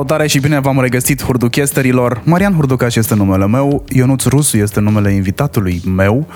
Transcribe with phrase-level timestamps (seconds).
[0.00, 2.20] Salutare și bine v-am regăsit hurduchesterilor.
[2.24, 6.26] Marian Hurducaș este numele meu, Ionuț Rusu este numele invitatului meu.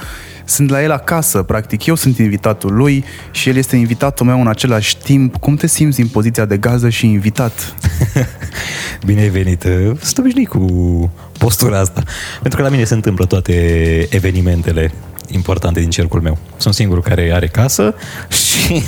[0.44, 4.46] Sunt la el acasă, practic eu sunt invitatul lui și el este invitatul meu în
[4.46, 5.36] același timp.
[5.36, 7.74] Cum te simți în poziția de gază și invitat?
[9.06, 9.62] Bine ai venit!
[10.00, 10.66] Sunt obișnuit cu
[11.38, 12.02] postura asta.
[12.40, 13.54] Pentru că la mine se întâmplă toate
[14.10, 14.92] evenimentele
[15.28, 16.38] importante din cercul meu.
[16.56, 17.94] Sunt singurul care are casă
[18.42, 18.82] și...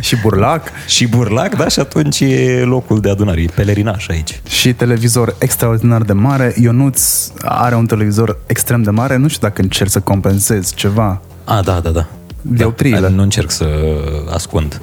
[0.00, 0.68] Și burlac.
[0.86, 1.68] și burlac, da?
[1.68, 4.40] Și atunci e locul de adunare, e pelerinaș aici.
[4.48, 6.54] Și televizor extraordinar de mare.
[6.60, 9.16] Ionuț are un televizor extrem de mare.
[9.16, 11.20] Nu știu dacă încerc să compensezi ceva.
[11.44, 12.06] A, da, da, da.
[12.40, 13.00] Dioptriile.
[13.00, 13.66] Da, nu încerc să
[14.32, 14.80] ascund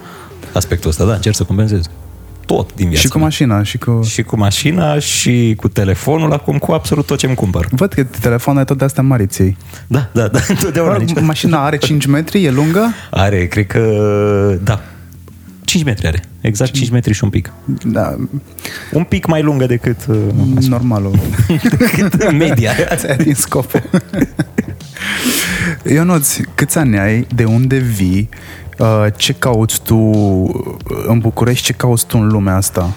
[0.53, 1.85] aspectul ăsta, da, încerc să compensez
[2.55, 3.25] tot din viața Și cu mea.
[3.25, 4.02] mașina, și cu...
[4.03, 7.67] Și cu mașina, și cu telefonul, acum cu absolut tot ce îmi cumpăr.
[7.72, 9.58] Văd că telefoanele tot de astea mari ți iei.
[9.88, 11.19] Da, da, da, întotdeauna nici...
[11.22, 12.94] Mașina are 5 metri, e lungă?
[13.09, 13.80] Are, cred că,
[14.64, 14.81] da,
[15.66, 16.23] 5 metri are.
[16.41, 17.52] Exact 5 metri și un pic.
[17.83, 18.16] Da,
[18.91, 20.17] Un pic mai lungă decât uh,
[20.67, 21.19] normalul.
[21.78, 22.72] decât media.
[22.95, 23.81] Ți-ai din scopul.
[25.94, 27.28] Ionuț, câți ani ai?
[27.36, 28.30] De unde vii?
[28.80, 29.95] Uh, Ce cauți tu
[31.08, 31.66] în București?
[31.66, 32.94] Ce cauți tu în lumea asta?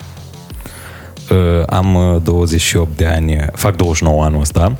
[1.31, 4.77] Uh, Am uh, 28 de ani, fac 29 anul ăsta.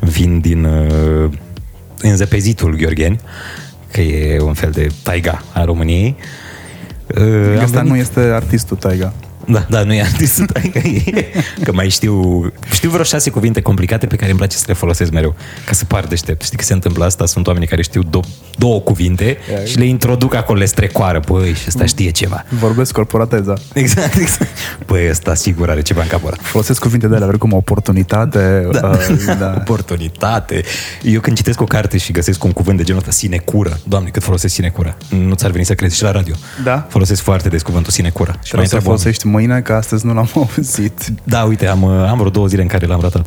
[0.00, 1.30] Vin din uh,
[2.00, 3.20] înzăpezitul Gheorgheni,
[3.92, 6.16] că e un fel de taiga a României.
[7.18, 7.22] Uh,
[7.56, 9.12] am Asta venit- nu este artistul Taiga.
[9.46, 11.26] Da, da, nu e artistul taiga, e,
[11.62, 15.10] că mai știu, știu vreo șase cuvinte complicate pe care îmi place să le folosesc
[15.10, 15.34] mereu,
[15.66, 16.42] ca să par deștept.
[16.42, 17.26] Știi că se întâmplă asta?
[17.26, 18.24] Sunt oameni care știu două,
[18.58, 21.20] două cuvinte și le introduc acolo, le strecoară.
[21.20, 22.44] Păi, și ăsta știe ceva.
[22.48, 23.54] Vorbesc corporateza.
[23.72, 24.50] Exact, exact.
[24.86, 26.36] Păi, ăsta sigur are ceva în capul ăla.
[26.40, 28.68] Folosesc cuvinte de alea, cum oportunitate.
[28.72, 28.88] Da.
[28.88, 29.54] Uh, da.
[29.60, 30.62] Oportunitate.
[31.02, 34.22] Eu când citesc o carte și găsesc un cuvânt de genul ăsta, sinecură, doamne, cât
[34.22, 34.96] folosesc sinecură.
[35.08, 36.34] Nu ți-ar veni să crezi și la radio.
[36.64, 36.86] Da?
[36.88, 38.30] Folosesc foarte des cuvântul sinecură.
[38.30, 39.02] Și mai Trebuie să întreabă oamenii.
[39.02, 41.12] folosești mâine, că astăzi nu l-am auzit.
[41.24, 43.26] Da, uite, am, am vreo două zile în care l-am ratat,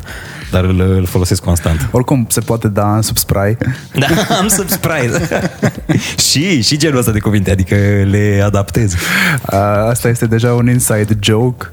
[0.50, 1.88] dar îl, îl folosesc constant.
[1.90, 3.56] Oricum, se poate da în subspray.
[3.98, 4.06] Da,
[4.40, 5.28] am subscribe.
[6.30, 7.74] și, și genul ăsta de cuvinte, adică
[8.10, 8.92] le adaptez.
[8.92, 9.58] Uh,
[9.88, 11.66] Asta este deja un inside joke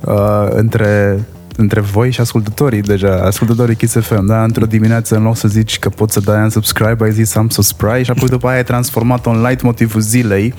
[0.00, 1.18] uh, între
[1.56, 4.42] între voi și ascultătorii deja, ascultătorii Kiss FM, da?
[4.42, 7.48] Într-o dimineață, în loc să zici că poți să dai un subscribe, ai zis am
[7.48, 10.54] subscribe și apoi după aia ai transformat-o în light motivul zilei.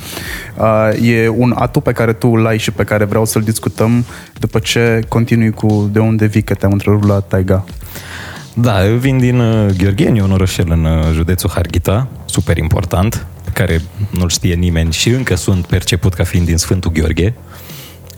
[0.58, 4.06] Uh, e un atu pe care tu îl ai și pe care vreau să-l discutăm
[4.40, 7.66] după ce continui cu de unde vii, că te-am întrerupt la Taiga.
[8.54, 13.50] Da, eu vin din uh, Gheorgheni, un orășel în uh, județul Harghita, super important, pe
[13.54, 17.34] care nu-l știe nimeni și încă sunt perceput ca fiind din Sfântul Gheorghe.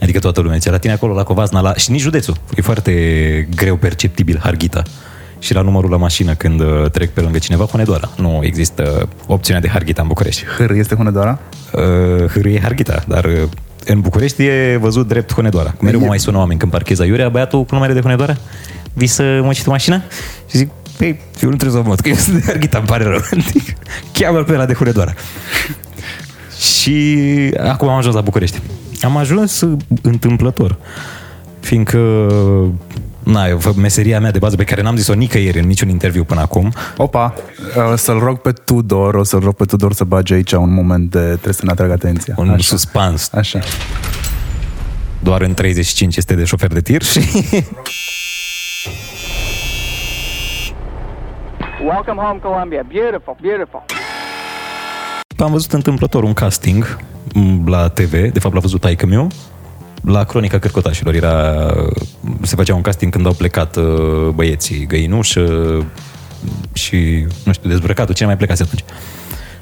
[0.00, 1.74] Adică toată lumea zice, la tine acolo, la Covasna, la...
[1.74, 2.36] și nici județul.
[2.56, 2.92] E foarte
[3.56, 4.82] greu perceptibil Harghita.
[5.38, 8.10] Și la numărul la mașină când uh, trec pe lângă cineva, Hunedoara.
[8.16, 10.44] Nu există opțiunea de Harghita în București.
[10.58, 11.38] Hâr este Hunedoara?
[11.72, 13.42] Uh, hârâie Harghita, dar uh,
[13.84, 15.74] în București e văzut drept Hunedoara.
[15.80, 18.36] Mereu mă mai sună oameni când parchez aiurea, băiatul cu numere de Hunedoara,
[18.92, 20.02] vii să mă tu mașina?
[20.50, 22.86] Și zic, păi, eu nu trebuie să mă mut, că eu sunt de Harghita, îmi
[22.86, 23.20] pare rău.
[23.30, 23.72] Adică,
[24.12, 25.14] Cheamă-l pe ăla de Hunedoara.
[26.58, 27.06] Și
[27.58, 28.60] acum am ajuns la București.
[29.00, 30.78] Am ajuns uh, întâmplător,
[31.60, 32.26] fiindcă
[33.26, 36.40] Na, eu, meseria mea de bază pe care n-am zis-o nicăieri în niciun interviu până
[36.40, 36.72] acum.
[36.96, 37.34] Opa,
[37.92, 41.10] o să-l rog pe Tudor, o să-l rog pe Tudor să bage aici un moment
[41.10, 42.34] de trebuie să ne atrag atenția.
[42.36, 42.58] Un Așa.
[42.62, 43.32] suspans.
[43.32, 43.58] Așa.
[45.22, 47.20] Doar în 35 este de șofer de tir și
[51.84, 52.84] Welcome home, Columbia.
[52.92, 53.95] Beautiful, beautiful.
[55.38, 56.98] Am văzut întâmplător un casting
[57.34, 59.30] m, la TV, de fapt l-a văzut taică meu,
[60.02, 61.14] la Cronica Cărcotașilor.
[61.14, 61.66] Era,
[62.42, 65.84] se făcea un casting când au plecat uh, băieții găinuș uh,
[66.72, 68.84] și, nu știu, dezbrăcatul, cine mai plecase atunci.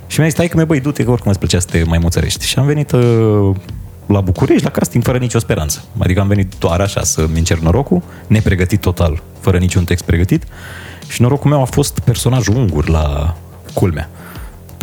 [0.06, 2.46] Și mi-a zis, taică meu, băi, du-te, că oricum îți plăcea să te mai muțărești.
[2.46, 3.56] Și am venit uh,
[4.06, 5.84] la București, la casting, fără nicio speranță.
[5.98, 10.44] Adică am venit doar așa să-mi încerc norocul, nepregătit total, fără niciun text pregătit.
[11.08, 13.36] Și norocul meu a fost personajul ungur la
[13.72, 14.10] culmea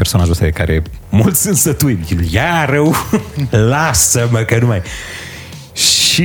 [0.01, 1.99] personajul ăsta de care mulți sunt sătui.
[2.29, 2.95] Ia rău,
[3.73, 4.81] lasă-mă că nu mai...
[5.73, 6.23] Și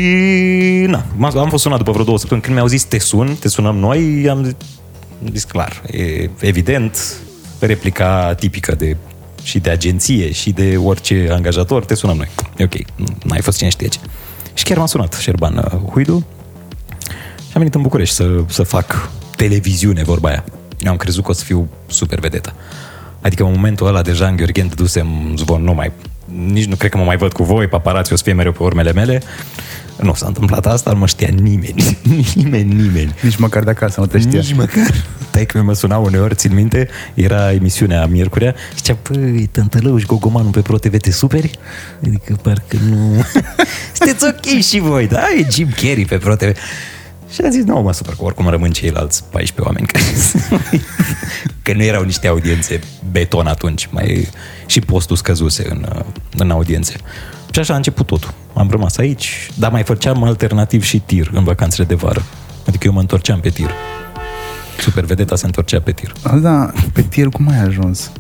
[0.87, 2.45] na, m- am fost sunat după vreo două săptămâni.
[2.45, 4.55] Când mi-au zis te sun, te sunăm noi, am zis,
[5.33, 6.99] zis clar, e evident,
[7.59, 8.97] replica tipică de
[9.43, 12.29] și de agenție și de orice angajator, te sunăm noi.
[12.57, 12.75] E ok,
[13.25, 13.99] n-ai fost cine știe ce.
[14.55, 16.27] Și chiar m-a sunat Șerban uh, Huidu
[17.37, 20.45] și am venit în București să, să fac televiziune, vorba aia.
[20.79, 22.53] Eu am crezut că o să fiu super vedetă.
[23.27, 25.93] Adică în momentul ăla deja în Gheorghen dusem zvon, nu mai,
[26.53, 28.63] nici nu cred că mă mai văd cu voi, paparații o să fie mereu pe
[28.63, 29.23] urmele mele.
[30.01, 31.99] Nu s-a întâmplat asta, nu mă știa nimeni,
[32.35, 33.15] nimeni, nimeni.
[33.21, 34.41] Nici măcar de acasă nu te știa.
[34.41, 34.91] Nici măcar.
[35.31, 40.79] taică mă suna uneori, țin minte, era emisiunea Miercurea, zicea, păi, tântălăuși Gogomanul pe Pro
[40.79, 41.51] TV, te superi?
[42.07, 43.25] Adică parcă nu...
[43.97, 45.23] Sunteți ok și voi, da?
[45.39, 46.57] E Jim Carrey pe Pro TV.
[47.37, 50.05] Și am zis, nu mă supăr, că oricum rămân ceilalți 14 oameni care
[51.63, 52.81] că nu erau niște audiențe
[53.11, 54.29] beton atunci, mai
[54.67, 55.87] și postul scăzuse în,
[56.37, 56.95] în audiențe.
[57.51, 58.35] Și așa a început totul.
[58.55, 62.23] Am rămas aici, dar mai făceam alternativ și tir în vacanțele de vară.
[62.67, 63.71] Adică eu mă întorceam pe tir.
[64.79, 66.13] Super vedeta se întorcea pe tir.
[66.41, 68.11] Da, pe tir cum ai ajuns?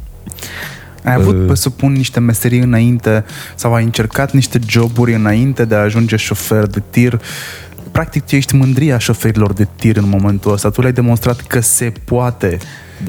[1.04, 1.44] Ai avut, Uh.
[1.46, 3.24] presupun, niște meserii înainte
[3.54, 7.20] sau ai încercat niște joburi înainte de a ajunge șofer de tir?
[7.96, 10.70] Practic, tu ești mândria șoferilor de tir în momentul ăsta.
[10.70, 12.58] Tu le-ai demonstrat că se poate.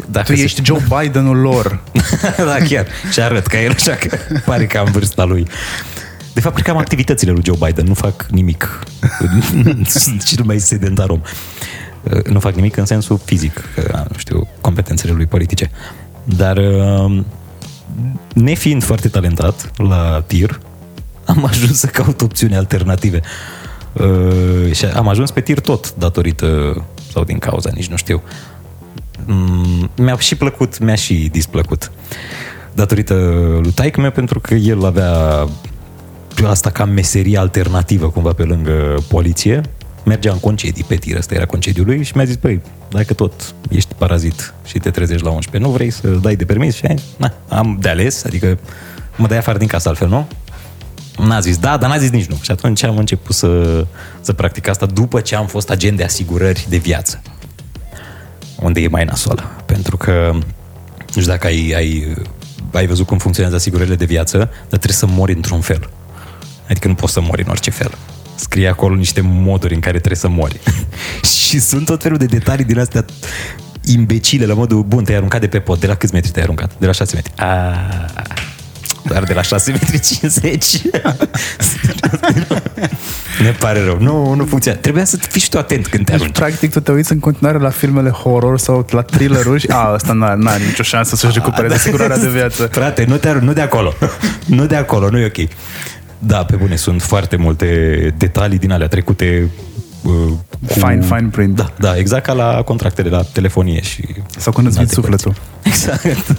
[0.10, 1.84] Dacă tu se- ești Joe Bidenul lor.
[2.38, 2.86] da, chiar.
[3.12, 5.48] Și arăt ca el, așa că pare că am vârsta lui.
[6.34, 7.86] De fapt, cred că am activitățile lui Joe Biden.
[7.86, 8.80] Nu fac nimic.
[9.86, 11.22] Sunt cel mai sedentar om.
[12.30, 15.72] Nu fac nimic în sensul fizic, că, nu știu, competențele lui politice.
[16.24, 17.24] Dar, uh,
[18.34, 20.60] nefiind foarte talentat la tir,
[21.26, 23.22] am ajuns să caut opțiuni alternative.
[24.00, 26.76] Uh, și am ajuns pe tir tot datorită,
[27.12, 28.22] sau din cauza, nici nu știu,
[29.26, 31.92] Mm, mi-a și plăcut, mi-a și displăcut.
[32.74, 33.14] Datorită
[33.62, 35.48] lui taică meu, pentru că el avea
[36.46, 39.62] asta ca meserie alternativă cumva pe lângă poliție.
[40.06, 43.54] Mergea în concedii pe tir, ăsta era concediul lui și mi-a zis, păi, dacă tot
[43.70, 46.76] ești parazit și te trezești la 11, nu vrei să dai de permis?
[46.76, 48.58] Și am zis, na, am de ales, adică
[49.16, 50.28] mă dai afară din casă altfel, nu?
[51.18, 52.38] N-a zis da, dar n-a zis nici nu.
[52.42, 53.86] Și atunci am început să,
[54.22, 57.22] să practic asta după ce am fost agent de asigurări de viață
[58.60, 59.44] unde e mai nasoală.
[59.66, 60.30] Pentru că,
[61.14, 62.16] nu știu dacă ai, ai,
[62.74, 65.90] ai văzut cum funcționează asigurările de viață, dar trebuie să mori într-un fel.
[66.70, 67.98] Adică nu poți să mori în orice fel.
[68.36, 70.60] Scrie acolo niște moduri în care trebuie să mori.
[71.48, 73.06] și sunt tot felul de detalii din astea
[73.86, 76.72] imbecile, la modul, bun, te-ai aruncat de pe pod, de la câți metri te-ai aruncat?
[76.80, 77.32] De la 6 metri.
[77.36, 77.76] A,
[79.08, 80.82] doar de la 6 metri 50.
[83.44, 83.98] ne pare rău.
[84.00, 84.82] Nu, nu funcționează.
[84.82, 86.38] Trebuia să fii și tu atent când te Deci, arunci.
[86.38, 90.14] practic, tu te uiți în continuare la filmele horror sau la thriller-uri și a, ăsta
[90.14, 92.68] n-are, n-are nicio șansă să-și recupereze asigurarea de viață.
[92.72, 93.94] Frate, nu, te, nu de acolo.
[94.46, 95.50] nu de acolo, nu e ok.
[96.20, 97.68] Da, pe bune, sunt foarte multe
[98.18, 99.50] detalii din alea trecute
[100.02, 100.12] uh,
[100.68, 100.74] cu...
[100.74, 101.56] Fine, fine print.
[101.56, 104.04] Da, da, exact ca la contractele la telefonie și...
[104.38, 105.24] Sau când îți în vinzi alte părți.
[105.24, 105.44] sufletul.
[105.72, 106.36] Exact.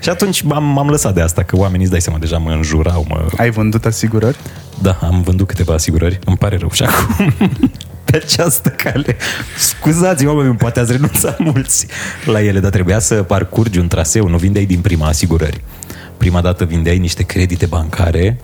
[0.00, 3.04] Și atunci m-am, m-am lăsat de asta, că oamenii îți dai seama, deja mă înjurau,
[3.08, 3.26] mă...
[3.36, 4.36] Ai vândut asigurări?
[4.82, 7.32] Da, am vândut câteva asigurări, îmi pare rău și acum
[8.04, 9.16] pe această cale.
[9.58, 11.86] Scuzați, oameni, poate ați renunțat mulți
[12.24, 15.60] la ele, dar trebuia să parcurgi un traseu, nu vindeai din prima asigurări.
[16.16, 18.40] Prima dată vindeai niște credite bancare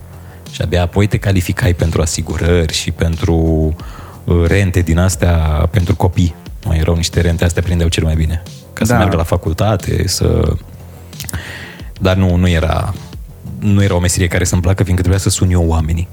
[0.51, 3.35] și abia apoi te calificai pentru asigurări și pentru
[4.23, 5.33] uh, rente din astea
[5.71, 6.35] pentru copii.
[6.65, 8.43] Mai erau niște rente, astea prindeau cel mai bine.
[8.73, 8.97] Ca să Da.
[8.97, 10.53] meargă la facultate, să...
[12.01, 12.93] Dar nu, nu era
[13.59, 16.07] nu era o meserie care să-mi placă, fiindcă trebuia să sun eu oamenii.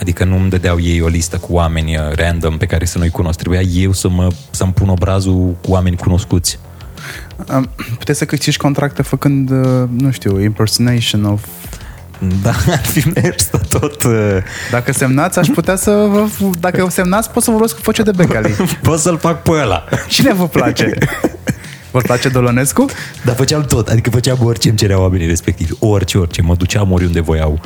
[0.00, 3.10] Adică nu îmi dădeau ei o listă cu oameni uh, random pe care să nu-i
[3.10, 3.38] cunosc.
[3.38, 6.58] Trebuia eu să mă, să-mi pun obrazul cu oameni cunoscuți.
[7.48, 11.44] Am- Puteți să câștigi contracte făcând, uh, nu știu, impersonation of...
[12.42, 14.02] Da, ar fi mers tot.
[14.02, 14.36] uh,
[14.70, 16.26] Dacă semnați, aș putea să vă...
[16.60, 18.54] Dacă semnați, pot să vă vorbesc cu foce de becali.
[18.82, 19.84] Pot să-l fac pe ăla.
[20.08, 20.92] Cine vă place?
[21.94, 22.84] Vă place Dolonescu?
[23.24, 25.72] Dar făceam tot, adică făceam orice îmi cereau oamenii respectivi.
[25.78, 27.60] Orice, orice, mă duceam oriunde voiau.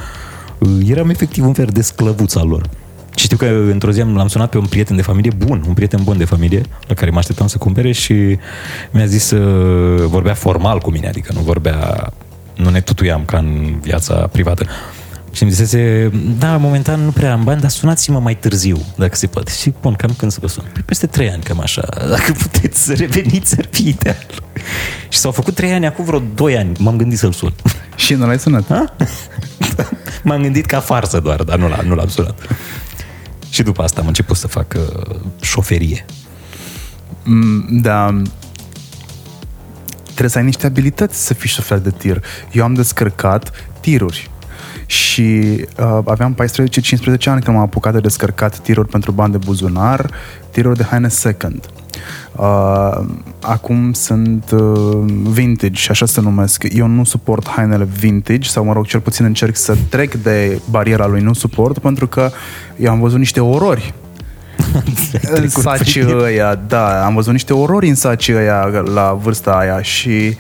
[0.59, 2.69] Uh, Eram efectiv un fel de sclăvuț al lor.
[3.17, 5.75] Și știu că într-o zi am- l-am sunat pe un prieten de familie bun, un
[5.75, 8.39] prieten bun de familie, la care mă așteptam să cumpere și
[8.91, 12.13] mi-a zis, uh, vorbea formal cu mine, adică nu vorbea,
[12.57, 14.67] nu ne tutuiam ca în viața privată.
[15.33, 19.27] Și îmi zisese, da, momentan nu prea am bani, dar sunați-mă mai târziu, dacă se
[19.27, 19.53] poate.
[19.53, 20.65] Și bun, cam când să vă sun?
[20.73, 21.83] Păi peste trei ani, cam așa.
[22.15, 24.27] Dacă puteți să reveniți, ar fi ideal.
[25.09, 27.53] Și s-au făcut trei ani, acum vreo doi ani, m-am gândit să-l sun.
[27.97, 28.65] Și nu l-ai sunat.
[28.69, 28.97] Ha?
[30.23, 32.39] M-am gândit ca farsă doar, dar nu, l- nu l-am sunat.
[33.51, 36.05] Și după asta am început să fac uh, șoferie.
[37.25, 38.23] Mm, Da.
[40.05, 42.23] Trebuie să ai niște abilități să fii șofer de tir.
[42.53, 44.31] Eu am descărcat tiruri
[44.87, 46.37] și uh, aveam 14-15
[47.25, 50.11] ani când m-am apucat de descărcat tiruri pentru bani de buzunar,
[50.51, 51.69] tiruri de haine second.
[52.37, 52.99] Uh,
[53.41, 56.65] acum sunt uh, vintage, așa se numesc.
[56.73, 61.07] Eu nu suport hainele vintage sau, mă rog, cel puțin încerc să trec de bariera
[61.07, 62.31] lui nu suport pentru că
[62.77, 63.95] eu am văzut niște orori
[65.13, 69.51] în trecut sacii prin- ăia, da, am văzut niște orori în sacii ăia la vârsta
[69.51, 70.37] aia și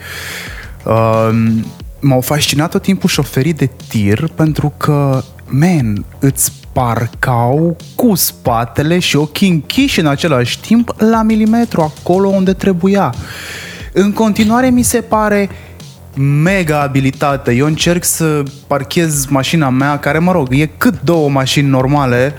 [0.85, 1.64] um,
[2.00, 9.17] m-au fascinat tot timpul șoferii de tir pentru că, man, îți parcau cu spatele și
[9.17, 13.14] ochii închiși în același timp la milimetru, acolo unde trebuia.
[13.93, 15.49] În continuare mi se pare
[16.19, 17.53] mega abilitate.
[17.53, 22.35] Eu încerc să parchez mașina mea, care, mă rog, e cât două mașini normale,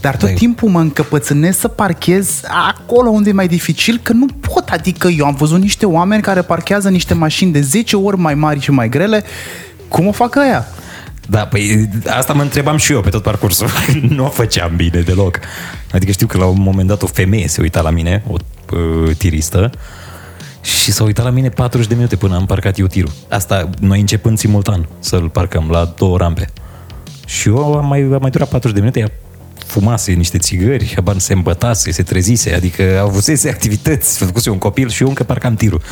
[0.00, 0.34] dar tot Da.
[0.34, 4.68] timpul mă încăpățânesc să parchez acolo unde e mai dificil, că nu pot.
[4.68, 8.60] Adică eu am văzut niște oameni care parchează niște mașini de 10 ori mai mari
[8.60, 9.24] și mai grele.
[9.88, 10.66] Cum o fac ăia?
[11.28, 13.68] Da, păi asta mă întrebam și eu pe tot parcursul.
[14.16, 15.38] nu o făceam bine deloc.
[15.92, 18.34] Adică știu că la un moment dat o femeie se uita la mine, o
[18.76, 19.70] uh, tiristă,
[20.64, 23.12] și s-a uitat la mine 40 de minute până am parcat eu tirul.
[23.28, 26.48] Asta noi începând simultan să-l parcăm la două rampe.
[27.26, 29.10] Și eu am mai, am mai durat 40 de minute, ea
[29.66, 35.02] fumase niște țigări, habar se îmbătase, se trezise, adică avusese activități, făcuse un copil și
[35.02, 35.82] eu încă parcam tirul.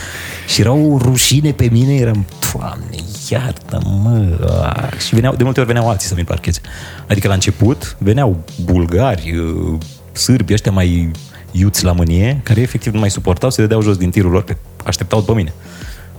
[0.49, 2.97] Și era o rușine pe mine, eram, Doamne,
[3.29, 4.39] iartă-mă!
[4.65, 6.61] Ah, Și veneau, de multe ori veneau alții să mi parcheze.
[7.09, 9.79] Adică la început veneau bulgari, uh,
[10.13, 11.11] sârbi, ăștia mai
[11.53, 14.57] iuți la mânie, care efectiv nu mai suportau, se dădeau jos din tirul lor, că
[14.85, 15.53] așteptau după mine.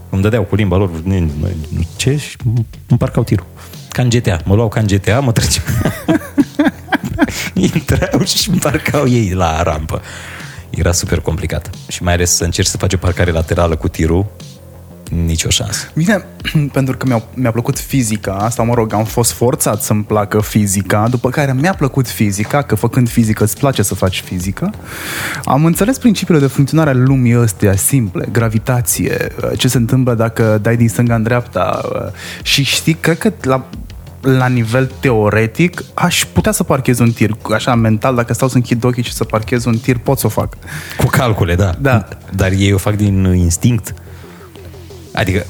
[0.10, 1.28] Îmi dădeau cu limba lor, "Nu, nu,
[1.70, 2.38] nu, ce, și
[2.88, 3.46] îmi parcau tirul.
[3.90, 4.42] Ca în GTA.
[4.46, 5.66] Mă luau ca în GTA, mă treceau.
[7.54, 10.02] Intrau și îmi parcau ei la rampă.
[10.70, 11.70] Era super complicat.
[11.88, 14.26] Și mai ales să încerci să faci o parcare laterală cu tirul,
[15.26, 15.88] nicio șansă.
[15.94, 16.26] Bine,
[16.78, 21.08] pentru că mi-a, mi-a plăcut fizica asta, mă rog, am fost forțat să-mi placă fizica,
[21.10, 24.74] după care mi-a plăcut fizica, că făcând fizică îți place să faci fizică.
[25.46, 29.28] Am înțeles principiile de funcționare a lumii ăstea simple, gravitație,
[29.58, 31.82] ce se întâmplă dacă dai din stânga în dreapta
[32.42, 33.66] și știi, cred că la
[34.24, 37.38] la nivel teoretic, aș putea să parchez un tir.
[37.54, 40.30] Așa, mental, dacă stau să închid ochii și să parchez un tir, pot să o
[40.30, 40.58] fac.
[40.98, 41.72] Cu calcule, da.
[41.82, 42.08] Da.
[42.36, 43.94] Dar ei o fac din instinct.
[45.14, 45.46] Adică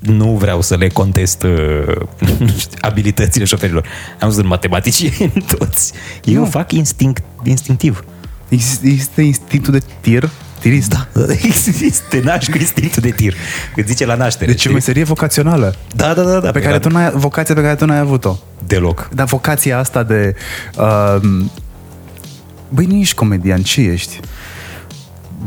[0.00, 1.96] nu vreau să le contest uh,
[2.38, 3.86] nu știu, abilitățile șoferilor.
[4.20, 5.92] Am văzut matematicieni toți.
[6.24, 6.42] Ei Nu.
[6.42, 8.04] o fac instinct, instinctiv.
[8.48, 10.88] Există, există instinctul de tir, tirist.
[10.88, 11.06] Da.
[12.10, 13.34] Te naști cu instinctul de tir.
[13.74, 14.50] Cât zice la naștere.
[14.50, 14.74] Deci e o știi?
[14.74, 15.74] meserie vocațională.
[15.94, 16.40] Da, da, da.
[16.40, 18.36] da Pe care tu n-ai, vocația pe care tu n-ai avut-o.
[18.66, 19.08] Deloc.
[19.12, 20.34] Dar vocația asta de...
[20.78, 21.16] Uh,
[22.68, 24.20] băi, nu ești comedian, ce ești?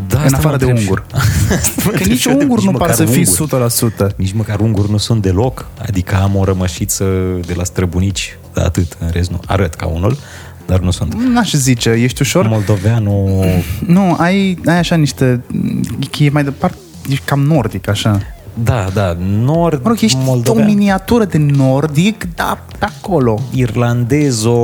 [0.07, 1.05] Da, în asta afară mă de întreb și- ungur.
[1.59, 3.69] Asta mă Că întreb nici și eu, ungur nu măcar par să fii ungur.
[4.11, 4.15] 100%.
[4.15, 5.65] Nici măcar unguri nu sunt deloc.
[5.87, 7.05] Adică am o rămășiță
[7.45, 9.39] de la străbunici, de atât, în rest nu.
[9.45, 10.17] Arăt ca unul,
[10.65, 11.13] dar nu sunt.
[11.33, 12.47] N-aș zice, ești ușor...
[12.47, 13.43] Moldoveanu...
[13.85, 15.43] Nu, ai, ai așa niște...
[16.19, 16.77] E mai departe,
[17.09, 18.21] ești cam nordic, așa.
[18.63, 23.41] Da, da, nord, Mă rog, ești moldovean, o miniatură de nordic, dar pe acolo.
[23.53, 24.57] irlandezo,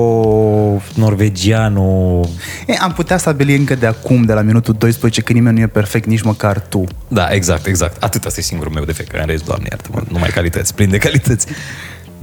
[0.94, 2.30] norvegianu...
[2.68, 5.68] E, am putea stabili încă de acum, de la minutul 12, că nimeni nu e
[5.68, 6.84] perfect, nici măcar tu.
[7.08, 8.04] Da, exact, exact.
[8.04, 10.98] Atât asta e singurul meu defect, că în rest, doamne, iartă numai calități, plin de
[10.98, 11.48] calități.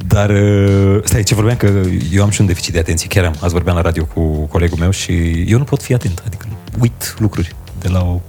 [0.07, 1.71] Dar, uh, stai, ce vorbeam, că
[2.13, 4.79] eu am și un deficit de atenție, chiar am, azi vorbeam la radio cu colegul
[4.79, 6.47] meu și eu nu pot fi atent, adică
[6.81, 8.21] uit lucruri de la o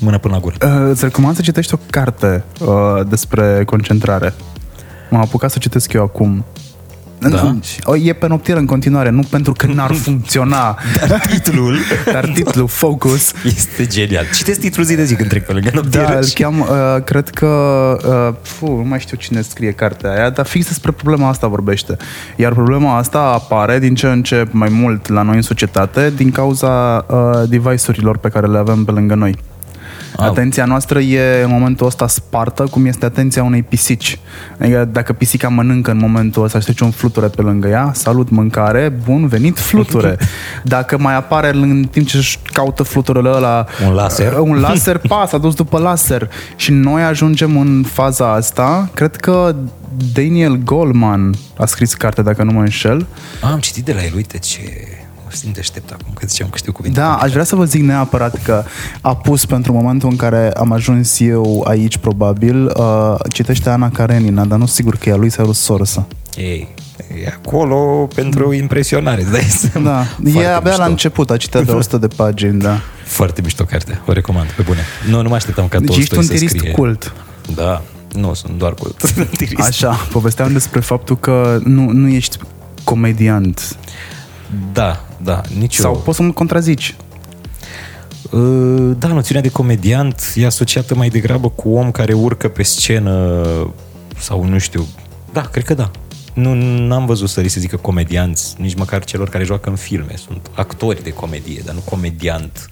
[0.00, 0.56] mână până la gură.
[0.62, 2.68] Uh, îți recomand să citești o carte uh,
[3.08, 4.34] despre concentrare.
[5.10, 6.44] M-am apucat să citesc eu acum.
[7.18, 7.42] Da?
[7.42, 11.78] Nu, o, E pe noptieră în continuare, nu pentru că n-ar funcționa, Dar titlul
[12.12, 14.24] dar titlul Focus este genial.
[14.34, 16.06] Citesc titlul zi de zi când trec pe lângă noptieră.
[16.06, 16.66] Da, îl și- cheam, uh,
[17.04, 17.46] cred că,
[18.28, 21.96] uh, fu, nu mai știu cine scrie cartea aia, dar fix despre problema asta vorbește.
[22.36, 26.30] Iar problema asta apare din ce în ce mai mult la noi în societate din
[26.30, 29.36] cauza uh, device-urilor pe care le avem pe lângă noi.
[30.16, 30.28] Au.
[30.28, 34.18] Atenția noastră e în momentul ăsta spartă, cum este atenția unei pisici.
[34.60, 38.30] Adică dacă pisica mănâncă în momentul ăsta și trece un fluture pe lângă ea, salut
[38.30, 40.16] mâncare, bun venit fluture.
[40.62, 44.32] Dacă mai apare în timp ce își caută fluturele ăla Un laser.
[44.32, 46.30] Uh, un laser, pa, s-a dus după laser.
[46.56, 49.54] Și noi ajungem în faza asta, cred că
[50.12, 53.06] Daniel Goleman a scris carte, dacă nu mă înșel.
[53.40, 54.60] A, am citit de la el, uite ce...
[55.34, 57.00] Mă simt deștept acum, că ziceam că știu cuvinte.
[57.00, 58.64] Da, aș vrea să vă zic neapărat că
[59.00, 64.44] a pus pentru momentul în care am ajuns eu aici, probabil, uh, citește Ana Karenina,
[64.44, 66.06] dar nu sigur că e a lui sau Sorsa.
[66.36, 66.68] Ei,
[67.24, 69.90] e acolo pentru impresionare, îți dai seama.
[69.90, 70.82] Da, Foarte e abia mișto.
[70.82, 72.80] la început, a citit de 100 de pagini, da.
[73.04, 74.80] Foarte mișto carte, o recomand, pe bune.
[75.08, 76.72] Nu, nu mă așteptam ca Deci Tolstoi ești un să tirist scrie.
[76.72, 77.12] cult.
[77.54, 79.12] Da, nu, sunt doar cult.
[79.38, 79.68] tirist.
[79.68, 82.38] Așa, povesteam despre faptul că nu, nu ești
[82.84, 83.76] comediant.
[84.72, 85.98] Da, da, nici Sau eu.
[86.00, 86.96] poți să mă contrazici.
[88.30, 93.36] Uh, Da, noțiunea de comediant e asociată mai degrabă cu om care urcă pe scenă
[94.18, 94.86] sau nu știu.
[95.32, 95.90] Da, cred că da.
[96.34, 96.54] Nu
[96.86, 100.14] n-am văzut să li se zică comedianți, nici măcar celor care joacă în filme.
[100.26, 102.68] Sunt actori de comedie, dar nu comediant.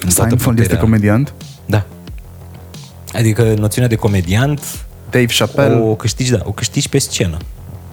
[0.00, 0.78] În toată Seinfeld este puterea.
[0.78, 1.34] comediant.
[1.66, 1.86] Da.
[3.12, 5.74] Adică noțiunea de comediant Dave Chappelle.
[5.80, 7.36] o câștigi, da, o câștigi pe scenă.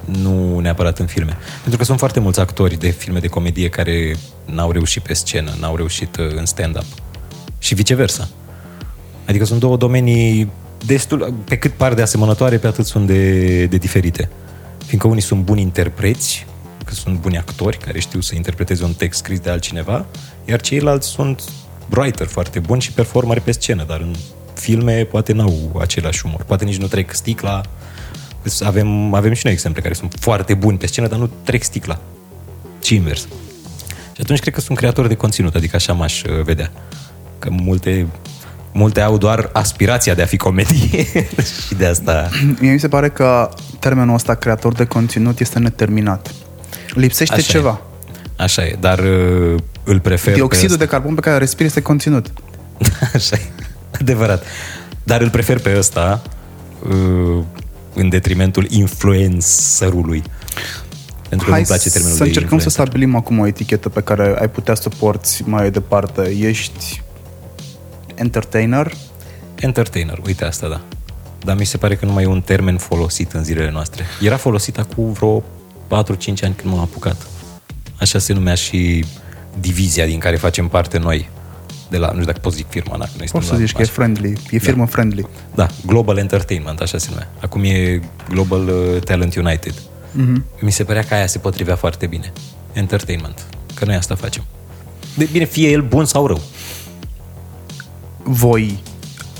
[0.06, 1.38] Nu neapărat în filme.
[1.62, 5.52] Pentru că sunt foarte mulți actori de filme de comedie care n-au reușit pe scenă,
[5.60, 6.86] n-au reușit uh, în stand-up.
[7.58, 8.28] Și viceversa.
[9.28, 10.52] Adică sunt două domenii
[10.86, 14.30] destul, pe cât par de asemănătoare, pe atât sunt de, de diferite.
[14.86, 16.46] Fiindcă unii sunt buni interpreți,
[16.86, 20.06] că sunt buni actori care știu să interpreteze un text scris de altcineva,
[20.46, 21.42] iar ceilalți sunt
[21.90, 24.16] writer foarte buni și performari pe scenă, dar în
[24.54, 26.44] filme poate n-au același umor.
[26.44, 27.62] Poate nici nu trec sticla.
[28.60, 32.00] Avem, avem și noi exemple care sunt foarte buni pe scenă, dar nu trec sticla.
[32.82, 33.28] Și invers.
[34.14, 36.72] Și atunci cred că sunt creatori de conținut, adică așa m-aș uh, vedea.
[37.40, 38.08] Că multe,
[38.72, 41.06] multe au doar aspirația de a fi comedie
[41.68, 42.30] și de asta...
[42.60, 46.34] Mie mi se pare că termenul ăsta, creator de conținut, este neterminat.
[46.94, 47.52] Lipsește Așa e.
[47.52, 47.82] ceva.
[48.36, 51.82] Așa e, dar uh, îl prefer Dioxidul pe de carbon pe care îl respiri este
[51.82, 52.28] conținut.
[52.82, 53.10] ăsta.
[53.18, 53.64] Așa e,
[54.00, 54.44] adevărat.
[55.04, 56.22] Dar îl prefer pe ăsta
[56.90, 57.44] uh,
[57.94, 60.24] în detrimentul influencerului.
[61.30, 62.72] Pentru că Hai nu-mi place termenul să de încercăm să influencer.
[62.72, 66.36] stabilim acum o etichetă pe care ai putea să o porți mai departe.
[66.40, 67.02] Ești
[68.16, 68.94] entertainer,
[69.60, 70.82] Entertainer, uite asta, da.
[71.44, 74.04] Dar mi se pare că nu mai e un termen folosit în zilele noastre.
[74.22, 75.44] Era folosit acum vreo 4-5
[76.44, 77.28] ani când m-am apucat.
[78.00, 79.06] Așa se numea și
[79.60, 81.30] divizia din care facem parte noi.
[81.90, 83.72] De la, nu știu dacă pot zic firma, dacă noi poți să suntem la- zici
[83.76, 83.92] că e așa.
[83.94, 85.28] friendly, e firmă friendly.
[85.56, 87.30] Da, Global Entertainment, așa se numea.
[87.40, 89.74] Acum e Global uh, Talent United.
[89.74, 90.42] Mm-hmm.
[90.60, 92.32] Mi se părea că aia se potrivea foarte bine.
[92.74, 93.46] Entertainment.
[93.74, 94.44] Că noi asta facem.
[95.18, 96.42] De, bine, fie el bun sau rău.
[98.24, 98.80] Voi,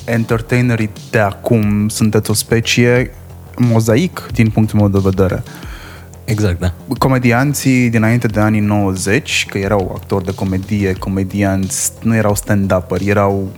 [0.06, 3.14] entertainerii de acum, sunteți o specie
[3.58, 5.44] mozaic din punctul meu de vedere.
[6.26, 6.74] Exact, da.
[6.98, 13.52] Comedianții dinainte de anii 90, că erau actori de comedie, comedianți, nu erau stand-uperi, erau...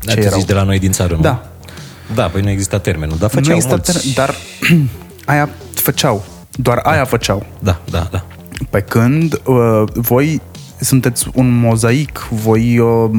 [0.00, 0.38] Da, Ce tu erau?
[0.38, 1.20] zici de la noi din țară, nu?
[1.20, 1.46] Da.
[2.14, 3.92] Da, păi nu exista termenul, dar nu făceau exista mulți...
[3.92, 4.34] ter- dar
[5.32, 6.24] aia făceau.
[6.50, 7.46] Doar aia făceau.
[7.58, 8.24] Da, da, da.
[8.70, 10.40] Pe când uh, voi
[10.80, 13.10] sunteți un mozaic, voi uh,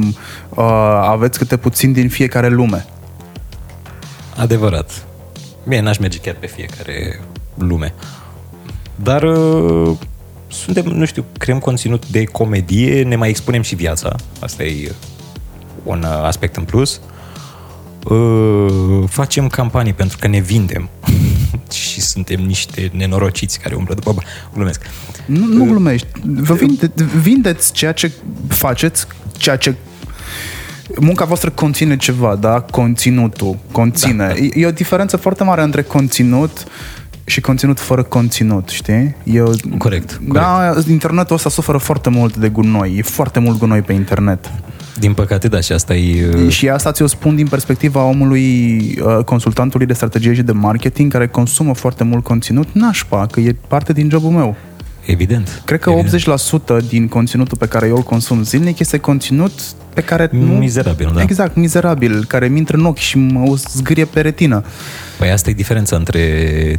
[0.50, 0.64] uh,
[1.02, 2.86] aveți câte puțin din fiecare lume.
[4.38, 5.06] Adevărat.
[5.68, 7.20] Bine, n-aș merge chiar pe fiecare
[7.58, 7.94] lume.
[8.96, 9.98] Dar uh,
[10.48, 14.16] suntem, nu știu, creăm conținut de comedie, ne mai expunem și viața.
[14.40, 14.92] Asta e
[15.84, 17.02] un uh, aspect în plus.
[18.04, 20.90] Uh, facem campanii pentru că ne vindem
[21.92, 24.28] și suntem niște nenorociți care umblă după bani.
[24.54, 24.82] Glumesc.
[25.26, 26.08] Nu, nu glumești.
[26.24, 26.92] Vă vinde,
[27.22, 28.12] vindeți ceea ce
[28.48, 29.76] faceți, ceea ce
[31.00, 32.62] munca voastră conține ceva, da?
[32.62, 34.28] Conținutul conține.
[34.28, 34.40] Da, Da, da.
[34.40, 36.64] E, e o diferență foarte mare între conținut
[37.26, 39.16] și conținut fără conținut, știi?
[39.24, 42.96] E o, Corect, Da, internetul ăsta suferă foarte mult de gunoi.
[42.98, 44.52] E foarte mult gunoi pe internet.
[45.00, 46.30] Din păcate, da, și asta e...
[46.36, 51.12] uh, Și asta ți-o spun din perspectiva omului, uh, consultantului de strategie și de marketing,
[51.12, 54.56] care consumă foarte mult conținut, nașpa, că e parte din jobul meu.
[55.06, 55.62] Evident.
[55.66, 56.40] Cred că evident.
[56.84, 59.52] 80% din conținutul pe care eu îl consum zilnic este conținut
[59.94, 60.54] pe care nu...
[60.54, 61.22] Mizerabil, da.
[61.22, 64.64] Exact, mizerabil, care mi intră în ochi și mă zgârie pe retină.
[65.18, 66.22] Păi asta e diferența între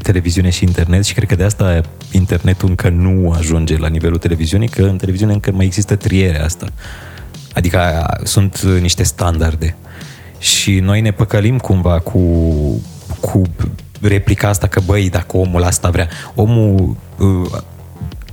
[0.03, 4.69] televiziune și internet și cred că de asta internetul încă nu ajunge la nivelul televiziunii,
[4.69, 6.67] că în televiziune încă mai există trierea asta.
[7.53, 9.77] Adică a, sunt niște standarde.
[10.39, 12.21] Și noi ne păcălim cumva cu,
[13.21, 13.43] cu
[14.01, 16.09] replica asta că, băi, dacă omul asta vrea.
[16.35, 17.61] Omul, uh,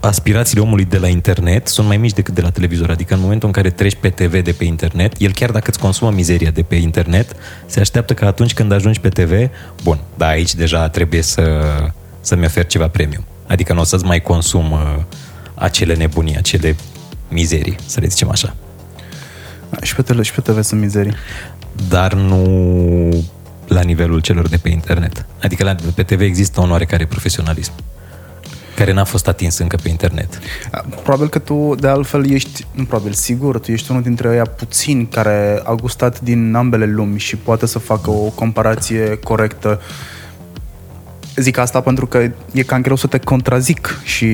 [0.08, 2.90] aspirațiile omului de la internet sunt mai mici decât de la televizor.
[2.90, 5.80] Adică în momentul în care treci pe TV de pe internet, el chiar dacă îți
[5.80, 7.36] consumă mizeria de pe internet,
[7.66, 9.50] se așteaptă că atunci când ajungi pe TV,
[9.84, 11.62] bun, da, aici deja trebuie să,
[12.22, 13.24] să-mi ofer ceva premium.
[13.48, 14.80] Adică nu o să-ți mai consum uh,
[15.54, 16.76] acele nebunii, acele
[17.30, 18.56] mizerii, să le zicem așa.
[19.82, 21.14] Și pe, tele, și pe TV sunt mizerii.
[21.90, 23.26] Dar nu
[23.68, 25.26] la nivelul celor de pe internet.
[25.42, 27.72] Adică la, pe TV există un oarecare profesionalism
[28.76, 30.40] care n-a fost atins încă pe internet.
[31.04, 35.08] Probabil că tu, de altfel, ești, nu probabil, sigur, tu ești unul dintre ăia puțini
[35.08, 39.82] care a gustat din ambele lumi și poate să facă o comparație corectă.
[41.36, 44.28] Zic asta pentru că e cam greu să te contrazic și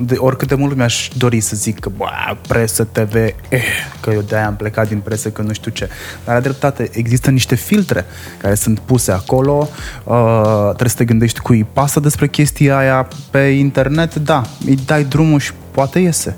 [0.00, 2.06] de oricât de mult mi-aș dori să zic că bă,
[2.48, 3.62] presă, TV, eh,
[4.00, 5.88] că eu de-aia am plecat din presă, că nu știu ce.
[6.24, 8.04] Dar la dreptate, există niște filtre
[8.40, 9.68] care sunt puse acolo,
[10.04, 14.78] uh, trebuie să te gândești cui îi pasă despre chestia aia pe internet, da, îi
[14.86, 16.36] dai drumul și poate iese.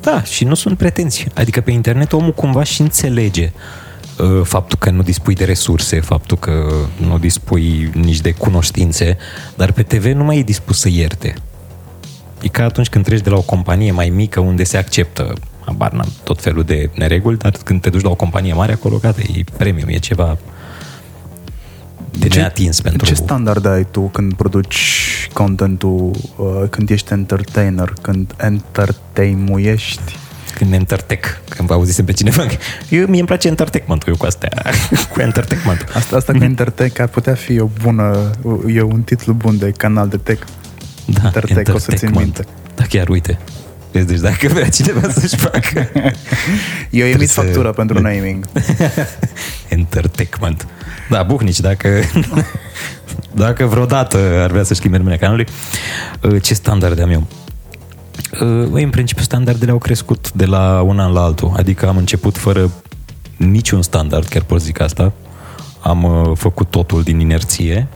[0.00, 1.26] Da, și nu sunt pretenții.
[1.34, 3.89] Adică pe internet omul cumva și înțelege uh,
[4.42, 9.16] faptul că nu dispui de resurse, faptul că nu dispui nici de cunoștințe,
[9.56, 11.34] dar pe TV nu mai e dispus să ierte.
[12.42, 15.92] E ca atunci când treci de la o companie mai mică unde se acceptă habar
[15.92, 19.20] n-am, tot felul de nereguli, dar când te duci la o companie mare acolo, gata,
[19.20, 20.38] e premium, e ceva
[22.10, 23.06] de neatins pentru...
[23.06, 30.16] Ce standarde ai tu când produci contentul, uh, când ești entertainer, când entertaimuiești?
[30.60, 32.46] Când entertech, când vă auzisem pe cineva.
[32.88, 34.48] Eu, mie îmi place entertainment eu cu astea,
[35.12, 35.86] cu entertainment.
[35.94, 38.30] Asta, asta cu entertech ar putea fi o bună,
[38.74, 40.46] e un titlu bun de canal de tech.
[41.04, 42.44] Da, Entertech, o să țin minte.
[42.74, 43.38] Da, chiar, uite.
[43.92, 45.88] Vezi, deci dacă vrea cineva să-și facă...
[46.90, 48.44] Eu emit să- factură pentru naming.
[49.68, 50.66] Entertainment.
[51.10, 51.88] Da, buhnici, dacă,
[53.32, 55.46] dacă vreodată ar vrea să schimbe numele canalului,
[56.20, 57.26] uh, ce standarde am eu?
[58.40, 61.52] Uh, În principiu, standardele au crescut de la un an la altul.
[61.56, 62.70] Adică am început fără
[63.36, 65.12] niciun standard, chiar pot zic asta.
[65.80, 67.88] Am uh, făcut totul din inerție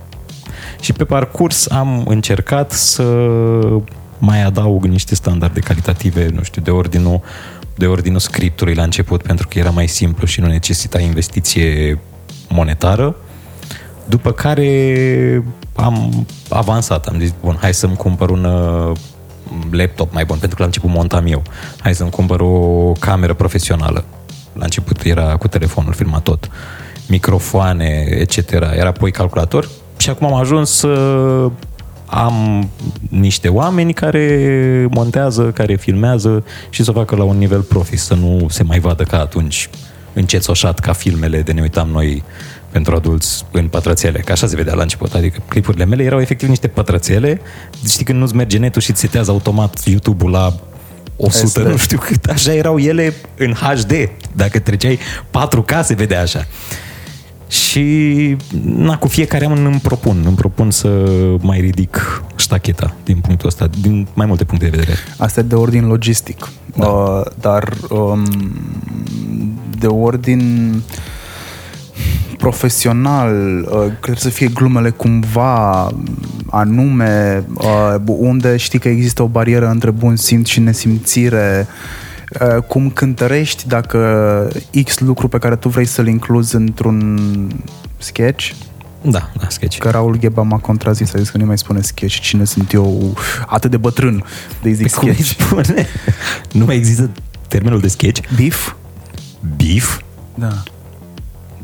[0.80, 3.02] și pe parcurs am încercat să
[4.18, 7.20] mai adaug niște standarde calitative, nu știu, de ordinul
[7.74, 11.98] de ordinul scriptului la început, pentru că era mai simplu și nu necesita investiție
[12.48, 13.16] monetară.
[14.08, 18.96] După care am avansat, am zis, bun, hai să-mi cumpăr un uh,
[19.70, 21.42] laptop mai bun, pentru că la început montam eu.
[21.80, 24.04] Hai să-mi cumpăr o cameră profesională.
[24.52, 26.50] La început era cu telefonul, filmat tot.
[27.08, 28.50] Microfoane, etc.
[28.50, 30.88] Era apoi calculator și acum am ajuns să
[32.06, 32.68] am
[33.08, 38.14] niște oameni care montează, care filmează și să o facă la un nivel profi, să
[38.14, 39.70] nu se mai vadă ca atunci
[40.12, 42.22] încețoșat ca filmele de ne uitam noi
[42.74, 46.48] pentru adulți în pătrățele, că așa se vedea la început, adică clipurile mele erau efectiv
[46.48, 47.40] niște pătrățele,
[47.88, 50.54] știi când nu-ți merge netul și îți setează automat YouTube-ul la
[51.16, 51.58] 100, SD.
[51.58, 53.92] nu știu cât, așa erau ele în HD,
[54.32, 54.98] dacă treceai
[55.30, 56.46] 4K se vedea așa.
[57.48, 60.88] Și na, cu fiecare an îmi propun, îmi propun să
[61.40, 64.96] mai ridic ștacheta din punctul ăsta, din mai multe puncte de vedere.
[65.18, 66.48] Asta e de ordin logistic.
[66.76, 66.87] Da.
[66.87, 68.24] Uh, dar um,
[69.78, 70.72] de ordin
[72.38, 75.90] profesional, uh, trebuie să fie glumele cumva
[76.50, 81.66] anume, uh, unde știi că există o barieră între bun simț și nesimțire,
[82.40, 83.98] uh, cum cântărești dacă
[84.85, 87.18] X lucru pe care tu vrei să-l incluzi într-un
[87.98, 88.50] sketch,
[89.02, 89.78] Da, da, sketch.
[89.78, 92.20] că Raul Gheba m-a contrazis, a zis că nu mai spune sketch.
[92.20, 94.24] Cine sunt eu atât de bătrân
[94.62, 95.40] de zic Cum îi sketch?
[95.40, 95.87] spune?
[96.52, 97.11] Nu mai există
[97.48, 98.20] termenul de sketch?
[98.37, 98.72] Beef?
[99.57, 99.98] Beef?
[100.35, 100.62] Da.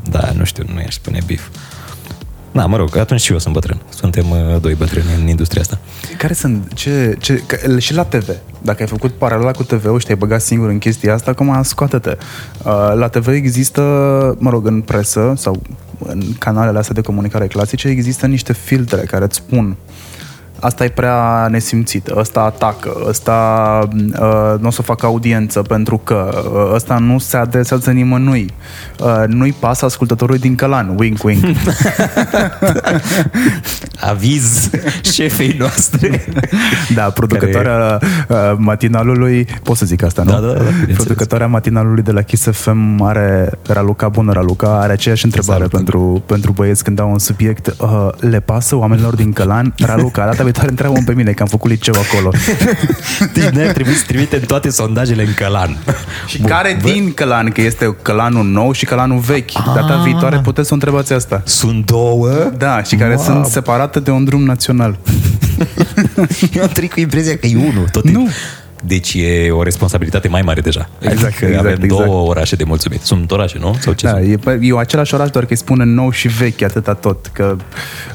[0.09, 1.47] Da, nu știu, nu i-aș spune beef.
[2.51, 3.81] Da, mă rog, atunci și eu sunt bătrân.
[3.89, 5.79] Suntem uh, doi bătrâni în industria asta.
[6.17, 8.29] Care sunt, ce, ce, că, și la TV,
[8.61, 12.17] dacă ai făcut paralela cu TV-ul și te-ai băgat singur în chestia asta, acum scoate-te.
[12.63, 13.81] Uh, la TV există,
[14.39, 15.61] mă rog, în presă sau
[16.05, 19.75] în canalele astea de comunicare clasice, există niște filtre care îți spun
[20.61, 23.79] asta e prea nesimțită, ăsta atacă, ăsta
[24.19, 28.53] uh, nu o să facă audiență pentru că uh, ăsta nu se adresează nimănui.
[28.99, 31.43] Uh, nu-i pasă ascultătorului din Călan, wink, wink.
[34.11, 34.69] Aviz
[35.01, 36.09] șefei noastre.
[36.95, 38.55] Da, producătoarea care...
[38.57, 40.31] matinalului, pot să zic asta, nu?
[40.31, 40.95] Da, da, da, bineînțeles.
[40.95, 45.71] producătoarea matinalului de la Kiss FM are, Raluca, bună Raluca, are aceeași întrebare Salut.
[45.71, 47.75] pentru, pentru băieți când au un subiect.
[47.79, 49.73] Uh, le pasă oamenilor din Călan?
[49.77, 52.31] Raluca, data viitoare întreabă pe mine, că am făcut liceu acolo.
[53.33, 55.77] Deci noi ar trebui să trimitem toate sondajele în Călan.
[56.27, 56.89] Și Bun, care bă...
[56.89, 57.49] din Călan?
[57.49, 59.51] Că este Călanul nou și Călanul vechi.
[59.51, 60.03] Data Ah.
[60.03, 61.41] viitoare puteți să o întrebați asta.
[61.45, 62.29] Sunt două?
[62.57, 63.23] Da, și care Wow.
[63.23, 64.97] sunt separate de un drum național.
[66.55, 67.87] Eu am trăit cu impresia că e unul.
[67.91, 68.27] Tot Nu.
[68.83, 70.89] Deci e o responsabilitate mai mare deja.
[70.99, 72.05] Exact, adică exact, avem exact.
[72.05, 73.01] două orașe de mulțumit.
[73.01, 73.75] Sunt orașe, nu?
[73.79, 74.31] Sau ce Da, sunt?
[74.31, 77.27] e, pe- e același oraș, doar că îi spune nou și vechi, atâta tot.
[77.33, 77.55] Că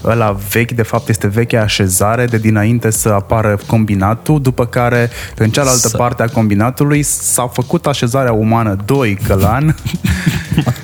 [0.04, 5.50] ăla vechi, de fapt, este vechea așezare de dinainte să apară combinatul, după care, în
[5.50, 9.76] cealaltă Să- parte a combinatului, s-a făcut așezarea umană 2 Călan,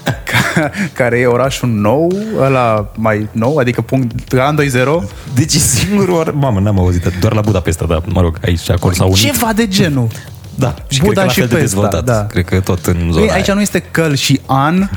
[0.05, 0.22] ca-
[0.99, 5.09] care e orașul nou, ăla mai nou, adică punct Călan 2.0.
[5.35, 6.33] Deci e singurul or...
[6.35, 7.13] Mamă, n-am auzit.
[7.21, 8.03] Doar la Budapesta, da.
[8.07, 9.19] Mă rog, aici și acolo s-au unit.
[9.21, 10.09] Ceva de genul.
[10.55, 12.05] Da, și Buda cred că la și fel de Pesta, dezvoltat.
[12.05, 12.27] da.
[12.27, 13.55] Cred că tot în zona Ei, aici aia.
[13.55, 14.89] nu este căl și an,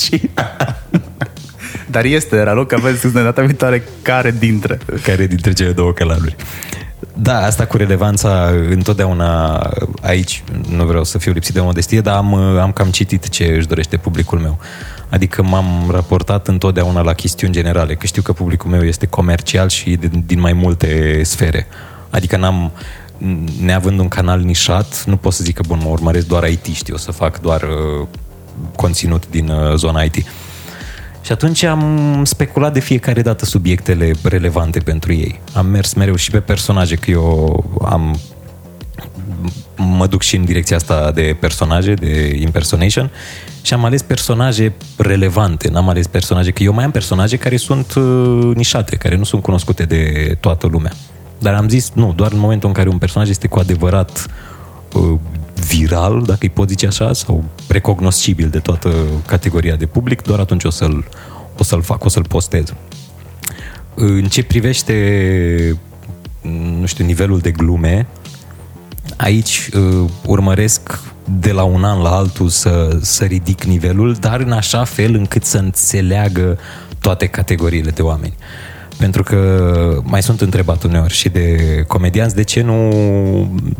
[0.00, 0.30] și
[1.90, 4.78] dar este, era loc că aveți de data viitoare care dintre.
[5.02, 6.36] care dintre cele două călanuri.
[7.20, 9.58] Da, asta cu relevanța întotdeauna
[10.02, 13.66] aici, nu vreau să fiu lipsit de modestie, dar am, am cam citit ce își
[13.66, 14.58] dorește publicul meu.
[15.08, 19.96] Adică m-am raportat întotdeauna la chestiuni generale, că știu că publicul meu este comercial și
[19.96, 21.66] din, din mai multe sfere.
[22.10, 22.72] Adică n-am,
[23.62, 26.94] neavând un canal nișat, nu pot să zic că, bun, mă urmăresc doar IT, știu,
[26.94, 28.06] o să fac doar uh,
[28.76, 30.24] conținut din uh, zona IT.
[31.20, 35.40] Și atunci am speculat de fiecare dată subiectele relevante pentru ei.
[35.52, 38.18] Am mers mereu și pe personaje, că eu am
[39.76, 43.10] mă duc și în direcția asta de personaje, de impersonation
[43.62, 47.94] și am ales personaje relevante, n-am ales personaje, că eu mai am personaje care sunt
[47.94, 50.92] uh, nișate, care nu sunt cunoscute de toată lumea.
[51.38, 54.57] Dar am zis, nu, doar în momentul în care un personaj este cu adevărat uh,
[55.68, 58.94] viral, dacă îi pot zice așa, sau recognoscibil de toată
[59.26, 61.04] categoria de public, doar atunci o să-l,
[61.58, 62.74] o să-l fac, o să-l postez.
[63.94, 65.78] În ce privește,
[66.78, 68.06] nu știu, nivelul de glume,
[69.16, 74.52] aici uh, urmăresc de la un an la altul să, să ridic nivelul, dar în
[74.52, 76.58] așa fel încât să înțeleagă
[77.00, 78.34] toate categoriile de oameni.
[78.98, 81.56] Pentru că mai sunt întrebat uneori și de
[81.86, 82.90] comedianți de ce nu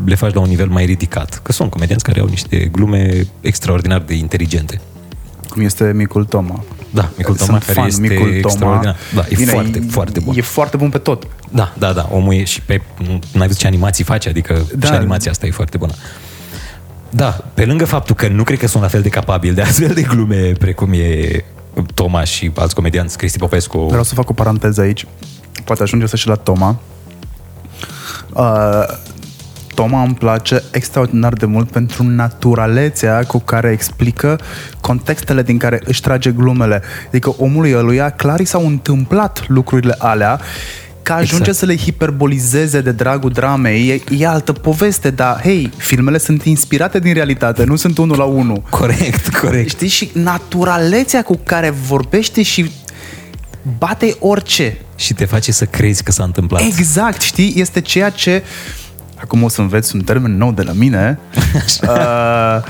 [0.05, 1.41] le faci la un nivel mai ridicat.
[1.43, 4.81] Că sunt comedianți care au niște glume extraordinar de inteligente.
[5.49, 6.65] Cum este Micul Toma.
[6.91, 8.37] Da, Micul Toma Sunt care fan, este Micul Toma.
[8.37, 8.97] extraordinar.
[9.15, 10.35] Da, e Bine, foarte, foarte bun.
[10.37, 11.27] E foarte bun pe tot.
[11.51, 12.09] Da, da, da.
[12.13, 12.81] Omul e și pe...
[13.33, 14.87] N-ai văzut ce animații face, adică Da.
[14.87, 15.93] și animația asta e foarte bună.
[17.11, 19.95] Da, pe lângă faptul că nu cred că sunt la fel de capabil de astfel
[19.95, 21.45] de glume precum e
[21.95, 23.79] Toma și alți comedianți, Cristi Popescu.
[23.79, 25.07] Vreau să fac o paranteză aici.
[25.65, 26.79] Poate ajunge să și la Toma.
[28.33, 28.85] Uh,
[29.75, 34.41] Toma îmi place extraordinar de mult pentru naturalețea cu care explică
[34.81, 36.83] contextele din care își trage glumele.
[37.07, 40.41] Adică omului ăluia clar i s-au întâmplat lucrurile alea
[41.09, 41.57] că ajunge Exact.
[41.57, 46.99] să le hiperbolizeze de dragul dramei, e, e altă poveste, dar hei, filmele sunt inspirate
[46.99, 48.63] din realitate, nu sunt unul la unul.
[48.71, 49.69] Corect, corect.
[49.69, 49.89] Știi?
[49.89, 52.71] Și naturalețea cu care vorbește și
[53.79, 54.77] bate orice.
[54.97, 56.61] Și te face să crezi că s-a întâmplat.
[56.61, 57.53] Exact, știi?
[57.57, 58.43] Este ceea ce...
[59.17, 61.19] Acum o să înveți un termen nou de la mine.
[61.83, 62.63] uh,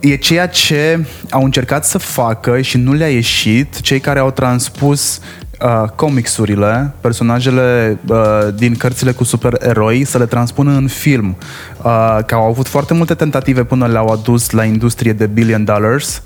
[0.00, 5.20] e ceea ce au încercat să facă și nu le-a ieșit cei care au transpus
[5.62, 8.18] uh, comicsurile, personajele uh,
[8.54, 11.36] din cărțile cu supereroi, să le transpună în film.
[11.82, 16.22] Uh, că au avut foarte multe tentative până le-au adus la industrie de billion dollars.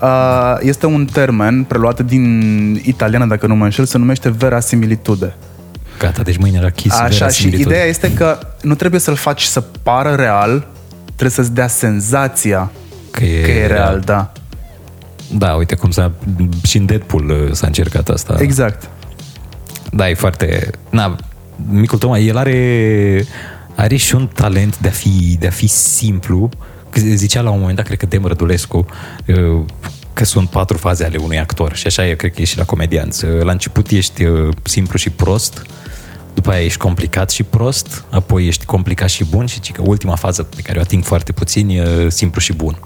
[0.00, 5.34] Uh, este un termen preluat din italiană, dacă nu mă înșel, se numește verasimilitude.
[5.98, 6.98] Gata, deci mâine la Kiss.
[6.98, 7.74] Așa, și verasimilitude.
[7.74, 10.66] ideea este că nu trebuie să-l faci să pară real,
[11.04, 12.70] trebuie să-ți dea senzația
[13.10, 14.32] că e, că e real, da.
[15.32, 16.12] Da, uite cum s-a...
[16.62, 18.36] Și în Deadpool uh, s-a încercat asta.
[18.38, 18.88] Exact.
[19.92, 20.70] Da, e foarte...
[20.90, 21.16] Na,
[21.68, 23.24] micul Toma, el are,
[23.74, 26.48] are și un talent de a fi, de a fi simplu.
[26.90, 28.86] Că Zicea la un moment dat, cred că Dem Rădulescu,
[29.26, 29.64] uh,
[30.12, 32.64] că sunt patru faze ale unui actor și așa e, cred că e și la
[32.64, 33.24] comedianți.
[33.24, 35.66] Uh, La început ești uh, simplu și prost,
[36.34, 40.14] după aia ești complicat și prost, apoi ești complicat și bun și ci că ultima
[40.14, 42.78] fază pe care o ating foarte puțin e simplu și bun.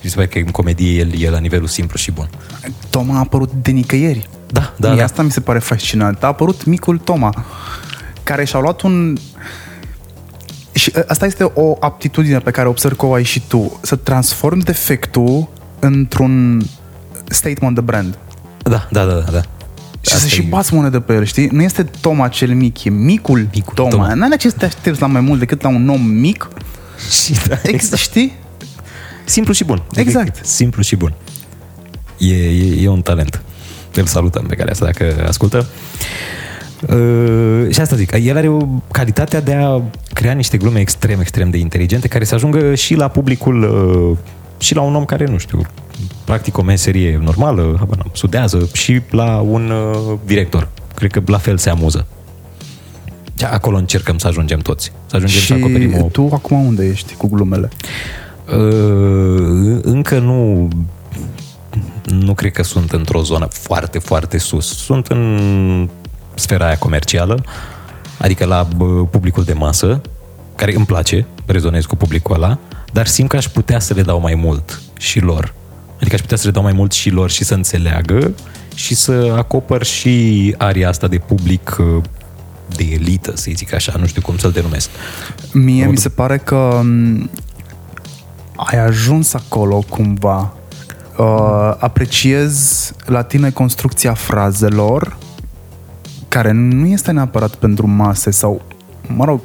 [0.00, 2.28] Și se pare că în comedie el e la nivelul simplu și bun.
[2.90, 4.28] Toma a apărut de nicăieri.
[4.46, 5.04] Da, da, Mie da.
[5.04, 6.22] Asta mi se pare fascinant.
[6.22, 7.44] A apărut micul Toma,
[8.22, 9.16] care și-a luat un...
[10.72, 13.78] Și ă, asta este o aptitudine pe care observ că o ai și tu.
[13.82, 16.62] Să transformi defectul într-un
[17.28, 18.18] statement de brand.
[18.62, 19.30] Da, da, da, da.
[19.30, 19.40] da.
[20.00, 21.46] Și Asta să și e- bați monedă pe el, știi?
[21.46, 23.90] Nu este Toma cel mic, e micul, Micul Toma.
[23.90, 24.14] Toma.
[24.14, 26.48] N-ai ce să te aștepți la mai mult decât la un om mic,
[27.24, 28.32] Și da, ex- știi?
[29.30, 29.82] Simplu și bun.
[29.94, 30.46] Exact.
[30.46, 31.14] Simplu și bun.
[32.18, 33.42] E, e, e un talent.
[33.94, 35.66] Îl salutăm pe care asta dacă ascultă.
[36.88, 38.58] Uh, și asta zic, el are o
[38.90, 43.08] calitatea de a crea niște glume extrem, extrem de inteligente care să ajungă și la
[43.08, 44.16] publicul uh,
[44.58, 45.60] și la un om care, nu știu,
[46.24, 50.68] practic o meserie normală, habar n-am, studiază și la un uh, director.
[50.94, 52.06] Cred că la fel se amuză.
[53.38, 54.92] Și acolo încercăm să ajungem toți.
[55.06, 57.68] Să ajungem și să acoperim o tu acum unde ești cu glumele?
[57.72, 58.29] Uh,
[59.82, 60.68] încă nu
[62.04, 64.76] nu cred că sunt într-o zonă foarte, foarte sus.
[64.76, 65.88] Sunt în
[66.34, 67.44] sfera aia comercială,
[68.18, 70.00] adică la bă, publicul de masă,
[70.56, 72.58] care îmi place, rezonez cu publicul ăla,
[72.92, 75.54] dar simt că aș putea să le dau mai mult și lor.
[76.00, 78.34] Adică aș putea să le dau mai mult și lor și să înțeleagă
[78.74, 82.02] și să acopăr și aria asta de public uh,
[82.76, 84.90] de elită, să zic așa, nu știu cum să-l denumesc.
[85.52, 87.30] Mie mi se pare că m,
[88.66, 90.52] ai ajuns acolo cumva.
[91.18, 95.16] Uh, apreciez la tine construcția frazelor
[96.28, 98.62] care nu este neapărat pentru mase sau,
[99.06, 99.40] mă rog,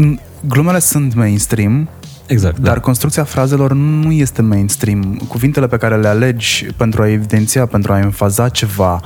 [0.00, 1.88] n- glumele sunt mainstream,
[2.26, 5.22] Exact, dar construcția frazelor nu este mainstream.
[5.28, 9.00] Cuvintele pe care le alegi pentru a evidenția, pentru a enfaza ceva,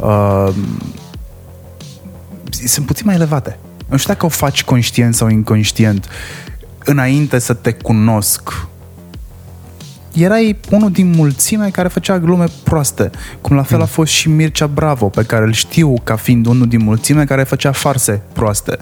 [0.00, 0.48] uh,
[2.50, 3.58] sunt puțin mai elevate.
[3.88, 6.08] Nu știu dacă o faci conștient sau inconștient.
[6.90, 8.66] Înainte să te cunosc,
[10.14, 13.10] erai unul din mulțime care făcea glume proaste.
[13.40, 16.68] Cum la fel a fost și Mircea Bravo, pe care îl știu ca fiind unul
[16.68, 18.78] din mulțime care făcea farse proaste.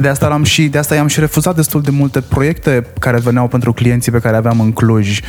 [0.00, 3.48] De asta, l-am și, de asta i-am și refuzat destul de multe proiecte care veneau
[3.48, 5.20] pentru clienții pe care aveam în Cluj.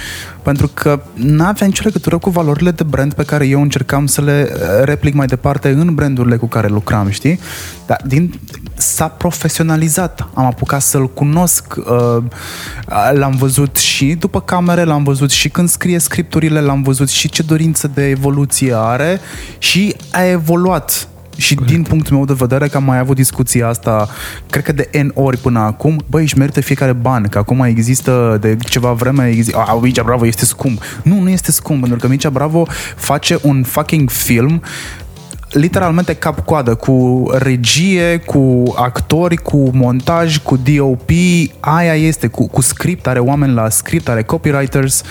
[0.41, 4.51] Pentru că n-avea nicio legătură cu valorile de brand pe care eu încercam să le
[4.53, 7.39] uh, replic mai departe în brandurile cu care lucram, știi?
[7.85, 8.39] Dar din,
[8.75, 10.27] s-a profesionalizat.
[10.33, 11.75] Am apucat să-l cunosc.
[11.77, 12.23] Uh,
[13.13, 17.41] l-am văzut și după camere, l-am văzut și când scrie scripturile, l-am văzut și ce
[17.43, 19.19] dorință de evoluție are
[19.57, 21.73] și a evoluat și Corect.
[21.73, 24.09] din punctul meu de vedere că am mai avut discuția asta,
[24.49, 28.37] cred că de N ori până acum, băi, își merită fiecare ban, că acum există
[28.41, 30.81] de ceva vreme, există, a, Mircea Bravo este scump.
[31.03, 32.65] Nu, nu este scump, pentru că Mircea Bravo
[32.95, 34.61] face un fucking film
[35.53, 41.09] literalmente cap-coadă, cu regie, cu actori, cu montaj, cu DOP,
[41.59, 45.03] aia este, cu, cu script, are oameni la script, are copywriters.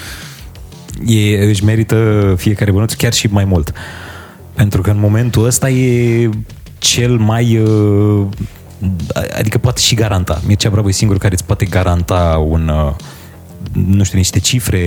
[1.06, 3.72] E, își merită fiecare bănuț chiar și mai mult.
[4.55, 6.31] Pentru că în momentul ăsta e
[6.79, 7.57] cel mai...
[7.57, 8.27] Uh,
[9.38, 10.41] adică poate și garanta.
[10.47, 12.69] Mircea Bravo e singurul care îți poate garanta un...
[12.69, 12.95] Uh,
[13.73, 14.81] nu știu, niște cifre,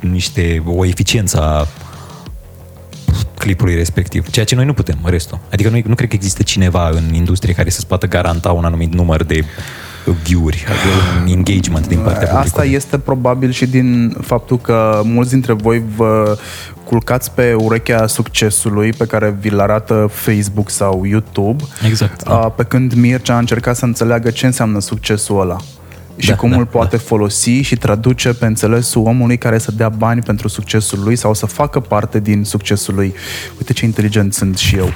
[0.00, 1.66] niște, o eficiență a
[3.38, 5.38] clipului respectiv, ceea ce noi nu putem, restul.
[5.52, 8.92] Adică noi, nu cred că există cineva în industrie care să-ți poată garanta un anumit
[8.92, 9.44] număr de
[10.22, 12.44] view-uri, adică un engagement din partea publicului.
[12.44, 16.38] Asta este probabil și din faptul că mulți dintre voi vă
[16.84, 21.64] culcați pe urechea succesului pe care vi-l arată Facebook sau YouTube.
[21.86, 22.22] Exact.
[22.22, 22.34] Da.
[22.34, 25.56] Pe când Mircea a încercat să înțeleagă ce înseamnă succesul ăla
[26.16, 27.02] și da, cum da, îl poate da.
[27.02, 31.46] folosi și traduce pe înțelesul omului care să dea bani pentru succesul lui sau să
[31.46, 33.14] facă parte din succesul lui.
[33.58, 34.88] Uite ce inteligent sunt și eu.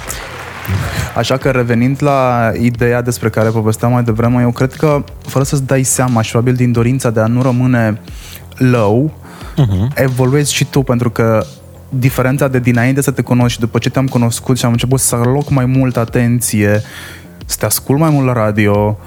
[1.16, 5.66] Așa că revenind la ideea despre care povesteam mai devreme, eu cred că fără să-ți
[5.66, 8.00] dai seama și probabil din dorința de a nu rămâne
[8.56, 9.12] low,
[9.52, 9.94] uh-huh.
[9.94, 11.46] evoluezi și tu pentru că
[11.88, 15.14] diferența de dinainte să te cunoști și după ce te-am cunoscut și am început să
[15.14, 16.82] aloc mai mult atenție,
[17.46, 18.98] să te ascult mai mult la radio,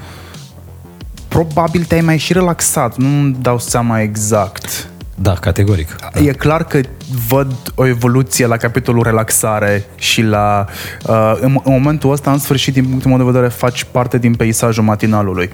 [1.28, 4.90] probabil te-ai mai și relaxat, nu-mi dau seama exact.
[5.22, 5.96] Da, categoric.
[6.14, 6.20] Da.
[6.20, 6.80] E clar că
[7.28, 10.66] văd o evoluție la capitolul relaxare și la...
[11.08, 14.36] Uh, în, în momentul ăsta, în sfârșit, din punctul meu de vedere, faci parte din
[14.36, 15.50] peisajul matinalului.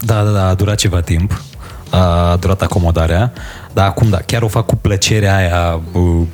[0.00, 1.42] Da, da, da, a durat ceva timp.
[1.90, 3.32] A durat acomodarea.
[3.72, 6.28] Dar acum, da, chiar o fac cu plăcerea aia, cu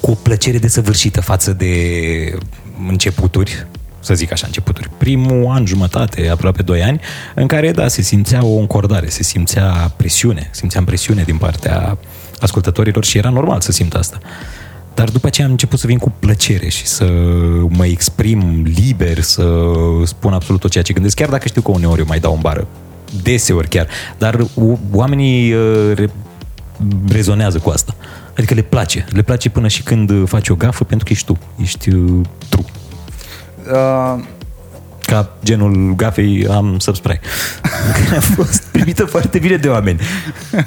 [0.00, 1.74] o plăcere desăvârșită față de
[2.88, 3.66] începuturi
[4.02, 4.90] să zic așa, începuturi.
[4.98, 7.00] Primul an, jumătate, aproape doi ani,
[7.34, 11.98] în care, da, se simțea o încordare, se simțea presiune, simțeam presiune din partea
[12.40, 14.18] ascultătorilor și era normal să simt asta.
[14.94, 17.04] Dar după aceea am început să vin cu plăcere și să
[17.68, 19.44] mă exprim liber, să
[20.04, 22.40] spun absolut tot ceea ce gândesc, chiar dacă știu că uneori eu mai dau în
[22.40, 22.66] bară.
[23.22, 23.86] Deseori chiar.
[24.18, 24.46] Dar
[24.92, 26.10] oamenii uh, re-
[27.08, 27.94] rezonează cu asta.
[28.36, 29.06] Adică le place.
[29.10, 31.38] Le place până și când faci o gafă pentru că ești tu.
[31.62, 32.64] Ești uh, true.
[33.70, 34.22] Uh,
[35.12, 37.20] ca genul gafei am subscribe.
[37.92, 40.00] Care a fost primită foarte bine de oameni.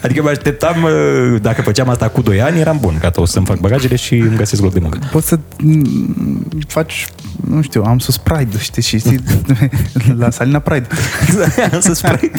[0.02, 3.46] Adică mă așteptam, uh, dacă făceam asta cu 2 ani, eram bun, gata, o să-mi
[3.46, 5.00] fac bagajele și îmi găsesc loc de muncă.
[5.12, 7.08] Poți să mm, faci,
[7.48, 9.24] nu știu, am sus Pride, știi, și știi,
[10.22, 10.88] la Salina Pride.
[11.74, 12.32] am sus Pride.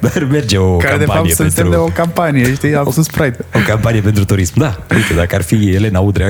[0.00, 1.70] Dar merge o Care campanie de fapt pentru...
[1.70, 3.44] de o campanie, știi, am sus Sprite.
[3.54, 4.78] O campanie pentru turism, da.
[4.94, 6.26] Uite, dacă ar fi Elena Udrea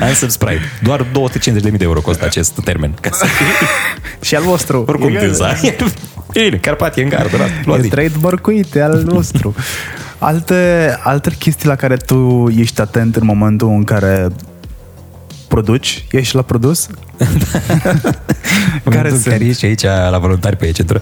[0.00, 0.60] am subscribe.
[0.82, 2.94] Doar 250.000 de euro costă acest termen.
[3.00, 3.24] Ca să
[4.26, 4.84] și al vostru.
[4.88, 5.52] Oricum, tânza.
[6.32, 7.74] Bine, Carpatie în gardă, da.
[7.74, 9.54] E trademark uite, al nostru.
[10.18, 14.28] Alte, alte chestii la care tu ești atent în momentul în care
[15.50, 16.04] produci?
[16.10, 16.88] Ești la produs?
[18.90, 19.22] care sunt?
[19.22, 20.98] Care ești aici la voluntari pe centru.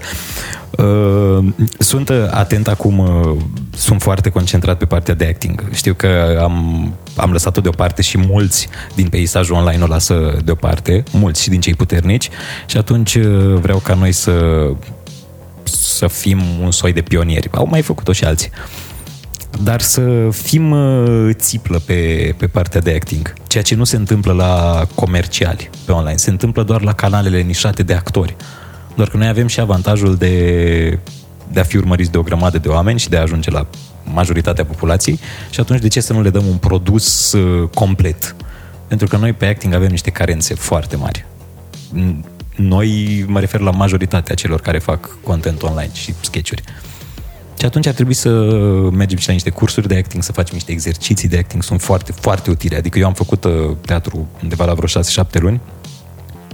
[0.77, 1.45] Uh,
[1.79, 3.37] sunt atent acum, uh,
[3.75, 5.69] sunt foarte concentrat pe partea de acting.
[5.73, 6.53] Știu că am,
[7.15, 11.73] am lăsat-o deoparte și mulți din peisajul online o lasă deoparte, mulți și din cei
[11.73, 12.29] puternici
[12.65, 14.31] și atunci uh, vreau ca noi să
[15.63, 17.49] să fim un soi de pionieri.
[17.51, 18.49] Au mai făcut-o și alții.
[19.53, 23.95] Uh, dar să fim uh, țiplă pe, pe partea de acting, ceea ce nu se
[23.95, 28.35] întâmplă la comerciali pe online, se întâmplă doar la canalele nișate de actori.
[28.95, 30.99] Doar că noi avem și avantajul de,
[31.51, 33.67] de a fi urmăriți de o grămadă de oameni și de a ajunge la
[34.03, 35.19] majoritatea populației
[35.49, 38.35] și atunci de ce să nu le dăm un produs uh, complet?
[38.87, 41.25] Pentru că noi pe acting avem niște carențe foarte mari.
[42.55, 46.63] Noi, mă refer la majoritatea celor care fac content online și sketchuri.
[47.59, 48.29] Și atunci ar trebui să
[48.91, 52.11] mergem și la niște cursuri de acting, să facem niște exerciții de acting, sunt foarte,
[52.11, 52.75] foarte utile.
[52.75, 53.51] Adică eu am făcut uh,
[53.85, 55.61] teatru undeva la vreo 6-7 luni,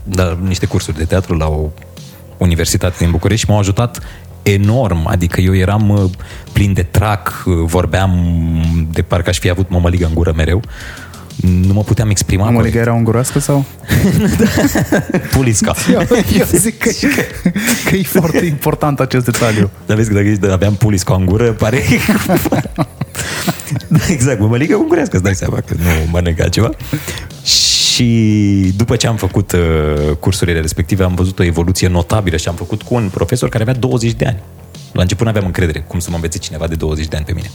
[0.03, 1.70] dar niște cursuri de teatru la o
[2.38, 4.01] universitate din București și m-au ajutat
[4.43, 6.10] enorm, adică eu eram uh,
[6.51, 8.12] plin de trac, uh, vorbeam
[8.91, 10.62] de parcă aș fi avut mămăligă în gură mereu
[11.42, 12.88] nu mă puteam exprima Mămăliga corect.
[12.88, 13.66] era ungurească sau?
[15.36, 15.76] Pulisca.
[15.94, 16.02] Eu,
[16.38, 16.90] eu zic că,
[17.90, 19.70] că e foarte important acest detaliu.
[19.86, 21.84] Dar vezi că dacă ești, aveam pulisca în gură, pare...
[23.88, 26.70] Da, exact, mămăligă ungurească, îți dai seama că nu mănânc ceva.
[27.44, 32.56] Și după ce am făcut uh, cursurile respective, am văzut o evoluție notabilă și am
[32.56, 34.40] făcut cu un profesor care avea 20 de ani.
[34.92, 37.34] La început nu aveam încredere cum să mă învețe cineva de 20 de ani pe
[37.34, 37.52] mine.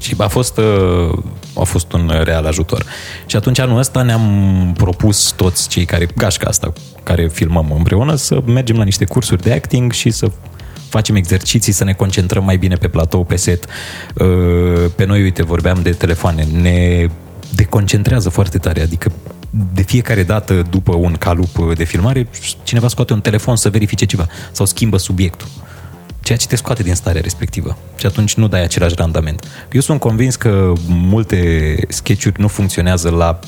[0.00, 1.18] Și a fost, uh,
[1.54, 2.84] a fost un real ajutor.
[3.26, 6.72] Și atunci anul ăsta ne-am propus toți cei care, gașca asta,
[7.02, 10.30] care filmăm împreună, să mergem la niște cursuri de acting și să
[10.88, 13.64] facem exerciții, să ne concentrăm mai bine pe platou, pe set.
[14.14, 14.26] Uh,
[14.96, 17.06] Pe noi, uite, vorbeam de telefoane, ne
[17.54, 19.12] deconcentrează foarte tare, adică
[19.72, 22.28] de fiecare dată după un calup de filmare,
[22.62, 25.46] cineva scoate un telefon să verifice ceva sau schimbă subiectul
[26.20, 27.78] ceea ce te scoate din starea respectivă.
[27.96, 29.46] Și atunci nu dai același randament.
[29.72, 33.38] Eu sunt convins că multe sketch-uri nu funcționează la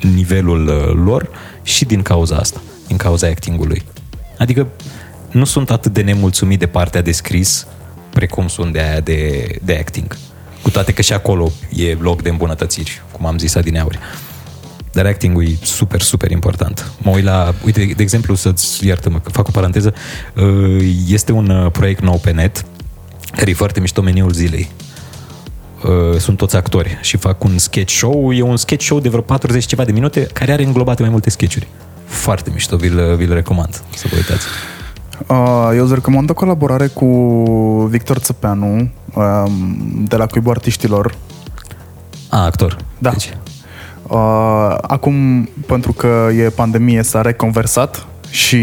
[0.00, 1.28] nivelul uh, lor
[1.62, 3.82] și din cauza asta, din cauza actingului.
[4.38, 4.66] Adică
[5.30, 7.66] nu sunt atât de nemulțumit de partea de scris
[8.16, 10.16] precum sunt de aia de, de acting.
[10.62, 13.98] Cu toate că și acolo e loc de îmbunătățiri, cum am zis adineauri.
[14.96, 16.90] Dar acting-ul e super, super important.
[17.02, 19.94] Mă uit la, uite, de exemplu, să-ți iartă-mă, că fac o paranteză,
[20.36, 22.64] uh, este un uh, proiect nou pe net,
[23.36, 24.70] care e foarte mișto meniul zilei.
[25.84, 28.32] Uh, Sunt toți actori și fac un sketch show.
[28.32, 31.30] E un sketch show de vreo 40 ceva de minute care are înglobate mai multe
[31.30, 31.68] sketchuri.
[32.04, 34.46] Foarte mișto, vi-l, vi-l recomand să vă uitați.
[35.26, 37.06] Uh, Eu îți recomand o colaborare cu
[37.90, 41.14] Victor Țăpeanu um, de la Cuibul Artiștilor.
[42.28, 42.76] A, actor.
[42.98, 43.10] Da.
[43.10, 43.36] Deci,
[44.08, 48.56] Uh, Acum, pentru că e pandemie, s-a reconversat și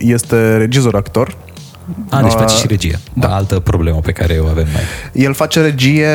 [0.00, 1.36] este regizor-actor.
[2.10, 2.98] a, deci face Uh, și regie.
[3.12, 3.34] Da.
[3.34, 4.82] Altă problemă pe care o avem mai.
[5.24, 6.08] El face regie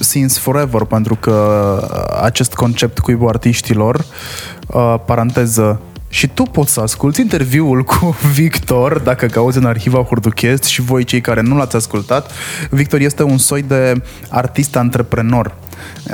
[0.00, 1.78] since forever, pentru că
[2.22, 4.04] acest concept cuibul artiștilor,
[4.66, 10.62] uh, paranteză, și tu poți să asculti interviul cu Victor, dacă cauți în arhiva Hurduchest
[10.62, 12.30] și voi cei care nu l-ați ascultat.
[12.70, 15.54] Victor este un soi de artist antreprenor.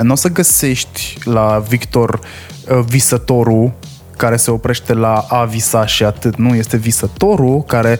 [0.01, 3.73] Nu o să găsești la Victor uh, visătorul
[4.17, 6.35] care se oprește la a visa și atât.
[6.35, 7.99] Nu, este visătorul care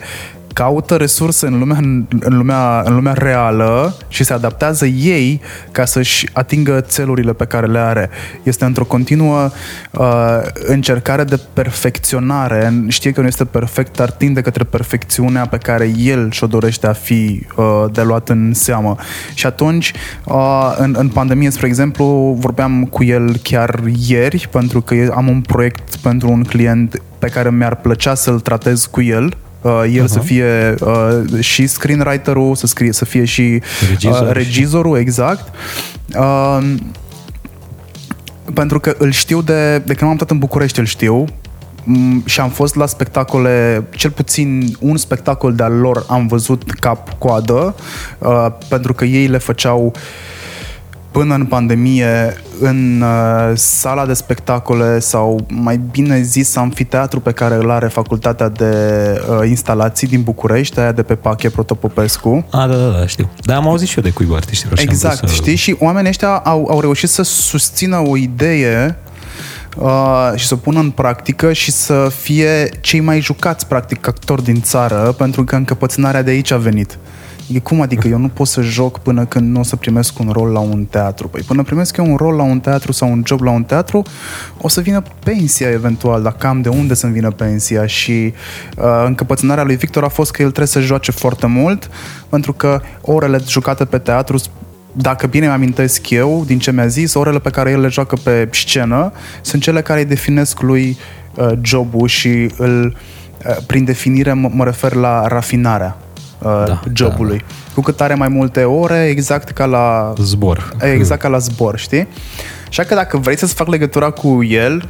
[0.56, 5.40] caută resurse în lumea, în, lumea, în lumea reală și se adaptează ei
[5.70, 8.10] ca să-și atingă țelurile pe care le are.
[8.42, 9.50] Este într-o continuă
[9.90, 12.84] uh, încercare de perfecționare.
[12.88, 16.92] Știe că nu este perfect, dar tinde către perfecțiunea pe care el și-o dorește a
[16.92, 18.96] fi uh, de luat în seamă.
[19.34, 19.92] Și atunci,
[20.24, 25.40] uh, în, în pandemie, spre exemplu, vorbeam cu el chiar ieri, pentru că am un
[25.40, 30.08] proiect pentru un client pe care mi-ar plăcea să-l tratez cu el, uh, el uh-huh.
[30.08, 35.54] să fie uh, și screenwriter-ul, să, scrie, să fie și Regizor uh, și- regizorul, exact.
[36.18, 36.74] Uh,
[38.54, 41.24] pentru că îl știu de, de când m-am tot în București, îl știu
[41.88, 47.74] Mm, și am fost la spectacole, cel puțin un spectacol de-al lor am văzut cap-coadă,
[48.18, 49.92] uh, pentru că ei le făceau
[51.10, 57.54] până în pandemie în uh, sala de spectacole sau mai bine zis amfiteatru pe care
[57.54, 58.74] îl are facultatea de
[59.40, 62.46] uh, instalații din București, aia de pe Pache Protopopescu.
[62.50, 63.30] A, da, da, da, știu.
[63.42, 64.78] Dar am auzit și eu de cuibul artiștilor.
[64.78, 65.54] și am Exact, vrut să- știi?
[65.56, 68.96] Și oamenii ăștia au, au reușit să susțină o idee
[69.76, 74.44] uh, și să o pună în practică și să fie cei mai jucați, practic, actori
[74.44, 76.98] din țară, pentru că încăpățânarea de aici a venit.
[77.52, 80.28] E cum adică eu nu pot să joc până când nu o să primesc un
[80.32, 81.28] rol la un teatru?
[81.28, 84.02] Păi până primesc eu un rol la un teatru sau un job la un teatru,
[84.60, 87.86] o să vină pensia eventual, dar cam de unde să-mi vină pensia?
[87.86, 88.32] Și
[88.76, 91.90] uh, încăpățânarea lui Victor a fost că el trebuie să joace foarte mult,
[92.28, 94.38] pentru că orele jucate pe teatru
[94.92, 98.48] dacă bine mi-amintesc eu, din ce mi-a zis, orele pe care el le joacă pe
[98.52, 100.96] scenă sunt cele care îi definesc lui
[101.34, 102.96] uh, jobul și îl,
[103.46, 105.96] uh, prin definire mă, mă refer la rafinarea
[106.38, 107.44] uh, Da, jobului.
[107.74, 110.76] Cu cât are mai multe ore, exact ca la Zbor.
[110.80, 112.06] exact ca la zbor, știi?
[112.68, 114.88] Așa că dacă vrei să-ți fac legătura cu el,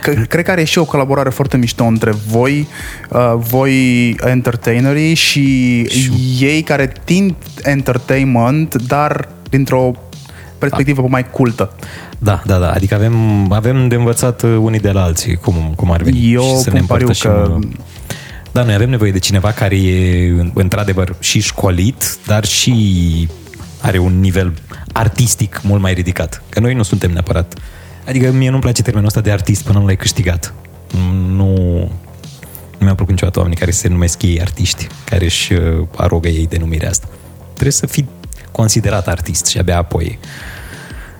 [0.00, 2.68] că, cred că are și o colaborare foarte mișto între voi,
[3.10, 5.80] uh, voi entertainerii și,
[6.40, 9.90] ei care tind entertainment, dar dintr-o
[10.58, 11.72] perspectivă mai cultă.
[12.18, 12.70] Da, da, da.
[12.70, 13.12] Adică avem,
[13.52, 16.32] avem de învățat uh, unii de la alții cum, cum ar veni.
[16.32, 17.30] Eu și să ne pun pariu împărtășim.
[17.30, 17.58] că-
[18.52, 23.28] uh, Da, noi avem nevoie de cineva care e în- într-adevăr și școlit, dar și
[23.80, 24.54] are un nivel
[24.92, 26.42] artistic mult mai ridicat.
[26.48, 27.54] Că noi nu suntem neapărat.
[28.08, 30.54] Adică mie nu-mi place termenul ăsta de artist până nu l-ai câștigat.
[31.26, 31.54] Nu,
[32.78, 36.46] nu mi-au plăcut niciodată oamenii care se numesc ei artiști, care își uh, arogă ei
[36.46, 37.06] denumirea asta.
[37.52, 38.08] Trebuie să fii
[38.52, 40.18] considerat artist și abia apoi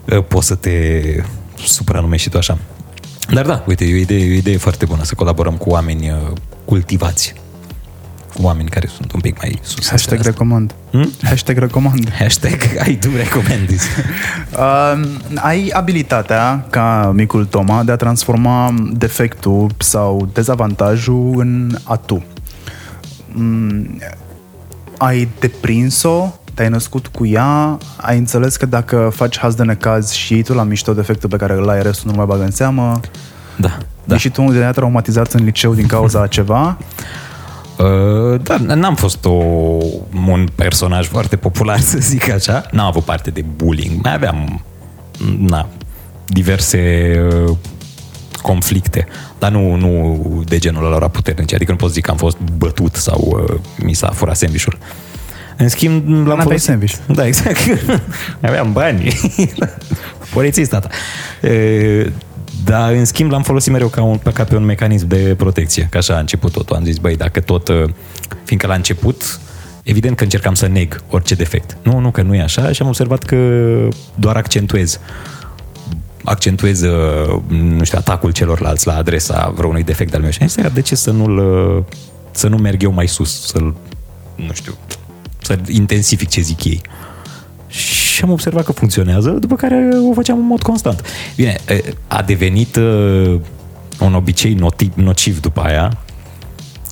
[0.04, 1.00] uh, poți să te
[1.66, 2.58] supranumești și tu așa.
[3.30, 6.10] Dar da, uite, e o idee, e o idee foarte bună să colaborăm cu oameni
[6.10, 6.16] uh,
[6.72, 7.34] cultivați.
[8.34, 9.88] Cu oameni care sunt un pic mai sus.
[9.88, 10.30] Hashtag asta.
[10.30, 10.74] recomand.
[10.90, 11.10] Hmm?
[11.22, 12.12] Hashtag recomand.
[12.22, 13.82] Hashtag I do recommend this.
[14.56, 15.00] Uh,
[15.50, 22.24] ai abilitatea, ca micul Toma, de a transforma defectul sau dezavantajul în atu.
[23.32, 24.00] Mm,
[24.98, 30.42] ai deprins-o, te-ai născut cu ea, ai înțeles că dacă faci haz de necaz și
[30.42, 33.00] tu la mișto defectul pe care îl ai, restul nu mai bagă în seamă,
[33.56, 34.14] Da, da.
[34.14, 34.16] da.
[34.16, 36.78] și tu unul de traumatizat în liceu din cauza a ceva,
[37.78, 39.30] Uh, da, n-am fost o,
[40.26, 42.64] un personaj foarte popular, să zic așa.
[42.70, 44.02] N-am avut parte de bullying.
[44.02, 44.64] Mai aveam
[45.38, 45.68] na,
[46.26, 47.56] diverse uh,
[48.42, 49.06] conflicte,
[49.38, 51.54] dar nu, nu de genul ăla puternice.
[51.54, 54.78] Adică nu pot zic că am fost bătut sau uh, mi s-a furat sandvișul.
[55.56, 56.66] În schimb, l-am N-aveai folosit...
[56.66, 56.94] sandwich.
[57.06, 57.58] Da, exact.
[58.40, 59.12] Aveam bani.
[60.34, 60.88] Polițist, tata.
[61.42, 62.12] E,
[62.64, 65.86] dar, în schimb, l-am folosit mereu ca, un, ca pe un mecanism de protecție.
[65.90, 66.76] Că așa a început totul.
[66.76, 67.68] Am zis, băi, dacă tot...
[67.68, 67.84] uh,
[68.44, 69.40] Fiindcă la început,
[69.82, 71.76] evident că încercam să neg orice defect.
[71.82, 73.36] Nu, nu, că nu e așa și am observat că
[74.14, 75.00] doar accentuez
[76.24, 80.30] accentuez, uh, nu știu, atacul celorlalți la adresa vreunui defect al meu.
[80.30, 81.38] Și am zis, de ce să nu-l,
[81.76, 81.84] uh,
[82.30, 83.74] să nu merg eu mai sus, să-l,
[84.34, 84.74] nu știu,
[85.42, 86.80] să intensific ce zic ei.
[88.22, 91.04] Și am observat că funcționează, după care o făceam în mod constant.
[91.36, 93.40] Bine, e, a devenit uh,
[94.00, 95.98] un obicei noti- nociv după aia,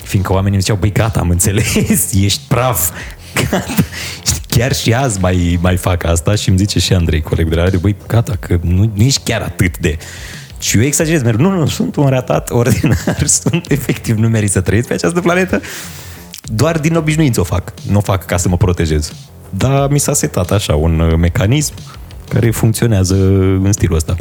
[0.04, 2.90] fiindcă oamenii îmi ziceau, băi, gata, am înțeles, ești praf.
[3.34, 3.64] Gata.
[4.56, 7.62] Chiar și azi mai, mai fac asta și îmi zice și Andrei, colegul de la
[7.62, 9.96] radio, băi, gata, că nu, nu ești chiar atât de...
[10.58, 14.60] Și eu exagerez, merg, nu, nu, sunt un ratat ordinar, sunt efectiv, nu merit să
[14.60, 15.60] trăiesc pe această planetă,
[16.42, 19.12] doar din obișnuință o fac, nu o fac ca să mă protejez.
[19.50, 21.74] Dar mi s-a setat așa un uh, mecanism
[22.28, 23.14] care funcționează
[23.62, 24.16] în stilul ăsta.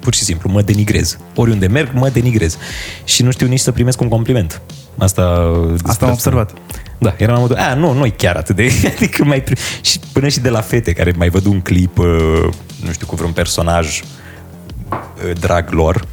[0.00, 1.18] Pur și simplu, mă denigrez.
[1.34, 2.56] Oriunde merg, mă denigrez.
[3.04, 4.60] Și nu știu nici să primesc un compliment.
[4.98, 5.50] Asta,
[5.84, 6.50] Asta am observat.
[6.98, 8.70] Da, era la modul, a, nu, nu chiar atât de...
[8.96, 9.42] Adică mai...
[9.42, 12.06] pri- Și până și de la fete care mai văd un clip, uh,
[12.84, 16.04] nu știu, cu vreun personaj uh, drag lor,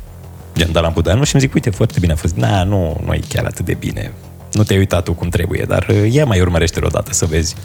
[0.55, 2.35] gen Dalan Budeanu, și îmi zic, uite, foarte bine a fost.
[2.35, 4.11] Na, nu, nu e chiar atât de bine.
[4.51, 7.55] Nu te-ai uitat tu cum trebuie, dar uh, ia mai urmărește o dată să vezi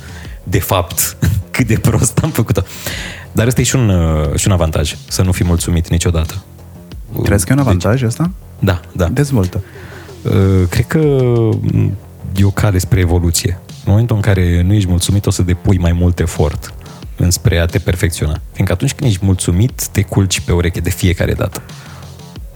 [0.42, 1.16] de fapt
[1.50, 2.62] cât de prost am făcut-o.
[3.32, 6.42] Dar ăsta e și un, uh, și un avantaj, să nu fii mulțumit niciodată.
[7.22, 8.30] crezi că e un avantaj ăsta?
[8.58, 9.08] Da, da.
[9.08, 9.64] Dezvoltă.
[10.22, 10.32] Uh,
[10.68, 10.98] cred că
[11.60, 11.96] m,
[12.36, 13.58] e o cale spre evoluție.
[13.68, 16.74] În momentul în care nu ești mulțumit, o să depui mai mult efort
[17.16, 18.40] înspre a te perfecționa.
[18.52, 21.62] Fiindcă atunci când ești mulțumit, te culci pe ureche de fiecare dată.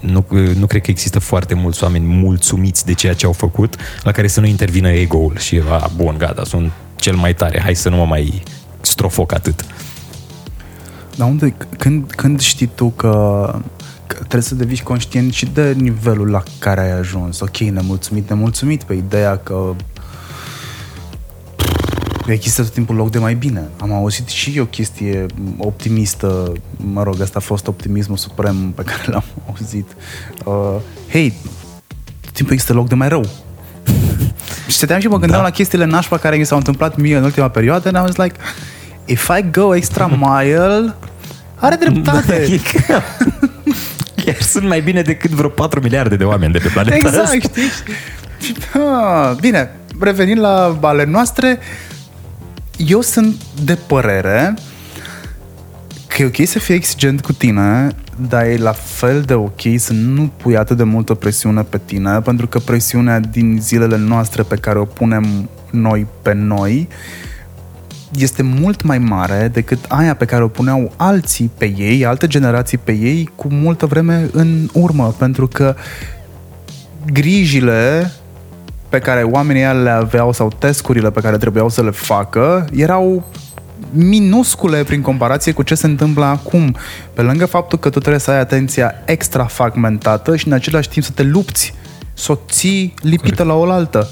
[0.00, 3.76] Nu, uh, nu cred că există foarte mulți oameni mulțumiți de ceea ce au făcut,
[4.02, 7.74] la care să nu intervină ego-ul și, a, bun, gata, sunt cel mai tare, hai
[7.74, 8.42] să nu mă mai
[8.80, 9.64] strofoc atât.
[11.16, 13.54] Dar unde, când, când știi tu că,
[14.06, 17.40] că trebuie să devii conștient și de nivelul la care ai ajuns?
[17.40, 19.74] Ok, nemulțumit, nemulțumit pe ideea că
[22.32, 23.62] există tot timpul loc de mai bine.
[23.80, 25.26] Am auzit și o chestie
[25.58, 29.86] optimistă, mă rog, asta a fost optimismul suprem pe care l-am auzit.
[30.44, 30.74] Uh,
[31.10, 31.34] Hei,
[32.20, 33.24] tot timpul există loc de mai rău.
[34.66, 35.46] și stăteam și mă gândeam Da.
[35.46, 38.34] la chestiile nașpa care mi s-au întâmplat mie în ultima perioadă and I was like,
[39.04, 40.94] if I go extra mile,
[41.54, 42.34] are dreptate.
[42.34, 43.00] E că-
[44.24, 47.36] Chiar sunt mai bine decât vreo 4 miliarde de oameni de pe planeta Exact, asta.
[47.38, 47.62] știi?
[48.40, 49.70] Și, ha, bine,
[50.00, 51.58] revenind la ale noastre,
[52.86, 54.54] eu sunt de părere
[56.06, 57.88] că e ok să fii exigent cu tine,
[58.28, 62.20] dar e la fel de ok să nu pui atât de multă presiune pe tine,
[62.20, 66.88] pentru că presiunea din zilele noastre pe care o punem noi pe noi
[68.18, 72.78] este mult mai mare decât aia pe care o puneau alții pe ei, alte generații
[72.78, 75.74] pe ei, cu multă vreme în urmă, pentru că
[77.12, 78.12] grijile
[78.88, 83.24] pe care oamenii ăia le aveau sau tescurile pe care trebuiau să le facă erau
[83.90, 86.76] minuscule prin comparație cu ce se întâmplă acum.
[87.14, 91.04] Pe lângă faptul că tu trebuie să ai atenția extra fragmentată și în același timp
[91.04, 91.74] să te lupți,
[92.14, 94.08] să o ții lipită la oaltă.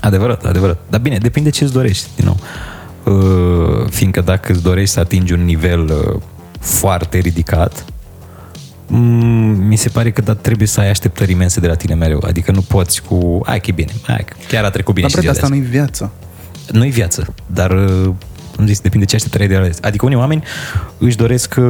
[0.00, 0.78] Adevărat, adevărat.
[0.88, 2.36] Dar bine, depinde ce îți dorești, din nou.
[3.04, 6.20] Uh, fiindcă dacă îți dorești să atingi un nivel uh,
[6.60, 7.97] foarte ridicat, mm,
[9.66, 12.22] mi se pare că da, trebuie să ai așteptări imense de la tine mereu.
[12.26, 15.22] Adică nu poți cu, hai că e bine, hai că chiar a trecut bine Dar,
[15.22, 15.60] și bre, ziua de asta azi.
[15.60, 16.12] nu-i viață.
[16.72, 18.14] Nu-i viață, dar uh,
[18.58, 19.74] am zis, depinde ce așteptări ai de la ele.
[19.80, 20.42] Adică unii oameni
[20.98, 21.64] își doresc, uh,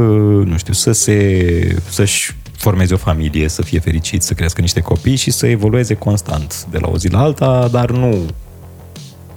[0.45, 5.17] nu știu, să se, să-și formeze o familie, să fie fericiți, să crească niște copii
[5.17, 8.27] și să evolueze constant de la o zi la alta, dar nu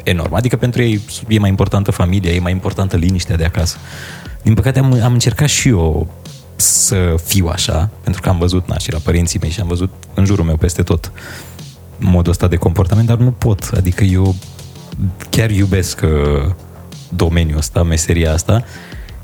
[0.03, 0.33] enorm.
[0.33, 3.77] Adică pentru ei e mai importantă familia, e mai importantă liniștea de acasă.
[4.41, 6.07] Din păcate am, am încercat și eu
[6.61, 9.93] să fiu așa, pentru că am văzut na, și la părinții mei și am văzut
[10.13, 11.11] în jurul meu peste tot
[11.97, 13.69] modul ăsta de comportament, dar nu pot.
[13.75, 14.35] Adică eu
[15.29, 16.51] chiar iubesc uh,
[17.09, 18.63] domeniul ăsta, meseria asta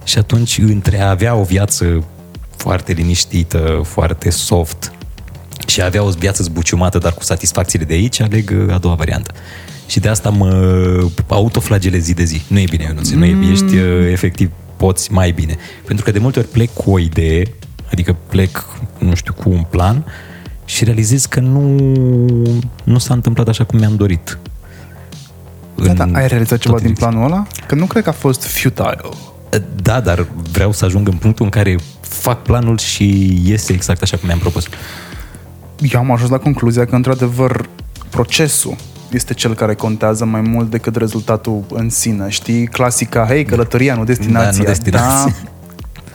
[0.03, 2.03] și atunci între a avea o viață
[2.55, 4.91] foarte liniștită, foarte soft
[5.67, 8.95] și a avea o viață zbuciumată, dar cu satisfacțiile de aici, aleg uh, a doua
[8.95, 9.31] variantă.
[9.87, 12.41] Și de asta mă autoflagelez zi de zi.
[12.47, 15.55] Nu e bine, Ionuț, nu e, ești uh, efectiv, poți mai bine.
[15.85, 17.53] Pentru că de multe ori plec cu o idee,
[17.91, 18.65] adică plec,
[18.97, 20.05] nu știu, cu un plan
[20.65, 21.61] și realizez că nu,
[22.83, 24.37] nu s-a întâmplat așa cum mi-am dorit.
[25.75, 27.09] Da, da, În ai realizat ceva toate din direcțiile.
[27.09, 27.47] planul ăla?
[27.67, 28.97] Că nu cred că a fost futile.
[29.81, 34.17] Da, dar vreau să ajung în punctul în care fac planul și iese exact așa
[34.17, 34.67] cum mi-am propus.
[35.81, 37.69] Eu am ajuns la concluzia că, într-adevăr,
[38.09, 38.75] procesul
[39.11, 42.29] este cel care contează mai mult decât rezultatul în sine.
[42.29, 44.51] Știi, clasica, hei, călătoria, nu destinația.
[44.51, 45.35] Da, nu destinația.
[45.43, 45.49] Da,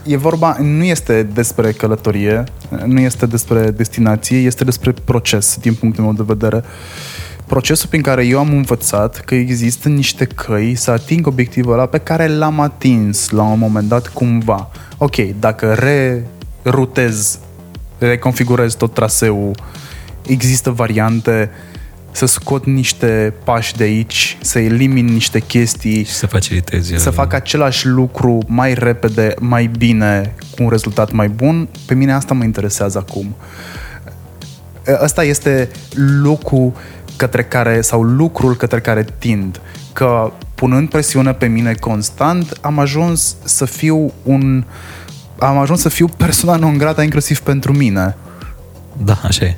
[0.04, 2.44] e vorba, nu este despre călătorie,
[2.84, 6.62] nu este despre destinație, este despre proces, din punctul meu de vedere.
[7.46, 11.98] Procesul prin care eu am învățat că există niște căi să ating obiectivul ăla pe
[11.98, 14.70] care l-am atins la un moment dat cumva.
[14.98, 15.76] Ok, dacă
[16.62, 17.38] rerutez,
[17.98, 19.50] reconfigurez tot traseul,
[20.26, 21.50] există variante
[22.12, 26.94] să scot niște pași de aici, să elimin niște chestii, Și să facilitezi.
[26.96, 32.12] să fac același lucru mai repede, mai bine, cu un rezultat mai bun, pe mine
[32.12, 33.34] asta mă interesează acum.
[35.02, 35.68] Ăsta este
[36.22, 36.72] locul
[37.16, 39.60] către care, sau lucrul către care tind.
[39.92, 44.64] Că punând presiune pe mine constant, am ajuns să fiu un
[45.38, 48.16] am ajuns să fiu persoana non grata inclusiv pentru mine.
[49.04, 49.56] Da, așa e.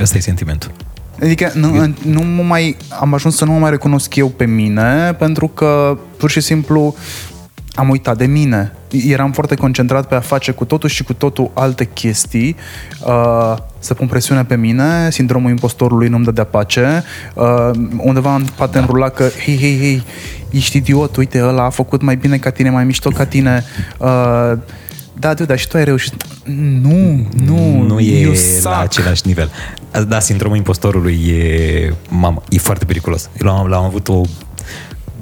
[0.00, 0.70] Asta e sentimentul.
[1.22, 5.14] Adică nu, nu mă mai, am ajuns să nu mă mai recunosc eu pe mine
[5.18, 6.94] pentru că pur și simplu
[7.74, 8.72] am uitat de mine.
[8.90, 12.56] Eram foarte concentrat pe a face cu totul și cu totul alte chestii,
[13.06, 17.04] uh, să pun presiune pe mine, sindromul impostorului nu-mi dădea pace,
[17.34, 18.80] uh, undeva în poate da.
[18.80, 20.02] înrula că, hei, hei, hei,
[20.50, 23.64] ești idiot, uite, ăla a făcut mai bine ca tine, mai mișto ca tine,
[23.98, 24.52] uh,
[25.18, 26.24] da, du, dar și tu ai reușit.
[26.82, 28.64] Nu, nu, nu you e suck.
[28.64, 29.50] la același nivel.
[30.08, 33.30] Da, sindromul impostorului e, mamă, e foarte periculos.
[33.40, 34.20] Eu l-am, l-am avut o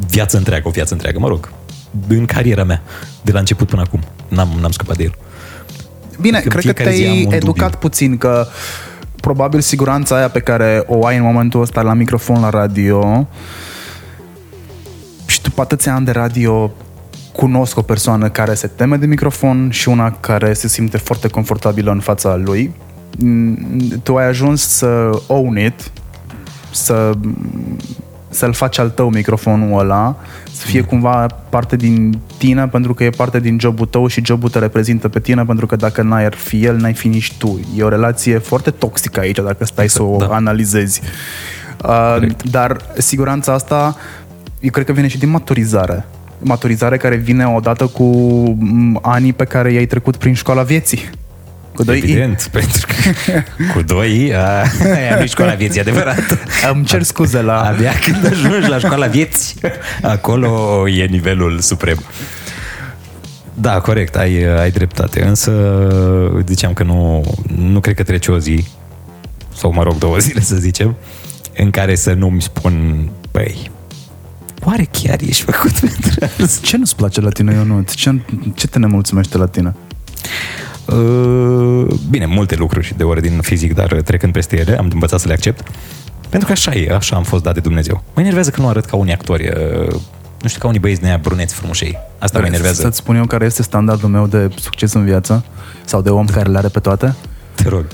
[0.09, 1.53] viață întreagă, o viață întreagă, mă rog,
[2.09, 2.83] în cariera mea,
[3.23, 4.01] de la început până acum.
[4.29, 5.15] N-am, n-am scăpat de el.
[6.21, 7.79] Bine, Că în cred că fiecare zi am te-ai un educat dubiu.
[7.79, 8.47] puțin că
[9.21, 13.29] probabil siguranța aia pe care o ai în momentul ăsta la microfon la radio
[15.27, 16.73] și după atâția ani de radio
[17.33, 21.91] cunosc o persoană care se teme de microfon și una care se simte foarte confortabilă
[21.91, 22.75] în fața lui.
[23.19, 23.57] Mm,
[24.03, 25.91] Tu ai ajuns să own it,
[26.71, 27.13] să
[28.33, 30.17] să-l faci al tău microfonul ăla,
[30.53, 34.49] să fie cumva parte din tine pentru că e parte din jobul tău și jobul
[34.49, 37.61] te reprezintă pe tine pentru că dacă n-ai ar fi el, n-ai fi nici tu.
[37.77, 40.27] E o relație foarte toxică aici dacă stai să o da.
[40.27, 41.01] analizezi.
[41.85, 42.51] Uh, Corect.
[42.51, 43.97] dar siguranța asta
[44.61, 46.07] eu cred că vine și din maturizare.
[46.43, 48.05] Maturizare care vine odată cu
[48.59, 51.11] m, anii pe care i-ai trecut prin școala vieții.
[51.75, 52.03] Cu doi I.
[52.03, 54.63] Evident, pentru că cu doi, a,
[54.95, 56.39] aia nu școala vieții, adevărat.
[56.73, 57.61] Îmi cer scuze la...
[57.61, 59.61] Abia când ajungi la școala vieții,
[60.03, 62.03] acolo e nivelul suprem.
[63.55, 65.25] Da, corect, ai, ai dreptate.
[65.25, 65.53] Însă
[66.47, 67.25] ziceam că nu,
[67.57, 68.65] nu cred că trece o zi,
[69.55, 70.97] sau mă rog două zile să zicem,
[71.57, 73.71] în care să nu-mi spun, băi,
[74.65, 76.61] oare chiar ești făcut pentru asta?
[76.63, 77.95] Ce nu-ți place la tine, Ionut?
[77.95, 78.21] Ce,
[78.55, 79.75] ce te nemulțumește la tine?
[80.87, 85.33] Uh, Bine, multe lucruri de ordin fizic, dar trecând peste ele, am învățat să le
[85.33, 85.69] accept.
[86.29, 88.03] Pentru că așa e, așa am fost dat de Dumnezeu.
[88.15, 89.93] Mă enervează că nu arăt ca unii actori, uh,
[90.43, 91.99] nu știu, ca unii băieți nea bruneți frumușei.
[92.19, 92.81] Asta mă enervează.
[92.81, 95.45] Să-ți spun eu care este standardul meu de succes în viață?
[95.85, 97.15] Sau de om care le are pe toate?
[97.55, 97.85] Te rog.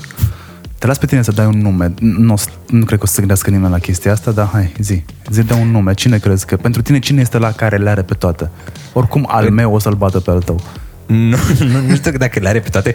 [0.79, 1.93] Te las pe tine să dai un nume.
[1.99, 4.49] Nu, o să- nu cred că o să se gândească nimeni la chestia asta, dar
[4.51, 5.03] hai, zi.
[5.31, 5.93] Zi de un nume.
[5.93, 6.55] Cine crezi că...
[6.57, 8.49] Pentru tine cine este la care le are pe toate?
[8.93, 10.59] Oricum al meu o să-l bată pe al tău.
[11.05, 12.93] Nu, nu, nu știu dacă le are pe toate,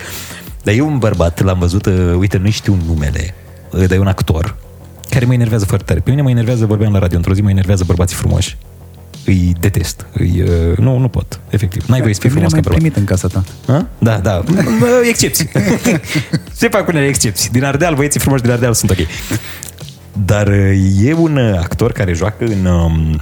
[0.62, 3.34] dar eu un bărbat, l-am văzut, uh, uite, nu știu numele,
[3.72, 4.56] uh, dar e un actor
[5.10, 6.00] care mă enervează foarte tare.
[6.00, 8.56] Pe mine mă enervează, vorbeam la radio, într-o zi mă enervează bărbații frumoși.
[9.26, 10.06] Îi detest.
[10.12, 11.84] Îi, uh, nu, nu pot, efectiv.
[11.86, 12.78] N-ai voie să fii Pe mine frumos ca mai bărbat.
[12.78, 13.44] primit în casa ta.
[13.72, 13.86] Ha?
[13.98, 14.42] Da, da.
[14.80, 15.48] Bă, Excepții.
[16.60, 17.50] Se fac unele excepții.
[17.50, 18.96] Din Ardeal, băieții frumoși din Ardeal sunt ok.
[20.24, 23.20] Dar uh, e un uh, actor care joacă în um,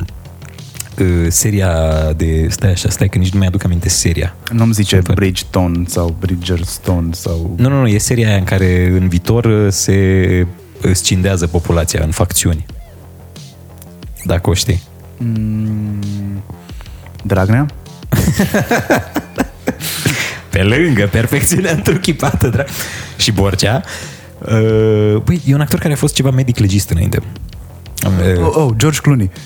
[0.98, 1.72] uh, seria
[2.16, 2.46] de...
[2.50, 4.34] Stai așa, stai că nici nu mi-aduc aminte seria.
[4.52, 5.14] Nu-mi zice Super.
[5.14, 7.54] Bridgestone sau Bridgerstone sau...
[7.56, 10.46] Nu, nu, nu, e seria aia în care în viitor uh, se
[10.92, 12.66] scindează populația în facțiuni.
[14.24, 14.82] Dacă o știi.
[15.24, 16.42] Mm,
[17.24, 17.66] Dragnea?
[20.50, 22.66] Pe lângă perfecțiunea întruchipată, dra-
[23.16, 23.82] și Borcea.
[24.38, 27.22] Uh, Păi, e un actor care a fost ceva medic legist înainte.
[28.06, 29.30] Uh, Oh, oh, George Clooney.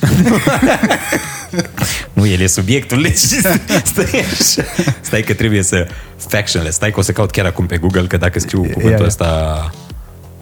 [2.13, 3.47] Nu, el e subiectul legist.
[3.85, 4.63] Stai așa.
[5.01, 5.87] Stai că trebuie să...
[6.17, 6.77] Factionless.
[6.77, 9.07] Stai că o să caut chiar acum pe Google, că dacă scriu cuvântul ia.
[9.07, 9.71] ăsta...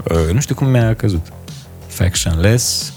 [0.02, 1.26] Uh, nu știu cum mi-a căzut.
[1.86, 2.92] Factionless...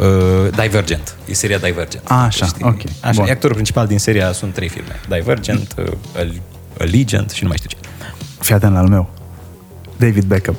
[0.00, 1.16] Uh, Divergent.
[1.28, 2.02] E seria Divergent.
[2.06, 2.64] A, așa, Știi?
[2.64, 3.26] ok, Așa, bun.
[3.28, 5.00] e actorul principal din seria sunt trei filme.
[5.08, 5.86] Divergent, uh,
[6.16, 6.40] Al-
[6.78, 7.88] Allegiant și nu mai știu ce.
[8.40, 9.10] Fii atent la al meu.
[9.96, 10.56] David Beckham.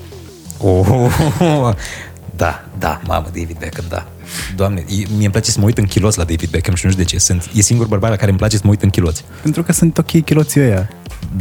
[0.58, 1.76] Oh,
[2.36, 4.08] da, da, mamă, David Beckham, da.
[4.56, 6.92] Doamne, e- mie îmi place să mă uit în chiloți la David Beckham și nu
[6.92, 7.18] știu de ce.
[7.20, 9.24] Sunt, e singur bărbat la care îmi place să mă uit în chiloți.
[9.42, 10.90] Pentru că sunt ok chiloții ăia.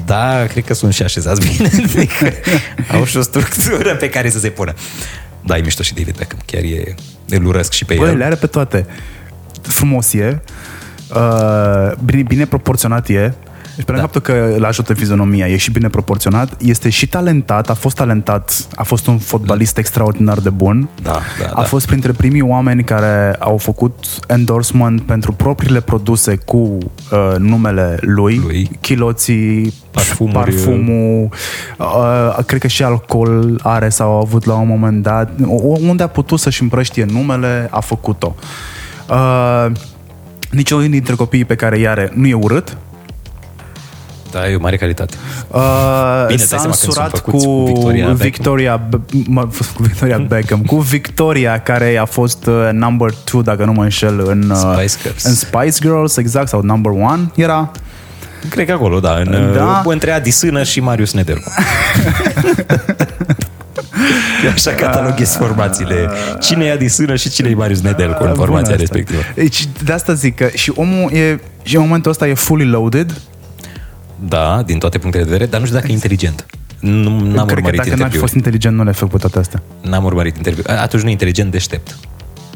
[0.04, 1.70] Da, cred că sunt și așezați bine.
[1.96, 2.32] Adică
[2.96, 4.74] au și o structură pe care să se pună.
[5.44, 6.38] Da, e mișto și David Beckham.
[6.46, 6.94] Chiar e,
[7.36, 8.16] îl urăsc și pe Băi, el.
[8.16, 8.86] le are pe toate.
[9.62, 10.42] Frumos e,
[11.14, 13.34] uh, bine, bine proporționat e,
[13.78, 14.10] și pe lângă Da.
[14.12, 18.66] faptul că îl ajută fizionomia, e și bine proporționat, este și talentat, a fost talentat,
[18.74, 20.88] a fost un fotbalist extraordinar de bun.
[21.02, 21.10] Da,
[21.40, 21.62] da, a da.
[21.62, 28.36] fost printre primii oameni care au făcut endorsement pentru propriile produse cu uh, numele lui,
[28.44, 28.70] Lui.
[28.80, 30.34] chiloții, Parfumuri.
[30.34, 31.28] parfumul,
[31.78, 35.30] uh, cred că și alcool are sau a avut la un moment dat.
[35.44, 38.34] O- Unde a putut să-și împrăștie numele, a făcut-o.
[39.10, 39.66] Uh,
[40.50, 42.76] niciunul dintre copiii pe care i are nu e urât.
[44.32, 45.16] Da, e o mare calitate.
[45.48, 48.16] Uh, Bine, dai s-a seama când sunt însurat făcuți cu cu Victoria Beckham.
[48.16, 53.64] Victoria, Be- mă, cu Victoria Beckham, cu Victoria care a fost uh, number 2, dacă
[53.64, 55.24] nu mă înșel, în uh, Spice Girls.
[55.24, 57.70] în Spice Girls, exact, sau number 1 era.
[58.48, 59.58] Cred că acolo, da, în, Da.
[59.58, 59.82] da.
[59.84, 61.52] între Adi Sână și Marius Nedelcu.
[64.44, 66.10] Eu așa cataloghez formațiile.
[66.40, 68.76] Cine e Adi Sână și cine e Marius Nedelcu în Bună formația asta.
[68.76, 69.20] respectivă.
[69.34, 73.20] Deci, de asta zic că și omul e, și în momentul ăsta e fully loaded.
[74.28, 76.46] Da, din toate punctele de vedere, dar nu știu dacă e inteligent.
[76.80, 78.18] Nu, n-am Cred că urmărit dacă n-ar fi interviuri.
[78.18, 79.62] fost inteligent, nu le-ai făcut toate astea.
[79.80, 80.62] N-am urmărit interviu.
[80.66, 81.96] Atunci nu e inteligent, deștept.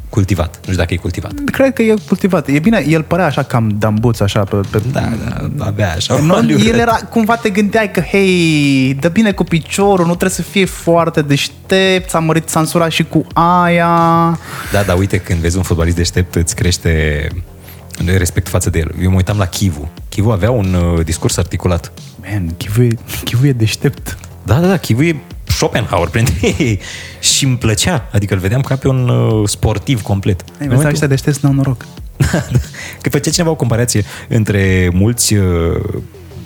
[0.09, 0.55] Cultivat.
[0.55, 1.33] Nu știu dacă e cultivat.
[1.45, 2.49] Cred că e cultivat.
[2.49, 4.57] E bine, el părea așa cam dambuț, așa pe...
[4.71, 5.01] pe Da,
[5.51, 6.19] da, abia așa.
[6.19, 6.67] Nu, Hollywood.
[6.67, 10.65] el era, cumva te gândeai că, hei, dă bine cu piciorul, nu trebuie să fie
[10.65, 13.89] foarte deștept, s-a mărit, s-a însurat și cu aia.
[14.73, 17.29] Da, dar uite, când vezi un fotbalist deștept, îți crește
[18.07, 18.95] respect față de el.
[19.03, 19.89] Eu mă uitam la Chivu.
[20.09, 21.93] Chivu avea un uh, discurs articulat.
[22.31, 22.89] Man, Chivu e,
[23.25, 24.19] Chivu e deștept.
[24.43, 26.81] Da, da, da, Chivu e Schopenhauer printre ei.
[27.35, 28.09] Și îmi plăcea.
[28.13, 30.41] Adică îl vedeam ca pe un uh, sportiv complet.
[30.41, 31.87] Ei, În vezi, momentul- ăștia deștepți n-au noroc.
[33.03, 35.45] Că făcea cineva o comparație între mulți uh,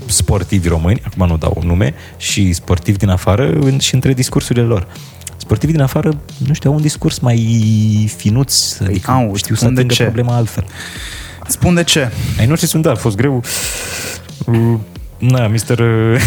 [0.06, 4.86] sportivi români, acum nu dau nume, și sportivi din afară în, și între discursurile lor.
[5.36, 9.74] Sportivii din afară, nu știu, au un discurs mai finuț, adică au, știu să spun
[9.74, 10.02] de atingă ce.
[10.02, 10.64] problema altfel.
[11.48, 12.10] Spun de ce.
[12.38, 13.42] Ai noștri sunt, da, a fost greu.
[14.44, 14.74] Uh,
[15.18, 15.78] Na, mister...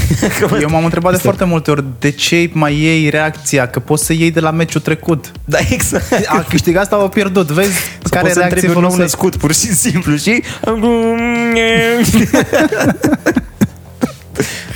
[0.61, 4.13] Eu m-am întrebat de foarte multe ori de ce mai iei reacția, că poți să
[4.13, 5.31] iei de la meciul trecut.
[5.45, 6.25] Da, exact.
[6.25, 9.01] A câștigat sau a pierdut, vezi Sau care poți să reacție întrebi un nou folosești.
[9.01, 10.43] născut, pur și simplu, și...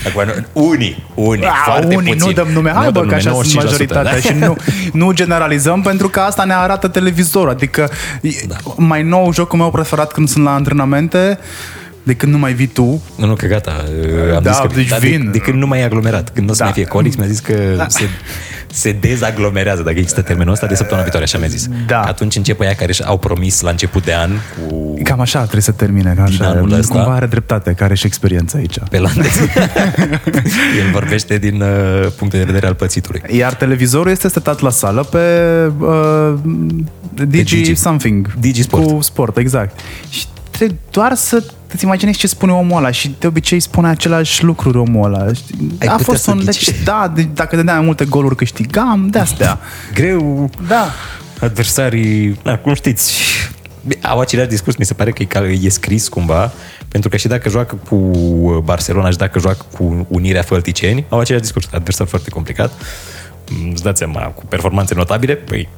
[0.08, 2.28] Acum, nu- unii, unii, A, foarte unii, puțini.
[2.28, 4.20] nu dăm nume, hai Nu bă, dăm că nume, așa sunt 95%, majoritatea da?
[4.20, 4.56] și nu,
[4.94, 7.50] nu generalizăm pentru că asta ne arată televizorul.
[7.50, 7.90] Adică
[8.48, 8.56] Da.
[8.76, 11.40] mai nou jocul meu preferat când sunt la antrenamente
[12.04, 13.02] de când nu mai vii tu.
[13.16, 13.84] Nu, nu, că gata.
[14.36, 15.24] Am Da, zis că, deci da, vin.
[15.24, 16.32] De, de, când nu mai e aglomerat.
[16.34, 16.66] Când nu o să Da.
[16.66, 18.10] mai fie colix, mi-a zis că se,
[18.76, 21.68] se dezaglomerează, dacă există termenul ăsta, de săptămâna viitoare, așa mi-a zis.
[21.88, 22.02] Da.
[22.02, 24.32] Atunci încep aia care și-au promis la început de an
[24.68, 26.14] cu Cam așa trebuie să termine.
[26.16, 26.50] Ca Din așa.
[26.52, 26.94] anul ăsta.
[26.94, 28.78] Cumva are dreptate, care are și experiență aici.
[28.90, 29.10] pe la
[30.80, 33.22] El vorbește din uh, punct de vedere al pățitului.
[33.32, 35.20] Iar televizorul este setat la sală pe
[35.80, 36.34] uh,
[37.28, 37.76] Digi, Digi.
[37.76, 38.34] something.
[38.40, 38.84] Digi Sport.
[38.88, 39.80] Cu sport, exact.
[40.10, 41.44] Și trebuie doar să
[41.74, 45.34] îți imaginezi ce spune omul ăla și de obicei spune același lucruri omul ăla.
[45.34, 45.56] Știi?
[45.82, 46.38] Ai A putea fost să un...
[46.38, 46.46] ghici.
[46.46, 49.60] Deci, da, de, dacă dădeam mai multe goluri câștigam, de astea.
[49.94, 50.86] Greu, Da.
[51.42, 53.14] adversarii, da, cum știți,
[54.02, 56.52] au același discurs, mi se pare că e, ca- e scris cumva,
[56.88, 57.96] pentru că și dacă joacă cu
[58.64, 62.72] Barcelona și dacă joacă cu Unirea Fălticeni, au același discurs, adversar foarte complicat.
[63.52, 65.70] Mm, Îți dați seama, cu performanțe notabile, păi,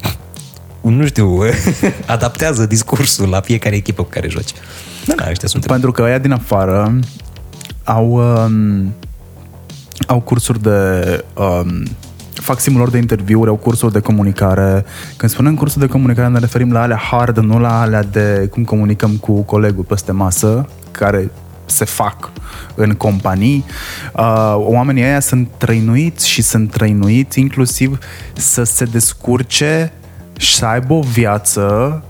[0.89, 1.39] nu știu,
[2.05, 4.51] adaptează discursul la fiecare echipă cu care joci.
[5.05, 6.99] Da, da, ăștia sunt Pentru că ăia din afară
[7.83, 8.93] au, um,
[10.07, 11.23] au cursuri de...
[11.33, 11.83] Um,
[12.33, 14.85] fac simulări de interviuri, au cursuri de comunicare.
[15.17, 18.63] Când spunem cursuri de comunicare, ne referim la alea hard, nu la alea de cum
[18.63, 21.31] comunicăm cu colegul peste masă, care
[21.65, 22.31] se fac
[22.75, 23.65] în companii.
[24.13, 27.97] Uh, oamenii ăia sunt trăinuiți și sunt trăinuiți inclusiv
[28.33, 29.91] să se descurce
[30.37, 32.03] și să aibă o viață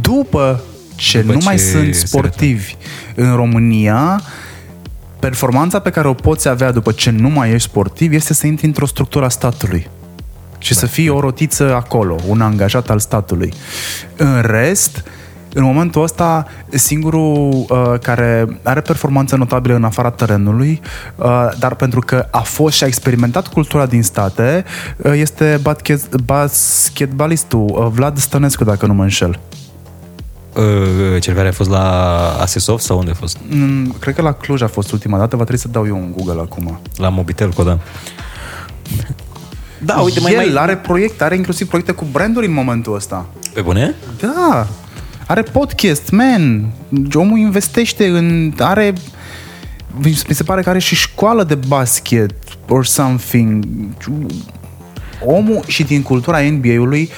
[0.00, 0.62] după
[0.94, 2.74] ce După nu mai ce sunt se sportivi
[3.14, 4.22] în România
[5.18, 8.66] performanța pe care o poți avea după ce nu mai ești sportiv este să intri
[8.66, 9.90] într-o structură a statului
[10.58, 13.52] și să fii o rotiță acolo, un angajat al statului.
[14.16, 15.04] În rest,
[15.54, 20.80] în momentul ăsta, singurul uh, care are performanță notabilă în afara terenului,
[21.16, 24.64] uh, dar pentru că a fost și a experimentat cultura din state,
[24.96, 29.38] uh, este basket, basketbalistul uh, Vlad Stănescu, dacă nu mă înșel.
[30.56, 33.38] Uh, Cel care a fost la Asesov sau unde a fost?
[33.48, 36.12] Mm, cred că la Cluj a fost ultima dată, va trebui să dau eu un
[36.16, 36.80] Google acum.
[36.96, 37.78] La Mobitelco, da.
[39.84, 40.62] Da, uite, mai, El mai...
[40.62, 43.26] are proiecte, are inclusiv proiecte cu branduri în momentul ăsta.
[43.54, 43.94] Pe bune?
[44.20, 44.66] Da,
[45.32, 46.72] are podcast, man.
[47.14, 48.52] Omul investește în...
[48.58, 48.92] Are...
[50.02, 52.34] Mi se pare că are și școală de basket
[52.68, 53.64] or something.
[55.24, 57.10] Omul și din cultura NBA-ului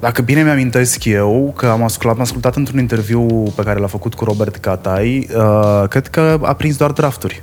[0.00, 3.22] dacă bine mi-amintesc eu, că am ascultat, am ascultat într-un interviu
[3.56, 7.42] pe care l-a făcut cu Robert Catai, uh, cred că a prins doar drafturi.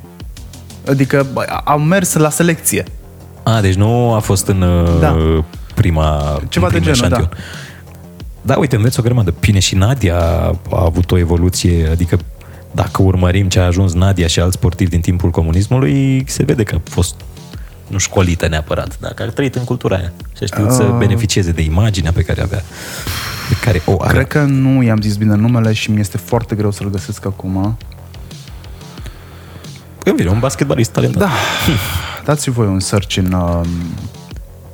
[0.87, 2.85] Adică bă, au mers la selecție.
[3.43, 5.17] A, deci nu a fost în uh, Da.
[5.75, 7.29] prima Ceva în de primul genul, eșantion.
[8.41, 9.33] Da, uite, înveți o grămadă.
[9.39, 10.17] Bine, și Nadia
[10.71, 12.19] a avut o evoluție, adică
[12.71, 16.75] dacă urmărim ce a ajuns Nadia și alți sportivi din timpul comunismului, se vede că
[16.75, 17.15] a fost
[17.87, 20.95] nu școlită neapărat, dar că a trăit în cultura aia și a știut să Ah.
[20.97, 22.63] beneficieze de imaginea pe care avea,
[23.49, 24.13] pe care o are.
[24.13, 27.77] Cred că nu i-am zis bine numele și mi este foarte greu să-l găsesc acum.
[30.03, 31.19] Îmi vine un basketbalist talentat.
[31.19, 31.29] Da,
[32.25, 33.61] dați voi un search în, uh,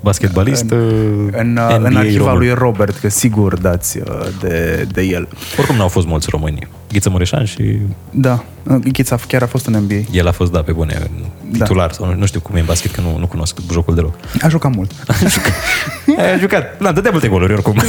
[0.06, 2.38] Basketbalist în, în, NBA în arhiva român.
[2.38, 4.06] lui Robert, că sigur dați uh,
[4.42, 5.28] de, de el.
[5.58, 6.68] Oricum n-au fost mulți români.
[6.96, 7.78] Ghiță Mureșan și
[8.12, 10.02] Da, uh, Ghița chiar a fost în NBA.
[10.12, 11.10] el a fost, da, pe bune,
[11.52, 14.16] titular sau nu, nu știu cum e în basket, că nu, nu cunosc jocul deloc.
[14.42, 14.92] A jucat mult.
[16.18, 16.78] Ai jucat.
[16.82, 17.82] Da, dădea multe goluri oricum.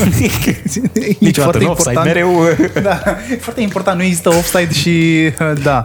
[1.18, 2.48] Niciodată în offside, mereu
[2.82, 5.82] Da, e foarte important, nu există offside și uh, da.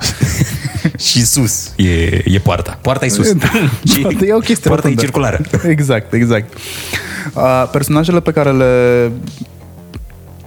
[1.07, 2.77] și sus e, e poarta.
[2.81, 3.33] Poarta e sus.
[3.33, 3.47] Da,
[3.83, 5.01] și e o chestie poarta e rotundă.
[5.01, 5.41] circulară.
[5.67, 6.53] Exact, exact.
[7.33, 9.11] Uh, personajele pe care le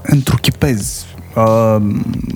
[0.03, 1.05] întruchipezi,
[1.37, 1.76] uh,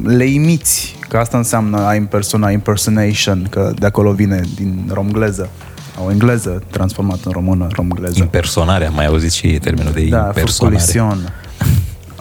[0.03, 5.49] le imiți, că asta înseamnă a impersona, impersonation, că de acolo vine din romgleză
[5.97, 8.15] sau engleză, transformat în română, romgleză.
[8.19, 10.77] Impersonare, am mai auzit și termenul de Da, impersonare.
[10.79, 11.33] furculision.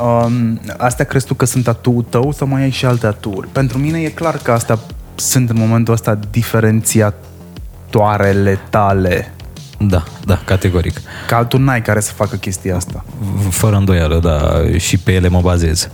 [0.02, 3.48] Um, astea crezi tu că sunt atu tău sau mai ai și alte aturi?
[3.52, 4.80] Pentru mine e clar că astea
[5.16, 9.32] sunt în momentul ăsta diferențiatoarele tale.
[9.80, 11.02] Da, da, categoric.
[11.28, 13.06] Că altul n-ai care să facă chestia asta.
[13.50, 15.90] Fără îndoială, da, și pe ele mă bazez.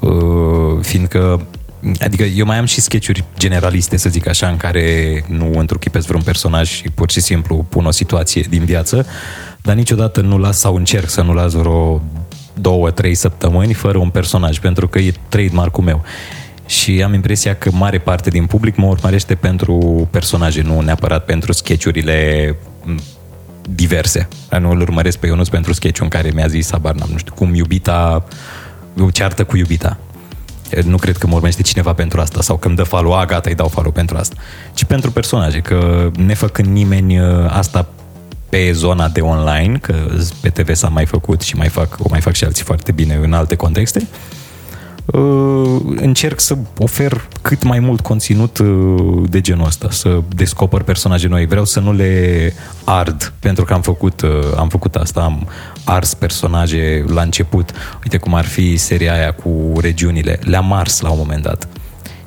[0.00, 1.46] Uh, fiindcă
[2.00, 6.22] Adică eu mai am și sketchuri generaliste, să zic așa, în care nu întruchipesc vreun
[6.22, 9.06] personaj și pur și simplu pun o situație din viață,
[9.62, 12.02] dar niciodată nu las sau încerc să nu las vreo
[12.54, 16.04] două, trei săptămâni fără un personaj, pentru că e trademark-ul meu.
[16.66, 21.52] Și am impresia că mare parte din public mă urmărește pentru personaje, nu neapărat pentru
[21.52, 23.00] sketchurile m,
[23.70, 24.28] diverse.
[24.60, 27.34] Nu îl urmăresc pe Ionuț pentru sketch în care mi-a zis, habar n-am, nu știu,
[27.34, 28.67] cum iubita, o
[29.10, 29.98] ceartă cu iubita.
[30.84, 33.48] Nu cred că mă urmește cineva pentru asta sau că îmi dă follow, a, gata,
[33.48, 34.34] îi dau follow pentru asta.
[34.74, 37.88] Ci pentru personaje, că nefăcând nimeni uh, asta
[38.48, 39.94] pe zona de online, că
[40.40, 43.18] pe TV s-a mai făcut și mai fac, o mai fac și alții foarte bine
[43.22, 44.37] în alte contexte, uh,
[45.96, 51.46] încerc să ofer cât mai mult conținut uh, de genul ăsta, să descoper personaje noi.
[51.46, 52.52] Vreau să nu le
[52.84, 55.48] ard, pentru că am făcut, uh, am făcut asta, am
[55.84, 57.70] ars personaje la început.
[58.02, 60.38] Uite cum ar fi seria aia cu regiunile.
[60.42, 61.68] Le-am ars la un moment dat.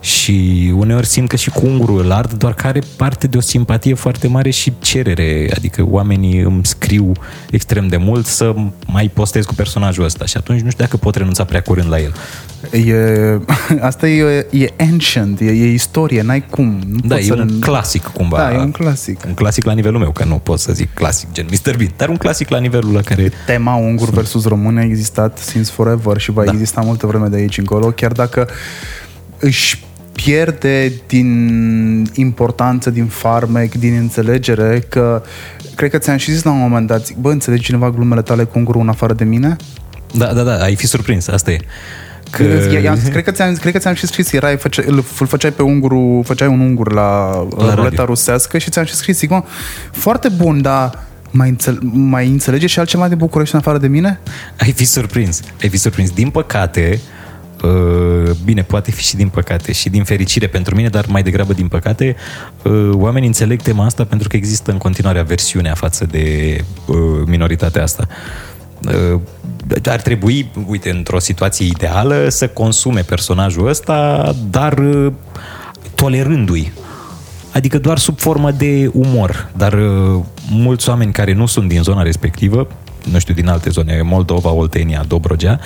[0.02, 3.40] Și uneori simt că și cu ungurul îl ard, doar că are parte de o
[3.42, 5.50] simpatie foarte mare și cerere.
[5.56, 7.12] Adică oamenii îmi scriu
[7.52, 8.54] extrem de mult să
[8.88, 12.00] mai postez cu personajul ăsta și atunci nu știu dacă pot renunța prea curând la
[12.00, 12.14] el.
[12.72, 13.40] E,
[13.90, 16.80] asta e, e ancient, e, e istorie, n-ai cum.
[16.88, 18.38] Nu Da, poți e să un ren- clasic cumva.
[18.38, 19.24] Da, e un clasic.
[19.28, 21.76] Un clasic la nivelul meu, că nu pot să zic clasic gen Mr.
[21.78, 23.32] Bean, dar un clasic la nivelul la care...
[23.46, 26.52] Tema ungur versus român a existat since forever și va Da.
[26.52, 28.48] exista multă vreme de aici încolo, chiar dacă
[29.40, 35.24] își pierde din importanță, din farmec, din înțelegere că
[35.76, 38.44] cred că ți-am și zis la un moment dat, zic, bă, înțelegi cineva glumele tale
[38.44, 39.56] cu ungurul în afară de mine?
[40.18, 41.60] Da, da, da, ai fi surprins, asta e.
[42.30, 42.44] Că...
[42.84, 45.62] I-am, cred, că ți-am, cred că ți-am și scris, erai, făce, îl, îl făceai pe
[45.62, 48.06] ungurul, făceai un ungur la, la ruleta radio.
[48.06, 49.44] rusească și ți-am și scris, zic, mă,
[49.92, 54.20] foarte bun, dar mai, înțel, mai înțelege și altceva de București în afară de mine?
[54.60, 55.42] Ai fi surprins.
[55.62, 56.10] Ai fi surprins.
[56.10, 57.21] Din păcate, uh,
[58.44, 61.68] bine, poate fi și din păcate și din fericire pentru mine, dar mai degrabă din
[61.68, 62.16] păcate,
[62.64, 66.96] uh, oamenii înțeleg tema asta pentru că există în continuare aversiunea față de uh,
[67.26, 68.08] minoritatea asta.
[69.14, 69.20] Uh,
[69.86, 75.12] ar trebui, uite, într-o situație ideală, să consume personajul ăsta, dar uh,
[75.96, 76.72] tolerându-i
[77.54, 79.52] Adică doar sub formă de umor.
[79.58, 82.68] Dar uh, mulți oameni care nu sunt din zona respectivă,
[83.12, 85.60] nu știu, din alte zone, Moldova, Oltenia, Dobrogea,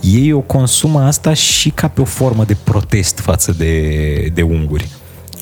[0.00, 4.88] ei o consumă asta și ca pe o formă de protest față de, de unguri.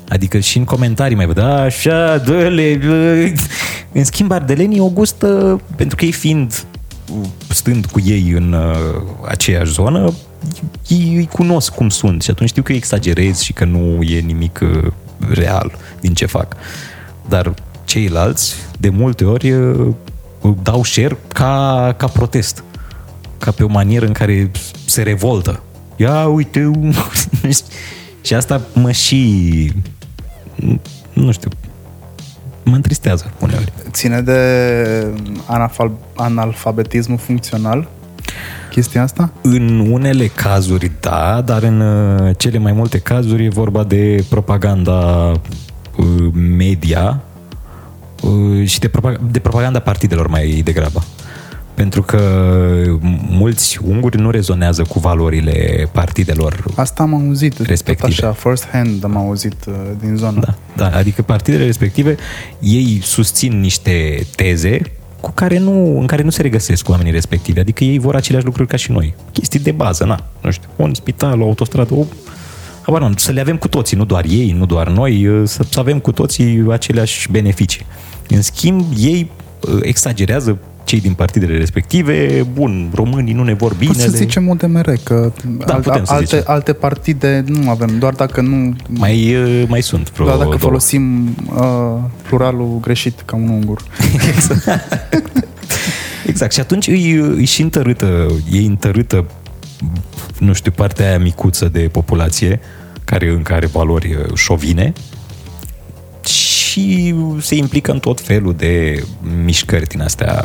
[0.08, 3.32] Adică și în comentarii mai văd, "A, așa, dă-le, bă."
[3.92, 6.64] În schimb, ardelenii o gustă, pentru că ei fiind,
[7.48, 10.12] stând cu ei în uh, aceeași zonă,
[10.88, 14.60] ei îi cunosc cum sunt și atunci știu că exagerez și că nu e nimic
[14.62, 14.92] uh,
[15.30, 16.56] real din ce fac.
[17.28, 17.54] Dar
[17.84, 19.94] ceilalți, de multe ori, uh,
[20.62, 22.64] dau share ca, ca protest.
[23.38, 24.50] Ca pe o manieră în care
[24.86, 25.62] se revoltă.
[25.96, 26.70] Ia uite,
[28.26, 29.72] și asta mă și
[31.12, 31.50] nu știu,
[32.64, 33.72] mă întristează uneori.
[33.90, 34.40] Ține de
[35.46, 37.88] analfal- analfabetismul funcțional
[38.70, 39.32] chestia asta?
[39.42, 45.30] În unele cazuri, da, dar în uh, cele mai multe cazuri e vorba de propaganda
[45.96, 47.20] uh, media
[48.22, 51.04] uh, și de, propag- de propaganda partidelor mai degrabă.
[51.78, 52.20] Pentru că
[53.28, 57.58] mulți unguri nu rezonează cu valorile partidelor Asta am auzit.
[57.58, 58.08] Respective.
[58.08, 60.40] Tot așa, first hand am auzit uh, din zonă.
[60.40, 62.16] Da, da, adică partidele respective,
[62.60, 64.80] ei susțin niște teze
[65.20, 67.60] cu care nu, în care nu se regăsesc oamenii respectivi.
[67.60, 69.14] Adică ei vor aceleași lucruri ca și noi.
[69.32, 72.04] Chestii de bază, na, nu știu, un spital, o autostradă, o...
[72.82, 75.80] Habar n-am, să le avem cu toții, nu doar ei, nu doar noi, să, să
[75.80, 77.86] avem cu toții aceleași beneficii.
[78.28, 80.58] În schimb, ei uh, exagerează
[80.88, 83.90] cei din partidele respective, bun, românii nu ne vor bine.
[83.92, 85.32] Poți să le- zicem UDMR, că
[85.66, 86.42] Da, al- putem să alte, zicem.
[86.46, 88.76] alte partide nu avem, doar dacă nu...
[88.88, 90.60] Mai, uh, mai sunt vreo doar dacă două.
[90.60, 93.82] folosim uh, pluralul greșit ca un ungur.
[96.26, 96.52] Exact.
[96.52, 99.24] Și atunci îi, îi și întărâtă, e întărâtă,
[100.38, 102.60] nu știu, partea aia micuță de populație,
[103.04, 104.92] care încă are valori uh, șovine
[106.24, 109.02] și se implică în tot felul de
[109.44, 110.44] mișcări din astea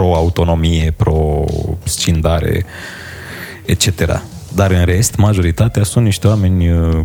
[0.00, 2.64] pro-autonomie, pro-scindare,
[3.64, 4.22] etc.
[4.54, 7.00] Dar în rest, majoritatea sunt niște oameni uh,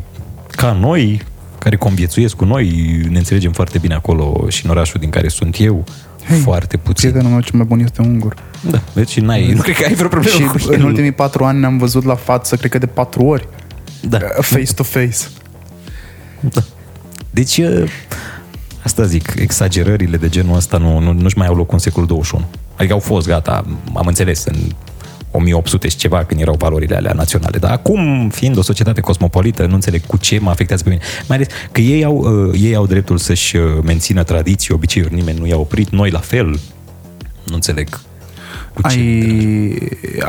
[0.49, 1.21] ca noi,
[1.59, 2.67] care conviețuiesc cu noi,
[3.09, 5.83] ne înțelegem foarte bine acolo și în orașul din care sunt eu,
[6.27, 7.09] Hei, foarte puțin.
[7.09, 8.35] Prietenul meu cel mai bun este ungur.
[8.69, 10.85] Da, deci n-ai, nu cred că ai vreo problemă Și cu în el.
[10.85, 13.47] ultimii patru ani ne-am văzut la față, cred că de patru ori.
[14.01, 14.17] Da.
[14.37, 15.17] Uh, Face to face.
[16.39, 16.61] da.
[17.29, 17.83] Deci, uh,
[18.83, 22.45] asta zic, exagerările de genul ăsta nu, nu, nu-și mai au loc în secolul 21.
[22.77, 24.55] Adică au fost, gata, am înțeles, în
[25.31, 27.57] 1800 și ceva, când erau valorile alea naționale.
[27.57, 31.01] Dar acum, fiind o societate cosmopolită, nu înțeleg cu ce mă afectează pe mine.
[31.27, 35.39] Mai ales că ei au, uh, ei au dreptul să-și uh, mențină tradiții, obiceiuri, nimeni
[35.39, 36.59] nu i-a oprit, noi la fel.
[37.43, 37.99] Nu înțeleg
[38.73, 38.97] cu ce.
[38.97, 39.77] Ai,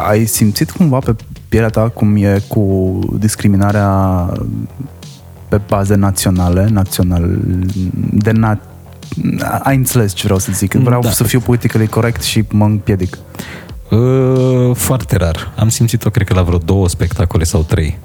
[0.08, 1.14] ai simțit cumva pe
[1.48, 4.32] pielea ta cum e cu discriminarea
[5.48, 7.38] pe baze naționale, național,
[8.12, 8.60] de na,
[9.62, 10.72] ai înțeles ce vreau să zic.
[10.74, 11.10] Vreau Da.
[11.10, 13.18] să fiu politically corect și mă împiedic.
[13.90, 15.52] Uh, foarte rar.
[15.56, 17.98] Am simțit-o, cred că, la vreo două spectacole sau trei.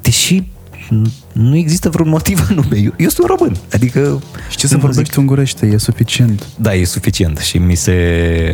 [0.00, 0.42] Deși
[0.86, 2.76] n- nu există vreun motiv anume.
[2.78, 3.56] Eu, eu sunt român.
[3.72, 4.22] Adică...
[4.50, 6.46] Și ce să nu vorbești ungurește, e suficient.
[6.56, 8.52] Da, e suficient și mi se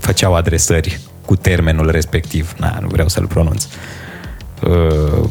[0.00, 2.54] făceau adresări cu termenul respectiv.
[2.58, 3.66] Na, nu vreau să-l pronunț.
[4.62, 5.28] Uh,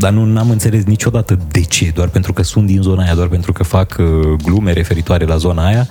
[0.00, 3.28] dar nu am înțeles niciodată de ce, doar pentru că sunt din zona aia, doar
[3.28, 4.06] pentru că fac uh,
[4.44, 5.88] glume referitoare la zona aia,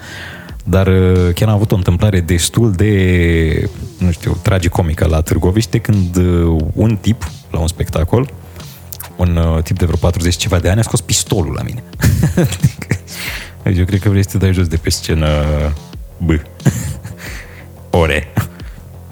[0.64, 6.16] dar uh, chiar am avut o întâmplare destul de, nu știu, tragicomică la Târgoviște, când
[6.16, 8.32] uh, un tip, la un spectacol,
[9.16, 11.84] un uh, tip de vreo 40 și ceva de ani, a scos pistolul la mine.
[13.64, 15.28] Deci eu cred că vrei să te dai jos de pe scenă
[16.18, 16.30] B.
[17.90, 18.34] Ore.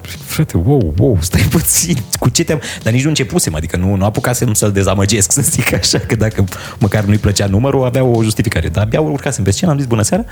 [0.07, 2.61] Frate, wow, wow, stai puțin, cu ce te-am...
[2.83, 6.43] Dar nici nu începusem, adică nu, nu apucasem să-l dezamăgesc, să zic așa, că dacă
[6.79, 8.67] măcar nu-i plăcea numărul, avea o justificare.
[8.67, 10.23] Dar abia urcasem pe scenă, am zis bună seara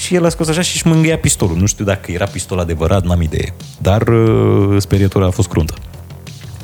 [0.00, 1.56] și el a scos așa și își mângâia pistolul.
[1.56, 3.54] Nu știu dacă era pistol adevărat, n-am idee.
[3.78, 5.74] Dar uh, sperietura a fost cruntă.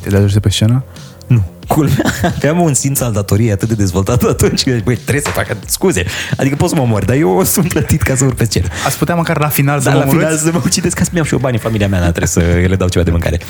[0.00, 0.84] Te dai jos de pe scenă?
[1.32, 1.42] Nu.
[1.66, 5.56] Culmea, aveam un simț al datoriei atât de dezvoltat atunci că, băi, trebuie să fac
[5.66, 6.04] scuze.
[6.36, 8.66] Adică pot să mă mor, dar eu sunt plătit ca să urc pe scenă.
[8.86, 10.42] Ați putea măcar la final să Dar mă la final omorâți?
[10.42, 12.76] să mă ucideți ca să-mi iau și eu banii familia mea, n trebuie să le
[12.76, 13.40] dau ceva de mâncare.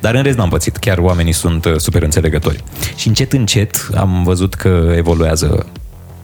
[0.00, 2.64] Dar în rest n-am pățit, chiar oamenii sunt uh, super înțelegători.
[2.96, 5.66] Și încet, încet am văzut că evoluează,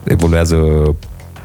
[0.03, 0.55] evoluează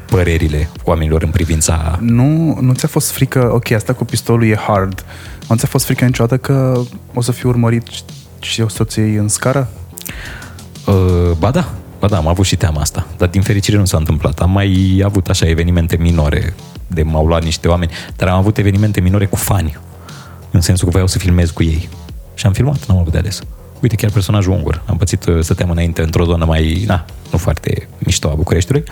[0.05, 1.97] părerile oamenilor în privința...
[2.01, 5.05] Nu, nu ți-a fost frică, ok, asta cu pistolul e hard,
[5.49, 6.81] nu ți-a fost frică niciodată că
[7.13, 7.83] o să fiu urmărit
[8.39, 9.69] și- și o să ți iei în scară?
[10.87, 11.69] Uh, ba da,
[11.99, 14.39] ba da, am avut și teama asta, dar din fericire nu s-a întâmplat.
[14.39, 16.55] Am mai avut așa evenimente minore
[16.87, 19.77] de m-au luat niște oameni, dar am avut evenimente minore cu fani,
[20.51, 21.89] în sensul că voiau să filmez cu ei.
[22.33, 23.39] Și am filmat, n-am avut de ales.
[23.81, 24.81] Uite, chiar personajul ungur.
[24.85, 28.83] Am pățit, uh, stăteam înainte într-o zonă mai, na, nu foarte mișto a Bucureștiului.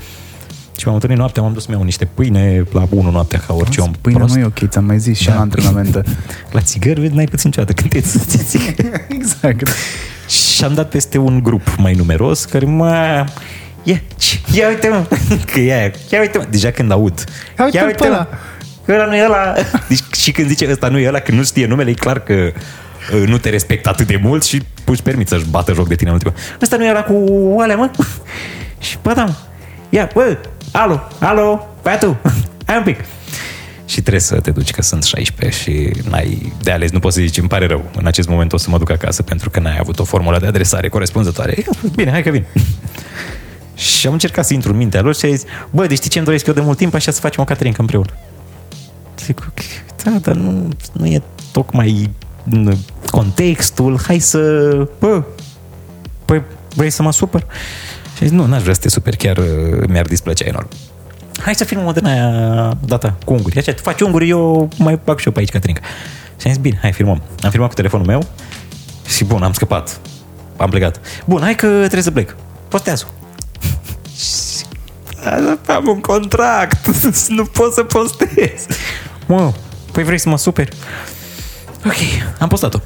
[0.78, 3.82] Și m-am întâlnit noaptea, m-am dus să-mi iau niște pâine la 1 noaptea ca orice
[3.82, 4.36] om Pâine prost.
[4.36, 5.34] nu e ok, ți-am mai zis și Da.
[5.34, 6.02] la antrenamente.
[6.52, 7.92] La țigări, vezi, n-ai puțin niciodată când
[8.28, 8.92] te țigări.
[9.18, 9.68] exact.
[10.30, 13.26] Și am dat peste un grup mai numeros care mă...
[13.84, 14.02] Ia,
[14.54, 15.06] ia uite mă,
[15.52, 17.24] că e aia, ia uite mă, deja când aud.
[17.58, 18.28] Ia uite-l pe ăla.
[18.86, 19.54] Că ăla nu e ăla.
[19.88, 22.34] Deci, și când zice ăsta nu e ăla, când nu știe numele, e clar că
[23.14, 26.10] uh, nu te respectă atât de mult și își permit să-și bată joc de tine
[26.10, 26.34] în ultima.
[26.62, 27.24] Ăsta nu e ăla cu
[27.60, 27.92] alea, mă?
[28.80, 29.34] Și bă, da, mă.
[29.90, 30.38] Ia, bă,
[30.76, 32.18] alo, alo, băiatul,
[32.68, 33.00] hai un pic.
[33.86, 37.22] Și trebuie să te duci, că sunt 16 și n-ai de ales, nu poți să
[37.22, 39.78] zici, îmi pare rău, în acest moment o să mă duc acasă pentru că n-ai
[39.80, 41.56] avut o formulă de adresare corespunzătoare.
[41.96, 42.46] Bine, hai că vin.
[43.76, 46.18] Și am încercat să intru în mintea lor și a zis, bă, deci știi ce
[46.18, 46.94] îmi doresc eu de mult timp?
[46.94, 48.10] Așa să facem o caterincă împreună.
[49.20, 49.60] Zic, ok,
[50.04, 51.22] da, dar nu, nu e
[51.52, 52.10] tocmai
[52.50, 52.78] n-
[53.12, 54.40] contextul, hai să,
[55.00, 55.24] bă,
[56.26, 56.42] păi
[56.76, 57.46] vrei să mă supăr?
[58.16, 60.68] Și a zis, nu, n-aș vrea să te superi, chiar uh, mi-ar displăcea enorm.
[61.40, 63.58] Hai să filmăm o din aia data cu unguri.
[63.58, 65.82] Așa, tu faci unguri, eu mai bag și eu pe aici, Catrinca.
[66.40, 67.22] Și am zis, bine, hai, filmăm.
[67.44, 68.28] Am filmat cu telefonul meu
[69.08, 70.00] și bun, am scăpat.
[70.58, 71.00] Am plecat.
[71.26, 72.36] Bun, hai că trebuie să plec.
[72.68, 73.08] Postează.
[75.68, 76.88] Am un contract,
[77.38, 78.66] nu pot să postez.
[79.26, 79.54] Mă,
[79.92, 80.72] păi vrei să mă superi?
[81.86, 81.94] Ok,
[82.40, 82.78] am postat-o.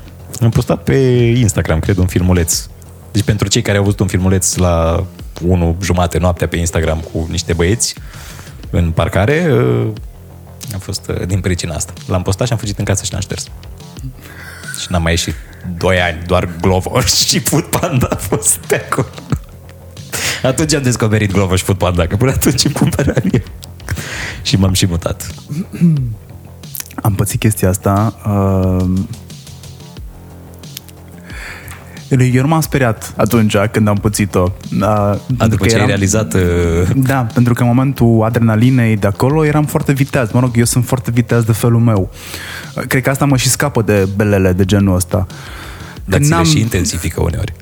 [0.42, 0.96] Am postat pe
[1.36, 2.68] Instagram, cred, un filmuleț.
[3.12, 5.06] Deci pentru cei care au văzut un filmuleț la
[5.48, 7.96] 1 jumate noaptea pe Instagram cu niște băieți
[8.70, 9.88] în parcare, uh,
[10.74, 11.94] a fost uh, din pricina asta.
[12.08, 13.44] L-am postat și am fugit în casă și l-am șters.
[14.80, 15.36] Și n-am mai ieșit
[15.78, 19.08] 2 ani, doar Glovo și Food Panda a fost pe acolo.
[20.44, 23.42] Atunci am descoperit Glovo și Food Panda, că până atunci îmi cumpăram eu.
[24.42, 25.28] și m-am și mutat.
[26.96, 28.20] Am pățit chestia asta.
[28.26, 29.00] Uh,
[32.10, 34.52] eu nu m-am speriat atunci când am pățit-o.
[34.80, 36.34] Uh, A, pentru după că ce ai eram- realizat...
[36.34, 36.42] uh,
[36.96, 40.32] Da, pentru că în momentul adrenalinei de acolo eram foarte viteaz.
[40.32, 42.10] Mă rog, eu sunt foarte viteaz de felul meu.
[42.88, 45.18] Cred că asta mă și scapă de belele de genul ăsta.
[46.06, 47.54] Dar Când ți le n-am- și intensifică uneori.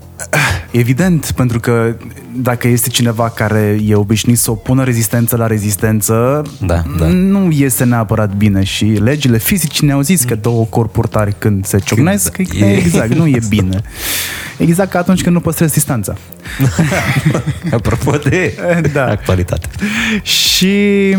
[0.71, 1.95] Evident, pentru că
[2.35, 7.05] dacă este cineva care e obișnuit să opună rezistență la rezistență, Da, da.
[7.07, 11.77] nu iese neapărat bine și legile fizice ne-au zis că două corpuri tari când se
[11.79, 13.81] ciocnesc, Când- că e- exact, nu e bine.
[14.57, 16.13] Exact ca atunci când nu păstrezi distanța.
[17.71, 18.53] Apropo de
[18.93, 19.05] Da.
[19.05, 19.67] actualitate.
[20.21, 21.15] Și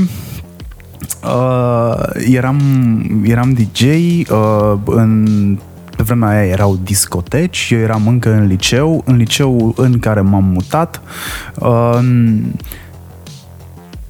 [1.25, 1.95] uh,
[2.31, 2.61] eram,
[3.25, 3.83] eram DJ
[4.31, 5.29] uh, în
[5.99, 10.45] pe vremea aia erau discoteci, eu eram încă în liceu, în liceu în care m-am
[10.45, 11.01] mutat,
[11.55, 11.99] uh,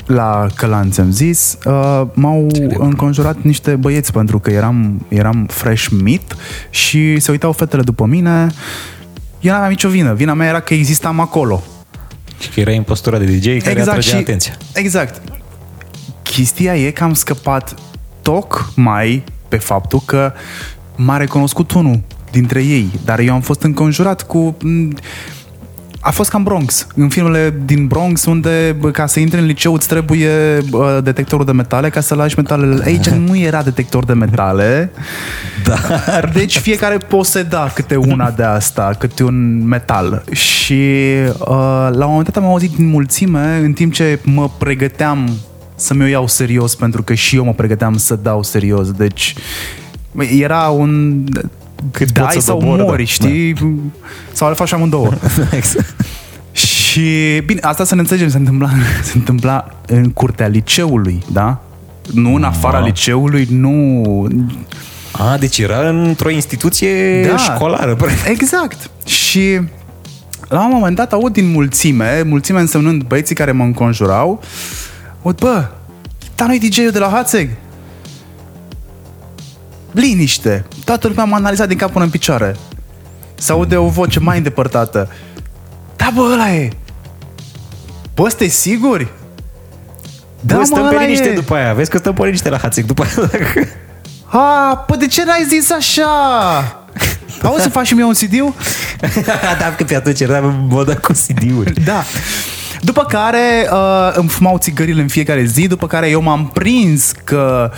[0.06, 2.46] la Călanți am zis, uh, m-au
[2.78, 6.36] înconjurat niște băieți pentru că eram, eram fresh meat
[6.70, 8.46] și se uitau fetele după mine.
[9.40, 10.14] Eu n-aveam nicio vină.
[10.14, 11.62] Vina mea era că existam acolo.
[12.38, 14.56] Și că era în postura de DJ care atragea atenția.
[14.74, 15.22] Exact.
[16.22, 17.74] Chestia e că am scăpat
[18.22, 20.32] tocmai pe faptul că
[20.98, 24.56] m-a recunoscut unul dintre ei, dar eu am fost înconjurat cu...
[24.62, 24.96] m,
[26.00, 26.86] A fost cam Bronx.
[26.94, 31.44] În filmele din Bronx, unde bă, ca să intri în liceu îți trebuie bă, detectorul
[31.44, 32.82] de metale ca să lași metalele.
[32.84, 34.90] Aici nu era detector de metale.
[35.64, 36.30] Dar...
[36.34, 40.24] Deci fiecare poseda câte una de asta, câte un metal.
[40.30, 40.82] Și
[41.38, 45.30] uh, la un moment dat am auzit din mulțime, în timp ce mă pregăteam
[45.74, 48.90] să-mi o iau serios, pentru că și eu mă pregăteam să dau serios.
[48.92, 49.87] Deci bă,
[50.38, 51.24] era un...
[51.90, 53.04] Cât dai poți să sau dobori, mori, da.
[53.08, 53.54] știi?
[54.32, 55.12] Sau le faci amândouă.
[55.52, 55.94] exact.
[56.52, 57.02] Și,
[57.46, 58.68] bine, asta să ne înțelegem, se întâmpla,
[59.02, 61.60] se întâmpla în curtea liceului, da?
[62.12, 62.84] Nu în afara Ah.
[62.84, 64.02] liceului, nu...
[65.12, 67.36] A, deci era într-o instituție Da.
[67.36, 67.94] școlară.
[67.94, 68.26] practic.
[68.28, 68.90] Exact.
[69.04, 69.60] Și
[70.48, 74.40] la un moment dat aud din mulțime, mulțime însemnând băieții care mă înconjurau,
[75.22, 75.66] aud, bă,
[76.34, 77.48] dar nu-i DJ-ul de la Hațeg?
[79.90, 80.64] Liniște.
[80.84, 82.56] Toată lumea m-a analizat din cap până în picioare.
[83.34, 85.10] Se aude o voce mai îndepărtată.
[85.96, 86.70] Da, bă, ăla e.
[88.14, 89.08] Bă, sunteți siguri?
[90.40, 91.34] Da, Bă, stăm pe ăla liniște e.
[91.34, 91.72] după aia.
[91.72, 93.30] Vezi că stăm pe liniște la Hațec după aia.
[94.30, 96.08] A, păi de ce n-ai zis așa?
[97.42, 98.54] Auzi să faci și mie un CD-ul?
[99.60, 101.80] da, că pe atunci eram moda cu CD-uri.
[101.84, 102.04] Da.
[102.82, 107.70] După care uh, îmi fumau țigările în fiecare zi, după care eu m-am prins că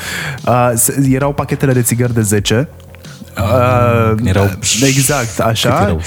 [0.47, 2.69] uh, s- erau pachetele de țigări de 10.
[3.39, 4.51] Uh, Erau
[4.87, 5.79] exact, Cât așa.
[5.83, 6.01] erau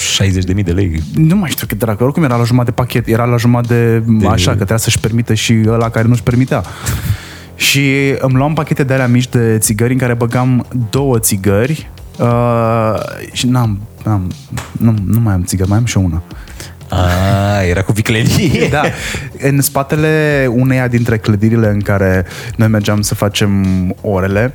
[0.55, 1.03] 60.000 de lei.
[1.15, 4.03] Nu mai știu cât dracu, oricum era la jumătate de pachet, era la jumătate de,
[4.17, 4.27] de...
[4.27, 6.63] așa, că trebuia să-și permită și ăla care nu-și permitea.
[7.55, 11.89] Și îmi luam pachete de alea mici de țigări în care băgam două țigări
[12.19, 12.93] uh,
[13.31, 14.31] și n-am, n-am
[14.71, 16.21] nu, nu mai am țigări, mai am și una.
[16.95, 18.67] A, era cu viclenie.
[18.71, 18.81] Da,
[19.39, 22.25] în spatele uneia dintre clădirile în care
[22.55, 23.65] noi mergeam să facem
[24.01, 24.53] orele,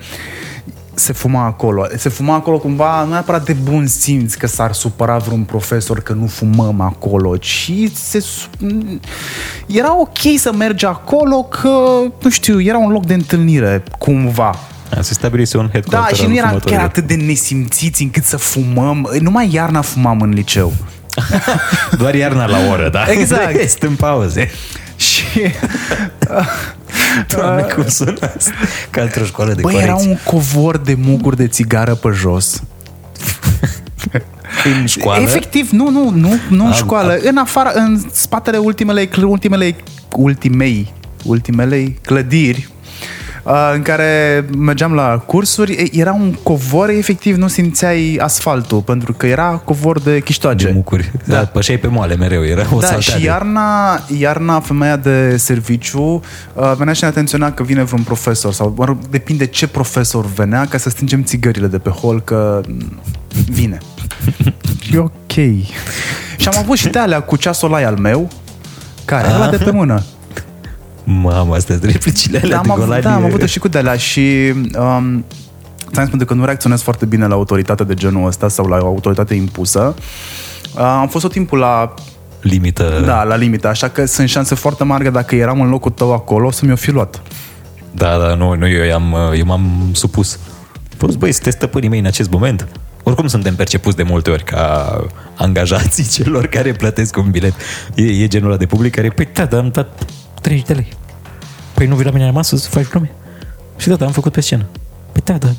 [0.95, 1.87] se fuma acolo.
[1.97, 6.13] Se fuma acolo cumva nu neapărat de bun simț că s-ar supăra vreun profesor că
[6.13, 8.49] nu fumăm acolo, ci se, su-
[9.67, 11.69] era ok să mergi acolo că,
[12.23, 14.59] nu știu, era un loc de întâlnire, cumva.
[14.97, 16.81] A, se stabilise un headquarter Da, și al nu era fumătorilor.
[16.81, 19.11] chiar atât de nesimțiți încât să fumăm.
[19.21, 20.73] Numai iarna fumam în liceu.
[21.99, 23.05] Doar iarna la oră, da?
[23.11, 23.47] Exact.
[23.53, 24.51] De rest, în pauze.
[24.97, 25.23] Și
[27.37, 28.51] Doamne, cum sună asta?
[28.91, 30.11] Ca într-o școală de Băi, era corecție.
[30.11, 32.63] un covor de muguri de țigară pe jos.
[34.79, 35.23] În școală?
[35.23, 39.77] Efectiv, nu, nu, nu, nu în Am- școală, în afară, în spatele ultimele, cl- ultimele,
[40.17, 40.93] ultimei,
[41.25, 42.78] ultimelei clădiri uh,
[43.75, 49.27] în care mergeam la cursuri, e, era un covor, efectiv nu simțeai asfaltul, pentru că
[49.27, 50.67] era covor de chiștoage.
[50.67, 51.11] de mucuri.
[51.13, 51.35] Da.
[51.35, 51.41] Da.
[51.41, 53.21] da pășeai pe moale mereu, era o Da, salteadă.
[53.21, 56.23] și iarna, iarna femeia de serviciu
[56.55, 60.27] uh, venea și ne atenționa că vine vreun profesor sau mă rog, depinde ce profesor
[60.27, 63.01] venea ca să stingem țigările de pe hol că mm,
[63.51, 63.79] vine.
[64.95, 65.33] e ok.
[66.37, 68.29] Și am avut și de alea cu ceasul ăla al meu
[69.05, 70.03] care era de pe mână.
[71.11, 73.03] Mamă, astea sunt replicile alea Da, de am, avut, golani.
[73.03, 75.25] da, am avut și cu de alea și um,
[75.93, 78.87] ți-am spus că nu reacționez foarte bine la autoritate de genul ăsta sau la o
[78.87, 79.95] autoritate impusă.
[80.75, 81.95] Uh, am fost tot timpul la
[82.41, 83.03] Limită.
[83.05, 86.13] Da, la limită, așa că sunt șanse foarte mari că dacă eram în locul tău
[86.13, 87.23] acolo, să mi-o fi luat.
[87.91, 90.39] Da, da, nu, nu eu, am, eu m-am supus.
[90.97, 92.69] Pus, băi, sunteți stăpânii mei în acest moment.
[93.03, 94.97] Oricum suntem percepuți de multe ori ca
[95.37, 97.55] angajații celor care plătesc un bilet.
[97.95, 100.05] E, e genul ăla de public care, păi da, dar am dat
[100.41, 100.89] 30 de lei.
[101.75, 103.11] Păi nu vii la mine la masă să faci glume?
[103.77, 104.67] Și da, da, am făcut pe scenă.
[105.13, 105.55] Păi da, da,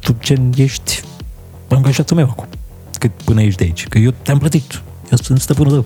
[0.00, 1.02] tu gen ești
[1.68, 2.46] angajatul meu acum.
[2.98, 3.88] Cât până ești de aici.
[3.88, 4.82] Că eu te-am plătit.
[5.10, 5.84] Eu sunt stăpânul tău.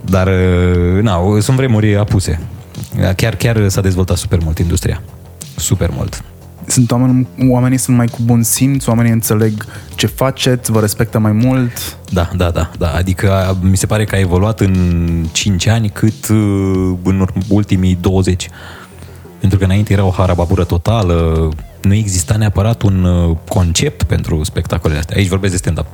[0.00, 2.40] Dar, uh, na, sunt vremuri apuse.
[3.16, 5.02] Chiar, chiar s-a dezvoltat super mult industria.
[5.56, 6.24] Super mult.
[6.66, 9.64] Sunt oameni, oamenii sunt mai cu bun simț, oamenii înțeleg
[9.94, 11.96] ce faceți, vă respectă mai mult.
[12.10, 12.92] Da, da, da, da.
[12.94, 16.36] Adică a- mi se pare că a evoluat în 5 ani cât uh,
[17.02, 18.48] în ur- ultimii 20.
[19.40, 21.48] Pentru că înainte era o harababură totală,
[21.82, 25.16] nu exista neapărat un uh, concept pentru spectacolele astea.
[25.16, 25.86] Aici vorbesc de stand-up.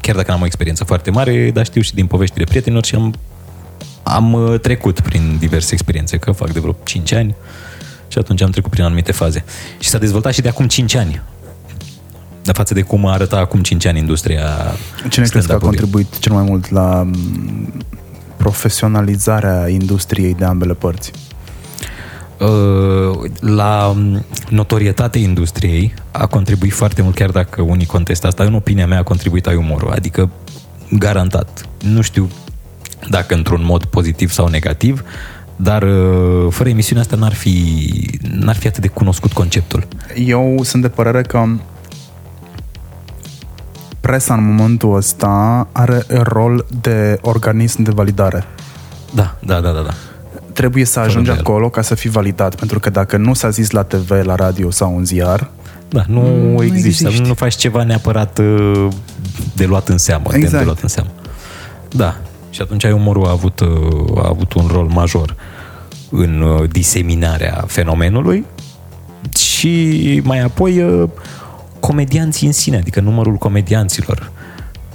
[0.00, 3.14] Chiar dacă n-am o experiență foarte mare, dar știu și din poveștile prietenilor și am,
[4.02, 7.34] am uh, trecut prin diverse experiențe, că fac de vreo 5 ani
[8.08, 9.44] și atunci am trecut prin anumite faze.
[9.78, 11.22] Și s-a dezvoltat și de acum 5 ani.
[12.42, 14.42] De față de cum arăta acum 5 ani industria
[15.08, 15.76] Cine crezi că a stand-up-ului.
[15.76, 17.84] contribuit cel mai mult la m,
[18.36, 21.10] profesionalizarea industriei de ambele părți?
[22.38, 28.54] Uh, la um, notorietatea industriei a contribuit foarte mult, chiar dacă unii contestă asta, în
[28.54, 30.30] opinia mea a contribuit ai umorul, adică
[30.90, 31.68] garantat.
[31.82, 32.30] Nu știu
[33.10, 35.02] dacă într-un mod pozitiv sau negativ,
[35.56, 37.80] dar uh, fără emisiunea asta n-ar fi,
[38.30, 39.86] n-ar fi atât de cunoscut conceptul.
[40.14, 41.44] Eu sunt de părere că
[44.00, 48.44] presa în momentul ăsta are rol de organism de validare.
[49.14, 49.80] Da, da, da, da.
[49.82, 49.90] da.
[50.52, 51.40] Trebuie să ajungi îndoială.
[51.46, 54.70] acolo ca să fii validat, pentru că dacă nu s-a zis la TV, la radio
[54.70, 55.50] sau în ziar,
[55.88, 57.06] Da, nu, Nu nu există.
[57.06, 57.28] existi.
[57.28, 58.88] Nu faci ceva neapărat uh,
[59.54, 60.40] de luat în seamă, exact.
[60.40, 60.64] de Exact.
[60.64, 61.10] luat în seamă.
[61.90, 62.16] Da.
[62.56, 65.36] Și atunci ai umorul a avut, uh, a avut un rol major
[66.10, 68.44] în uh, diseminarea fenomenului
[69.38, 71.08] și mai apoi uh,
[71.80, 74.30] comedianții în sine, adică numărul comedianților.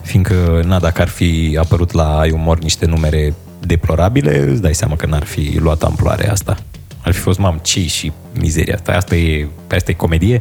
[0.01, 4.95] Fiindcă, na, dacă ar fi apărut la ai umor niște numere deplorabile, îți dai seama
[4.95, 6.57] că n-ar fi luat amploare asta.
[7.01, 10.37] Ar fi fost, mam, ce și mizeria asta, asta e, asta e comedie.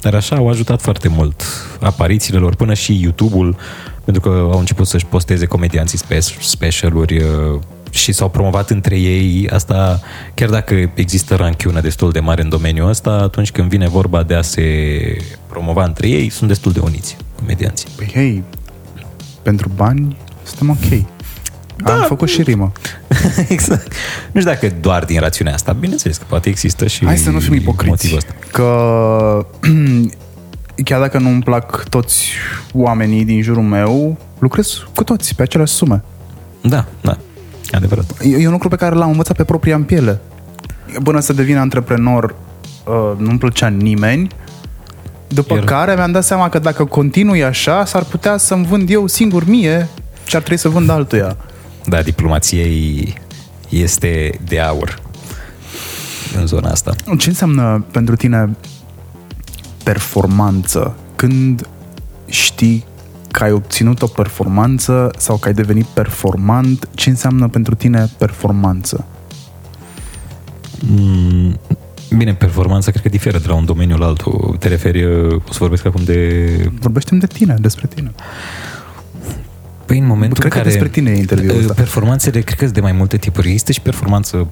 [0.00, 1.42] Dar așa au ajutat foarte mult
[1.80, 3.56] aparițiile lor, până și YouTube-ul,
[4.10, 7.60] pentru că au început să-și posteze comedianții spe- specialuri uh,
[7.90, 9.48] și s-au promovat între ei.
[9.52, 10.00] Asta,
[10.34, 14.34] chiar dacă există ranchiună destul de mare în domeniul ăsta, atunci când vine vorba de
[14.34, 14.66] a se
[15.48, 17.88] promova între ei, sunt destul de uniți comedianții.
[17.96, 18.42] păi hei,
[19.42, 21.04] pentru bani suntem ok.
[21.84, 22.72] Da, Am făcut și rimă.
[23.48, 23.92] exact.
[24.32, 25.72] Nu știu dacă doar din rațiunea asta.
[25.72, 27.88] Bineînțeles că poate există și Hai să nu fim ipocriți.
[27.88, 28.34] motivul ăsta.
[28.52, 29.46] Că
[30.84, 32.30] chiar dacă nu-mi plac toți
[32.72, 36.02] oamenii din jurul meu, lucrez cu toți pe aceleași sume.
[36.62, 37.18] Da, da.
[37.70, 38.04] Adevărat.
[38.22, 40.20] E e un lucru pe care l-am învățat pe propria în piele.
[41.02, 42.34] Până să devin antreprenor,
[42.84, 44.28] uh, nu-mi plăcea nimeni.
[45.28, 49.06] După Iar- care mi-am dat seama că dacă continui așa, s-ar putea să-mi vând eu
[49.06, 49.88] singur mie
[50.26, 51.36] și ar trebui să vând altuia.
[51.84, 53.14] Da, diplomația ei
[53.68, 54.98] este de aur
[56.36, 56.94] în zona asta.
[57.18, 58.56] Ce înseamnă pentru tine
[59.82, 61.68] performanță când
[62.26, 62.84] știi
[63.30, 69.04] că ai obținut o performanță sau că ai devenit performant, ce înseamnă pentru tine performanță?
[70.80, 71.58] Mm,
[72.16, 74.56] Bine, performanța cred că diferă de la un domeniu la altul.
[74.58, 76.70] Te referi, uh, o să vorbesc acum de...
[76.80, 78.12] Vorbește de tine, despre tine.
[79.84, 80.68] Păi în momentul Cred în că care...
[80.68, 81.72] despre tine e interviul uh, ăsta.
[81.72, 83.46] Performanțele, cred că sunt de mai multe tipuri.
[83.46, 84.48] Există și performanță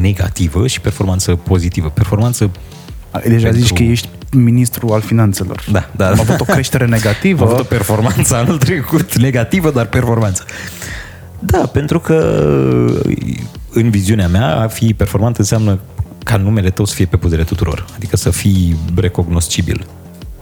[0.00, 1.88] negativă și performanță pozitivă.
[1.88, 2.50] Performanță
[3.24, 5.64] Deja Pentru- zici că ești ministru al finanțelor.
[5.72, 6.10] Da, da.
[6.10, 7.42] Am avut o creștere negativă.
[7.44, 10.44] Am avut o performanță anul trecut, negativă, dar performanță.
[11.38, 12.14] Da, pentru că
[13.72, 15.78] în viziunea mea, a fi performant înseamnă
[16.24, 17.84] ca numele tău să fie pe puterea tuturor.
[17.94, 19.86] Adică să fii recognoscibil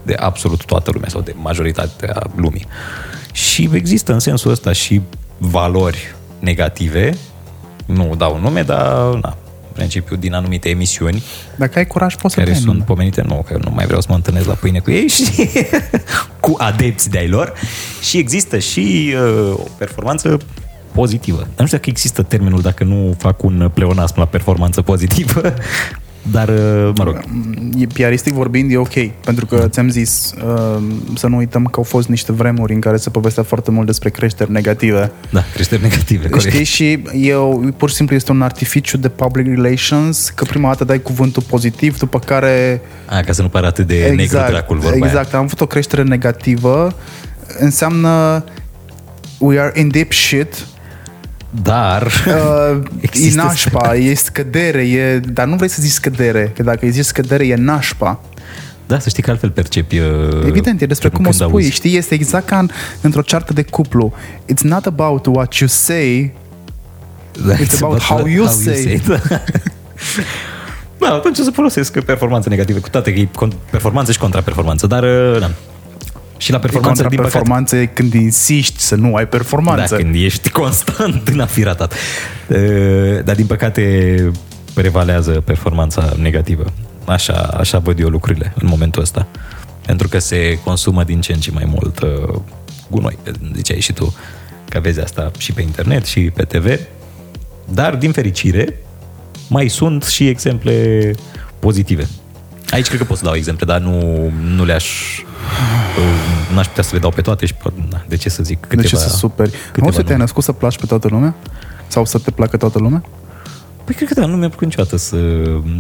[0.03, 2.67] de absolut toată lumea sau de majoritatea lumii.
[3.33, 5.01] Și există în sensul ăsta și
[5.39, 7.17] valori negative,
[7.87, 9.48] nu dau nume, dar na, în
[9.79, 11.23] principiu din anumite emisiuni
[11.57, 12.85] Dacă ai curaj, poți să care dai sunt nume.
[12.85, 15.49] pomenite, nu, că nu mai vreau să mă întâlnesc la pâine cu ei și
[16.41, 17.53] cu adepți de-ai lor
[18.03, 20.39] și există și uh, o performanță
[20.93, 21.39] pozitivă.
[21.39, 25.55] Nu știu dacă există termenul dacă nu fac un pleonasm la performanță pozitivă,
[26.31, 27.25] dar, uh, mă rog,
[27.79, 29.11] E piaristic vorbind, e ok.
[29.25, 30.83] Pentru că ți-am zis uh,
[31.17, 34.11] să nu uităm că au fost niște vremuri în care se povestea foarte mult despre
[34.11, 35.13] creșteri negative.
[35.31, 36.55] da, creșteri negative, corect.
[36.55, 36.65] Știi?
[36.65, 41.03] Și eu, pur și simplu este un artificiu de public relations, că prima dată dai
[41.03, 42.81] cuvântul pozitiv, după care...
[43.07, 46.03] A, ca să nu pară atât de negru dracul vorba exact, am avut o creștere
[46.03, 46.95] negativă,
[47.59, 48.45] înseamnă
[49.39, 50.67] we are in deep shit, aia.
[51.51, 56.63] Dar Uh, e Există nașpa, e scădere, e, dar nu vrei să zici scădere, că
[56.63, 58.21] dacă îi zici scădere e nașpa.
[58.87, 60.07] da, să știi că altfel percepi uh,
[60.47, 61.71] Evident, e despre cum o când spui, auzi.
[61.71, 62.69] știi, este exact ca în,
[63.01, 64.13] într-o ceartă de cuplu.
[64.53, 66.33] It's not about what you say,
[67.47, 69.03] Da, It's about how you say.
[69.07, 69.21] Da.
[70.99, 74.87] da, atunci o să folosesc performanță negativă, cu toate că e con- performanță și contraperformanță,
[74.87, 75.51] dar uh, da.
[76.39, 79.97] Și la performanță, din păcate, performanță e când insisti să nu ai performanță.
[79.97, 81.95] da, când ești constant în a fi ratat.
[82.49, 84.33] Uh, Dar din păcate
[84.75, 86.65] prevalează performanța negativă.
[87.05, 89.27] Așa, așa văd eu lucrurile în momentul ăsta.
[89.87, 92.41] Pentru că se consumă din ce în ce mai mult uh,
[92.91, 93.19] gunoi.
[93.55, 94.15] Ziceai și tu
[94.69, 96.79] că vezi asta și pe internet și pe TV.
[97.73, 98.79] Dar, din fericire,
[99.49, 101.11] mai sunt și exemple
[101.59, 102.09] pozitive.
[102.71, 104.87] Aici cred că pot să dau exemple, dar nu, nu le-aș...
[105.99, 108.61] uh, N-aș putea să le dau pe toate și pot, na, de ce să zic
[108.61, 108.83] câteva...
[108.83, 109.51] de ce să superi?
[109.51, 110.23] câteva Nu să te-ai nume.
[110.23, 111.35] născut să placi pe toată lumea?
[111.87, 113.03] Sau să te placă toată lumea?
[113.85, 115.17] Păi cred că da, nu mi-a plăcut niciodată să...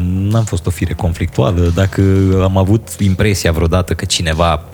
[0.04, 1.70] N-am fost o fire conflictuală.
[1.74, 2.02] Dacă
[2.42, 4.64] am avut impresia vreodată că cineva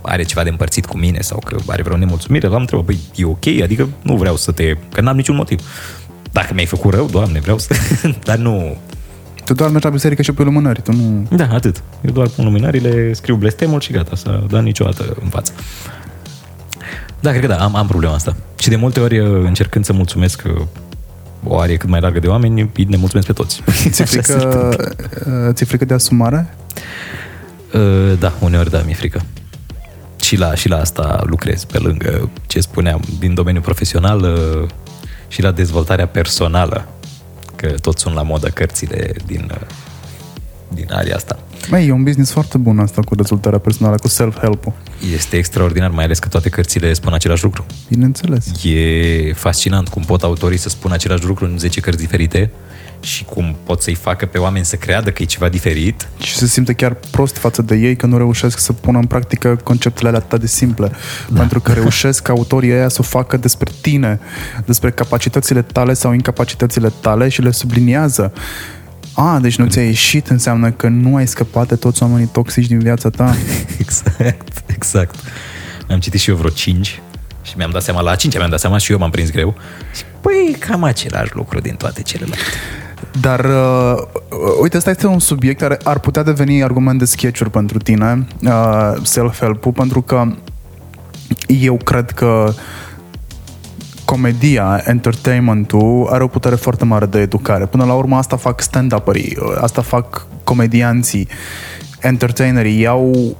[0.00, 3.24] are ceva de împărțit cu mine sau că are vreo nemulțumire, l-am întrebat, păi e
[3.24, 3.46] ok?
[3.62, 4.76] Adică nu vreau să te...
[4.92, 5.62] Că n-am niciun motiv.
[6.32, 7.74] Dacă mi-ai făcut rău, doamne, vreau să...
[8.24, 8.76] Dar nu...
[9.48, 11.26] Tu doar mergi la biserică și pe lumânări, tu nu...
[11.36, 11.82] Da, atât.
[12.04, 15.52] Eu doar pun luminările, scriu blestemul și gata, să dau niciodată în față.
[17.20, 18.36] Da, cred că da, am, am problema asta.
[18.58, 20.62] Și de multe ori, încercând să mulțumesc uh,
[21.44, 23.62] o arie cât mai largă de oameni, îi ne mulțumesc pe toți.
[23.90, 24.76] Ți-e Așa se frică,
[25.26, 26.54] uh, ți-e frică de asumare?
[27.74, 29.22] Uh, Da, uneori da, mi-e frică.
[30.20, 34.68] Și la, și la asta lucrez, pe lângă ce spuneam, din domeniul profesional uh,
[35.28, 36.88] și la dezvoltarea personală,
[37.60, 39.66] că tot sunt la modă cărțile din, uh,
[40.68, 41.38] din aria asta.
[41.70, 44.72] Mai e un business foarte bun asta cu dezvoltarea personală, cu self-help-ul.
[45.14, 47.66] Este extraordinar, mai ales că toate cărțile spun același lucru.
[47.88, 48.64] Bineînțeles.
[48.64, 52.50] E fascinant cum pot autorii să spună același lucru în 10 cărți diferite
[53.00, 56.08] și cum pot să-i facă pe oameni să creadă că e ceva diferit.
[56.18, 59.60] Și se simte chiar prost față de ei că nu reușesc să pună în practică
[59.64, 60.90] conceptele alea atât de simple.
[61.28, 61.38] Da.
[61.38, 64.20] Pentru că reușesc ca autorii ăia să o facă despre tine,
[64.64, 68.32] despre capacitățile tale sau incapacitățile tale și le subliniază.
[69.14, 72.78] A, deci nu ți-a ieșit, înseamnă că nu ai scăpat de toți oamenii toxici din
[72.78, 73.34] viața ta.
[73.78, 75.14] Exact, exact.
[75.88, 77.00] Am citit și eu vreo 5
[77.42, 79.56] și mi-am dat seama, la 5 mi-am dat seama și eu m-am prins greu.
[79.96, 82.42] Și, păi, cam același lucru din toate celelalte.
[83.20, 84.02] Dar, uh,
[84.60, 88.92] uite, ăsta este un subiect care ar putea deveni argument de sketch pentru tine, uh,
[89.02, 90.24] self-help-ul, pentru că
[91.46, 92.52] eu cred că
[94.04, 97.66] comedia, entertainment-ul are o putere foarte mare de educare.
[97.66, 101.28] Până la urmă asta fac stand-up-ării, asta fac comedianții,
[102.00, 103.36] entertainerii, iau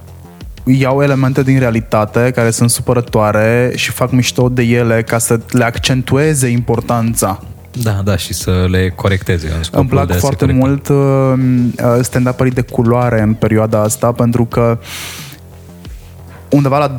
[0.64, 5.64] iau elemente din realitate care sunt supărătoare și fac mișto de ele ca să le
[5.64, 7.42] accentueze importanța.
[7.72, 9.52] Da, da, și să le corecteze.
[9.56, 10.66] În scopul Îmi plac de a se foarte corecta.
[10.66, 14.78] mult uh, stand-up de culoare în perioada asta pentru că
[16.50, 16.96] undeva la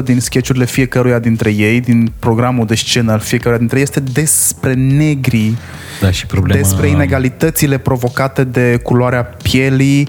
[0.00, 4.00] 25% din sketchurile fiecăruia dintre ei, din programul de scenă al fiecăruia dintre ei, este
[4.00, 5.54] despre negri,
[6.00, 6.60] Da, și problema...
[6.60, 10.08] despre inegalitățile provocate de culoarea pielii,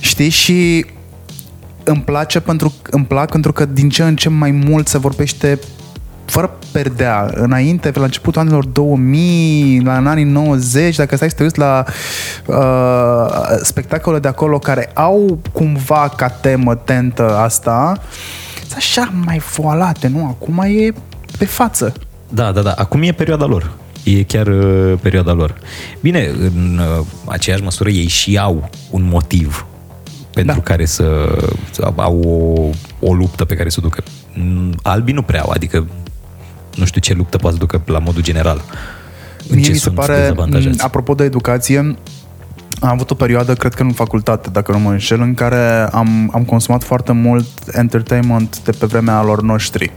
[0.00, 0.28] știi?
[0.28, 0.86] Și
[1.84, 5.58] îmi place pentru, îmi plac pentru că din ce în ce mai mult se vorbește
[6.24, 7.30] fără perdea.
[7.34, 11.58] Înainte, pe la începutul anilor 2000, la în anii 90, dacă stai să te uiți
[11.58, 11.84] la
[12.46, 17.94] uh, spectacole de acolo care au cumva ca temă tentă asta,
[18.60, 20.26] sunt așa mai foalate, nu?
[20.26, 20.92] Acum e
[21.38, 21.92] pe față.
[22.28, 22.74] Da, da, da.
[22.76, 23.72] Acum e perioada lor.
[24.04, 25.54] E chiar uh, perioada lor.
[26.00, 29.66] Bine, în uh, aceeași măsură ei și au un motiv
[30.34, 30.62] pentru Da.
[30.62, 31.04] care să,
[31.70, 32.20] să au
[33.00, 34.02] o, o luptă pe care să o ducă.
[34.34, 35.86] Mm, Albii nu prea au, adică
[36.74, 38.62] nu știu ce luptă poate să ducă la modul general.
[39.48, 40.76] În Mie ce mi se sunt pare, dezavantajați.
[40.76, 41.78] m, apropo de educație,
[42.80, 46.30] am avut o perioadă, cred că în facultate, dacă nu mă înșel, în care am,
[46.34, 49.92] am consumat foarte mult entertainment de pe vremea lor noștri.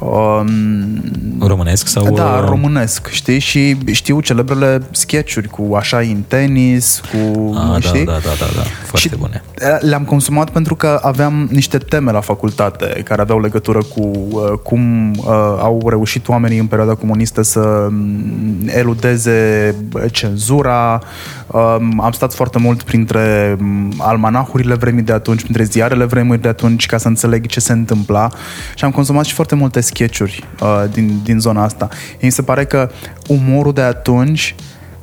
[0.00, 1.02] Um,
[1.40, 2.14] Românesc sau...
[2.14, 3.38] da, uh, românesc, știi?
[3.38, 8.04] Și știu celebrele sketchuri cu așa în tenis, cu, Ah, da, știi?
[8.04, 8.62] da, da, da, da.
[8.86, 9.42] Foarte și bune.
[9.80, 15.10] Le-am consumat pentru că aveam niște teme la facultate care aveau legătură cu uh, cum
[15.10, 15.24] uh,
[15.58, 19.74] au reușit oamenii în perioada comunistă să mm, eludeze
[20.10, 21.00] cenzura.
[21.46, 26.48] Um, am stat foarte mult printre mm, almanahurile vremii de atunci, printre ziarele vremii de
[26.48, 28.28] atunci ca să înțeleg ce se întâmpla
[28.74, 31.88] și am consumat și foarte multe sketchuri uh, din, din zona asta.
[32.20, 32.90] Mi se pare că
[33.26, 34.54] umorul de atunci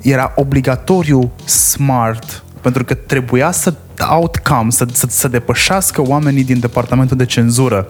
[0.01, 3.73] era obligatoriu smart pentru că trebuia să
[4.09, 7.87] outcome, să, să, să depășească oamenii din departamentul de cenzură.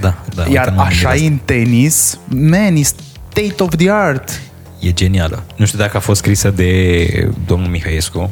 [0.00, 0.42] Da, da.
[0.42, 4.40] Iar uite, m-am așa gândit în tenis, man, e state of the art.
[4.78, 5.42] E genială.
[5.56, 8.28] Nu știu dacă a fost scrisă de domnul Mihăiescu,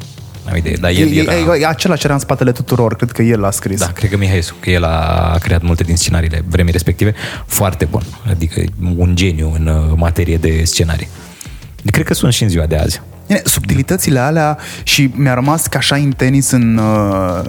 [0.49, 1.55] am idee, dar el E, era...
[1.55, 3.79] e, e același era în spatele tuturor, cred că el l-a scris.
[3.79, 7.13] Da, cred că Mihăiescu, că el a creat multe din scenariile vremii respective.
[7.45, 8.01] Foarte bun.
[8.29, 8.61] Adică
[8.97, 11.07] un geniu în uh, materie de scenarii.
[11.91, 13.01] Cred că sunt și în ziua de azi.
[13.27, 17.45] Bine, subtilitățile alea și mi-a rămas ca așa în tenis în, uh,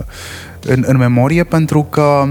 [0.61, 2.29] în, în memorie pentru că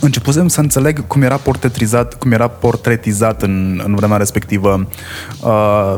[0.00, 4.88] începusem să înțeleg cum era portretizat, cum era portretizat în, în vremea respectivă
[5.42, 5.94] uh, uh,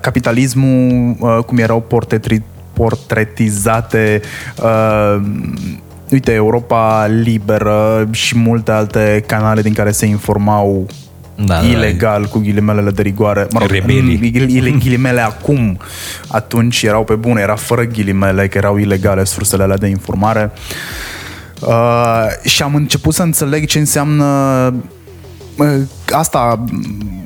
[0.00, 2.42] capitalismul, uh, cum erau portretri,
[2.72, 4.20] portretizate
[4.62, 5.20] uh,
[6.10, 10.86] uite, Europa Liberă și multe alte canale din care se informau
[11.36, 13.46] Da, da, ilegal, cu ghilimelele de rigoare.
[13.52, 14.30] Mă rog, Rebelii.
[14.30, 15.78] ghil- ghilimele acum,
[16.28, 20.52] atunci erau pe bune, era fără ghilimele, că erau ilegale sursele alea de informare.
[21.60, 24.24] Uh, și am început să înțeleg ce înseamnă
[25.56, 25.76] uh,
[26.12, 27.24] asta m,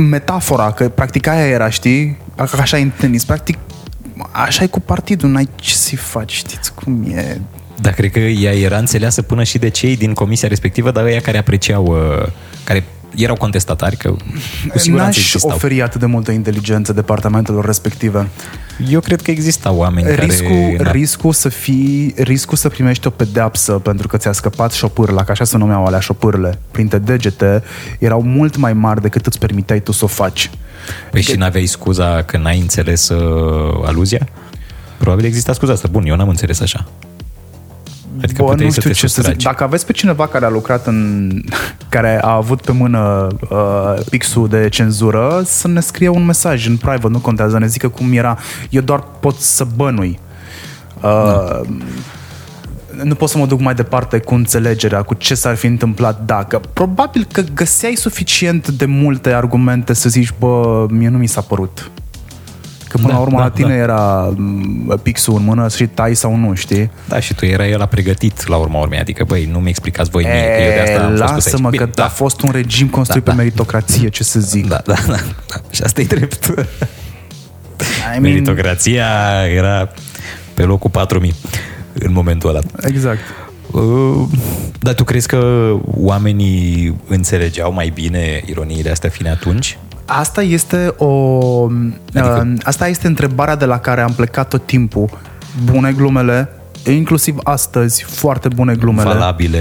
[0.00, 2.16] metafora, că practic aia era, știi?
[2.36, 3.58] Ca Așa e în tenis, practic
[4.32, 7.40] așa e cu partidul, n-ai ce să-i faci, știți cum e.
[7.80, 11.20] Dar cred că ea era înțeleasă până și de cei din comisia respectivă, dar ăia
[11.20, 12.26] care apreciau, uh,
[12.64, 12.84] care
[13.14, 14.08] erau contestatari, că
[14.68, 15.50] cu siguranță N-aș existau.
[15.50, 18.28] oferi atât de multă inteligență departamentelor respective.
[18.88, 20.76] Eu cred că existau oameni riscul, care...
[20.82, 25.30] na, riscul să fii, riscul să primești o pedeapsă pentru că ți-a scăpat șopârla, că
[25.30, 27.62] așa se numeau alea șopârle, printre degete,
[27.98, 30.50] erau mult mai mari decât îți permiteai tu să o faci.
[31.10, 34.28] Păi și n-aveai scuza că n-ai înțeles uh, aluzia?
[34.96, 35.88] Probabil exista scuza asta.
[35.90, 36.86] Bun, eu n-am înțeles așa.
[38.22, 39.14] Adică Bă, puteai nu să știu te ce să zic.
[39.14, 39.44] sustragi.
[39.44, 41.30] Dacă aveți pe cineva care a lucrat în...
[41.88, 46.76] care a avut pe mână uh, pixul de cenzură, să ne scrie un mesaj în
[46.76, 48.38] private, nu contează, ne zică cum era.
[48.70, 50.18] Eu doar pot să bănui.
[51.02, 51.60] Uh,
[53.02, 56.60] nu pot să mă duc mai departe cu înțelegerea, cu ce s-ar fi întâmplat dacă.
[56.72, 61.90] Probabil că găseai suficient de multe argumente să zici, bă, mie nu mi s-a părut.
[62.96, 63.74] Că până Da, la urmă da, la tine da.
[63.74, 66.90] era m, pixul în mână și tai sau nu, știi?
[67.08, 68.98] Da, și tu erai el a pregătit la urma urmei.
[68.98, 71.44] Adică, băi, nu mi explicați voi mie, că eu de asta am fost pus aici.
[71.44, 73.42] lasă-mă Bine, că da, a fost un regim construit Da, pe da.
[73.42, 74.68] meritocrație, ce să zic.
[74.68, 75.16] da, da, da,
[75.48, 75.56] da.
[75.70, 76.44] Și asta e drept.
[76.46, 76.54] I
[78.08, 79.06] mean, Meritocrația
[79.54, 79.88] era
[80.54, 81.34] pe locul 4000
[81.92, 82.60] în momentul ăla.
[82.80, 83.20] exact.
[83.70, 84.28] Uh,
[84.80, 89.78] Dar tu crezi că oamenii înțelegeau mai bine ironiile astea fine atunci?
[90.06, 91.10] Asta este o...
[92.14, 95.08] Adică- uh, asta este întrebarea de la care am plecat tot timpul.
[95.64, 96.48] Bune glumele,
[96.86, 99.08] inclusiv astăzi, foarte bune glumele.
[99.08, 99.58] Valabile,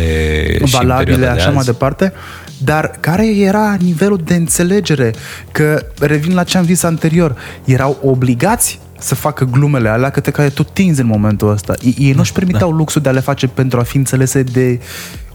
[0.55, 1.65] și în valabile, perioada de așa mai azi?
[1.65, 2.13] departe,
[2.57, 5.13] dar care era nivelul de înțelegere?
[5.51, 10.49] Că, revin la ce am zis anterior, erau obligați să facă glumele alea câte care
[10.49, 11.73] tu tinzi în momentul ăsta.
[11.81, 12.75] Ei, ei nu-și permiteau Da.
[12.75, 14.79] luxul de a le face pentru a fi înțelese de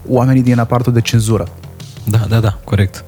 [0.07, 1.47] oamenii din apartul de cenzură.
[2.03, 3.03] Da, da, da, corect.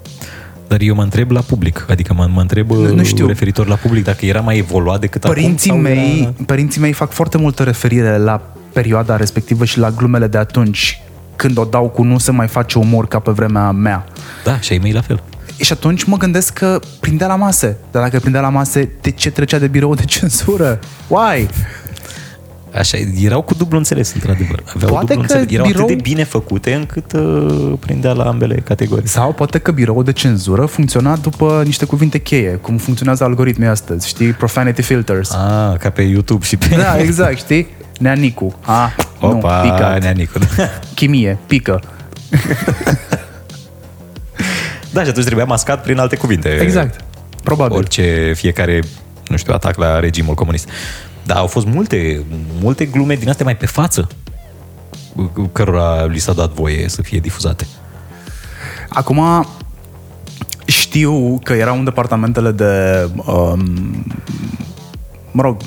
[0.74, 3.28] Dar eu mă întreb la public, adică mă, mă întreb Nu- nu știu.
[3.28, 5.84] referitor la public, dacă era mai evoluat decât Părinții acum.
[5.86, 6.34] sau mei, Era...
[6.46, 8.42] părinții mei fac foarte multă referire la
[8.74, 11.02] perioada respectivă și la glumele de atunci,
[11.36, 14.06] când o dau cu nu se mai face umor ca pe vremea mea.
[14.44, 15.24] Da, și ai mei la fel.
[15.60, 17.78] Și atunci mă gândesc că prindea la mase.
[17.92, 20.80] Dar dacă prindea la mase, de ce trecea de birou de cenzură?
[21.08, 21.48] Why?
[22.78, 24.64] Așa, erau cu dublu înțeles, într-adevăr.
[24.76, 25.54] Aveau Poate dublu că înțeles.
[25.54, 29.08] Erau birou- atât de bine făcute încât uh, prindea la ambele categorii.
[29.08, 34.08] Sau poate că biroul de cenzură funcționa după niște cuvinte cheie, cum funcționează algoritmii astăzi,
[34.08, 34.32] știi?
[34.32, 35.32] Profanity filters.
[35.32, 36.76] Ah, ca pe YouTube și pe...
[36.76, 37.68] Da, exact, știi?
[38.00, 38.60] Neanicu.
[38.62, 39.98] A, Opa, nu, pică.
[40.02, 40.40] neanicu.
[40.96, 41.82] Chimie, pică.
[44.92, 46.50] da, și atunci trebuia mascat prin alte cuvinte.
[46.50, 47.02] Exact.
[47.44, 47.78] Probabil.
[47.78, 48.80] Orice, fiecare,
[49.28, 50.70] nu știu, atac la regimul comunist.
[51.26, 52.26] Dar au fost multe,
[52.62, 54.08] multe glume din astea mai pe față
[55.52, 57.68] cărora li s-a dat voie să fie difuzate.
[58.90, 59.48] Acum
[60.66, 64.06] știu că erau în departamentele de um,
[65.32, 65.58] mă rog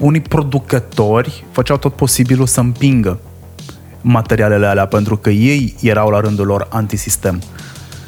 [0.00, 3.20] unii producători făceau tot posibilul să împingă
[4.00, 7.42] materialele alea pentru că ei erau la rândul lor antisistem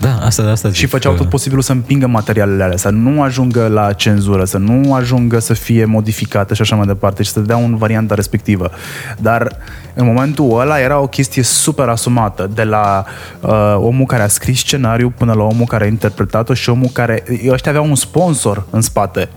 [0.00, 0.78] Da, asta, asta zic.
[0.78, 4.58] și făceau că- tot posibilul să împingă materialele alea, să nu ajungă la cenzură, să
[4.58, 8.70] nu ajungă să fie modificate și așa mai departe și să dea în varianta respectivă.
[9.18, 9.56] Dar
[9.94, 13.04] în momentul ăla era o chestie super asumată, de la
[13.40, 17.22] uh, omul care a scris scenariu până la omul care a interpretat-o și omul care...
[17.48, 19.28] Ăștia aveau un sponsor în spate.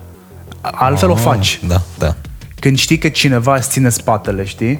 [0.61, 1.59] Altfel o Ah, faci.
[1.67, 2.15] Da, da.
[2.59, 4.79] Când știi că cineva îți ține spatele, știi?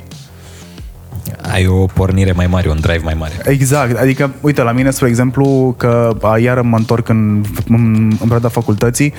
[1.41, 3.34] Ai o pornire mai mare, un drive mai mare.
[3.44, 8.18] Exact, adică, uite, la mine, spre exemplu, că a, iar mă întorc în, în, în
[8.18, 9.14] perioada facultății,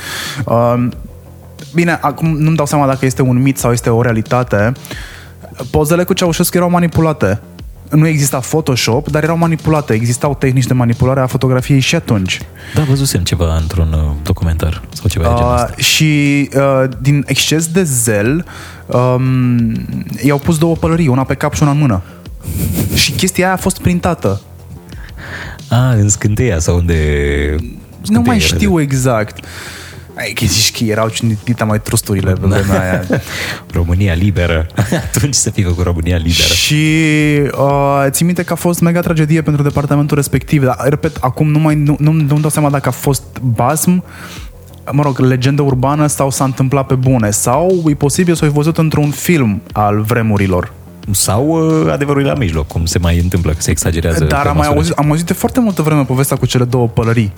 [0.45, 0.87] uh,
[1.75, 4.73] bine, acum nu-mi dau seama dacă este un mit sau este o realitate,
[5.71, 7.41] pozele cu Ceaușescu erau manipulate.
[7.91, 9.93] Nu exista Photoshop, dar erau manipulate.
[9.93, 12.41] Existau tehnici de manipulare a fotografiei și atunci.
[12.75, 15.75] Da, văzusem ceva într-un uh, documentar sau ceva de genul Uh, ăsta.
[15.77, 18.45] și uh, din exces de zel
[18.87, 19.73] um,
[20.23, 22.03] i-au pus două pălării, una pe cap și una în mână.
[23.03, 24.41] și chestia aia a fost printată.
[25.69, 26.99] A, în scânteia sau unde...
[27.59, 27.67] Nu
[28.03, 29.45] scânteia mai era știu exact.
[30.17, 33.03] Ai, că zici că erau cinita mai trusturile pe vremea aia.
[33.09, 33.21] de-
[33.79, 34.67] România liberă.
[35.15, 36.53] Atunci să fie cu România liberă.
[36.55, 36.75] Și
[37.59, 40.65] uh, țin minte că a fost mega tragedie pentru departamentul respectiv.
[40.65, 43.23] Dar, repet, acum nu mai nu, nu, nu-mi dau seama dacă a fost
[43.55, 44.05] basm,
[44.93, 47.31] mă rog, legendă urbană sau s-a întâmplat pe bune.
[47.31, 50.73] Sau e posibil să o fi văzut într-un film al vremurilor.
[51.11, 54.25] Sau uh, adevărul e la mijloc, cum se mai întâmplă, că se exagerează.
[54.25, 56.65] Dar pe am, mai măsură auzit, am auzit de foarte multă vreme povestea cu cele
[56.65, 57.33] două pălării.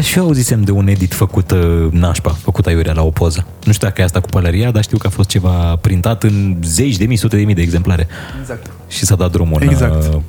[0.00, 3.46] Dar și eu auzisem de un edit făcut uh, nașpa, făcut aiurea la o poză.
[3.64, 6.56] Nu știu dacă e asta cu pălăria, dar știu că a fost ceva printat în
[6.64, 8.06] zeci de mii, sute de mii de exemplare.
[8.40, 8.70] Exact.
[8.88, 10.04] Și s-a dat drumul Exact.
[10.04, 10.22] în, uh,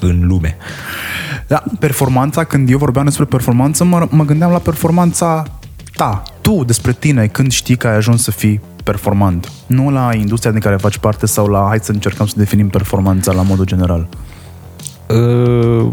[0.00, 0.56] în lume.
[1.46, 5.44] Da, performanța, când eu vorbeam despre performanță, mă, mă gândeam la performanța
[5.94, 9.52] ta, tu despre tine, când știi că ai ajuns să fii performant.
[9.66, 13.32] Nu la industria din care faci parte sau la hai să încercăm să definim performanța
[13.32, 14.08] la modul general.
[15.08, 15.88] Uh,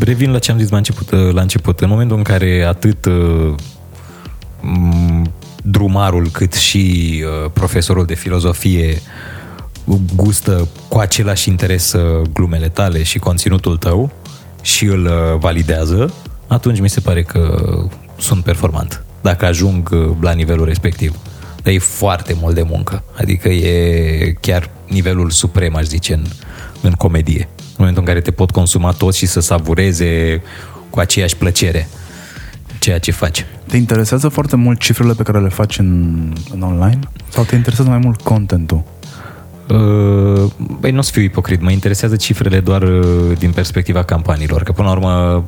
[0.00, 1.80] revin la ce am zis la început, uh, la început.
[1.80, 3.54] În momentul în care atât uh,
[4.60, 9.02] m, drumarul cât și uh, profesorul de filozofie
[10.16, 14.12] gustă cu același interes uh, glumele tale și conținutul tău
[14.62, 16.14] și îl uh, validează,
[16.46, 17.72] atunci mi se pare că
[18.18, 19.04] sunt performant.
[19.20, 21.16] Dacă ajung uh, la nivelul respectiv.
[21.62, 23.04] Dar e foarte mult de muncă.
[23.18, 26.24] Adică e chiar nivelul suprem, aș zice, în,
[26.80, 27.48] în comedie.
[27.82, 30.42] În momentul în care te pot consuma toți și să savureze
[30.90, 31.88] cu aceeași plăcere
[32.78, 33.46] ceea ce faci.
[33.66, 36.98] Te interesează foarte mult cifrele pe care le faci în, în online?
[37.28, 38.82] Sau te interesează mai mult contentul?
[39.68, 40.50] Uh,
[40.80, 44.72] Băi, nu o să fiu ipocrit, mă interesează cifrele doar uh, din perspectiva campaniilor, că
[44.72, 45.44] până la urmă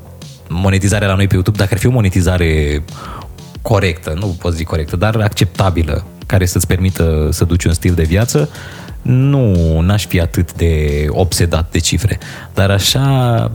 [0.49, 2.83] monetizarea la noi pe YouTube, dacă ar fi o monetizare
[3.63, 8.03] corectă, nu pot zic corectă, dar acceptabilă, care să-ți permită să duci un stil de
[8.03, 8.49] viață,
[9.05, 12.19] nu, n-aș fi atât de obsedat de cifre.
[12.55, 13.51] Dar așa,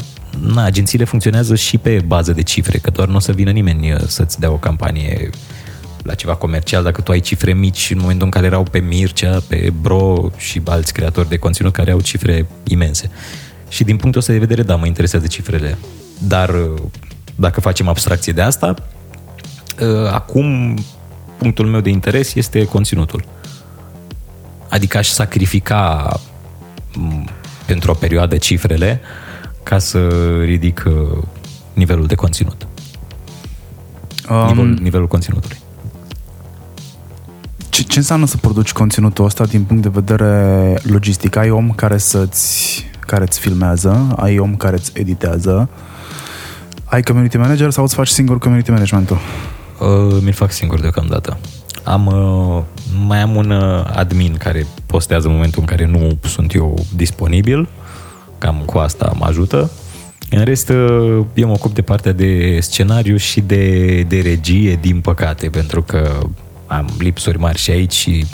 [0.53, 3.91] na, agențiile funcționează și pe bază de cifre, că doar nu o să vină nimeni
[3.91, 5.29] uh, să-ți dea o campanie
[6.03, 9.39] la ceva comercial dacă tu ai cifre mici în momentul în care erau pe Mircea,
[9.47, 13.11] pe Bro și alți creatori de conținut care au cifre imense.
[13.69, 15.77] Și din punctul ăsta de vedere, da, mă interesează cifrele.
[16.27, 16.81] Dar uh,
[17.35, 18.73] dacă facem abstracție de asta,
[19.81, 20.77] uh, acum
[21.37, 23.23] punctul meu de interes este conținutul.
[24.69, 26.09] Adică aș sacrifica
[26.93, 27.29] m,
[27.65, 29.01] pentru o perioadă cifrele
[29.63, 30.07] ca să
[30.43, 31.23] ridic uh,
[31.73, 32.67] nivelul de conținut.
[34.29, 35.57] Um, Nivelul, nivelul conținutului.
[37.69, 41.35] ce, ce înseamnă să produci conținutul ăsta din punct de vedere logistic?
[41.35, 45.69] Ai om care să-ți care îți filmează, ai om care îți editează,
[46.85, 49.17] ai community manager sau îți faci singur community managementul?
[49.79, 51.37] Uh, mi-l fac singur deocamdată.
[51.89, 52.63] Am, uh,
[53.07, 57.69] mai am un uh, admin care postează în momentul în care nu sunt eu disponibil.
[58.37, 59.71] Cam cu asta mă ajută.
[60.29, 65.01] În rest, uh, eu mă ocup de partea de scenariu și de, de regie, din
[65.01, 66.19] păcate, pentru că
[66.67, 68.25] am lipsuri mari și aici și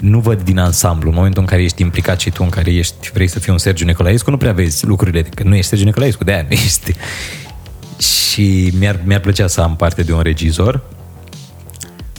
[0.00, 1.08] nu văd din ansamblu.
[1.08, 3.58] În momentul în care ești implicat și tu, în care ești, vrei să fii un
[3.58, 6.94] Sergiu Nicolaescu, nu prea vezi lucrurile, că nu ești Sergiu Nicolaescu, de aia nu ești.
[7.98, 10.82] Și mi-ar, mi-ar plăcea să am parte de un regizor.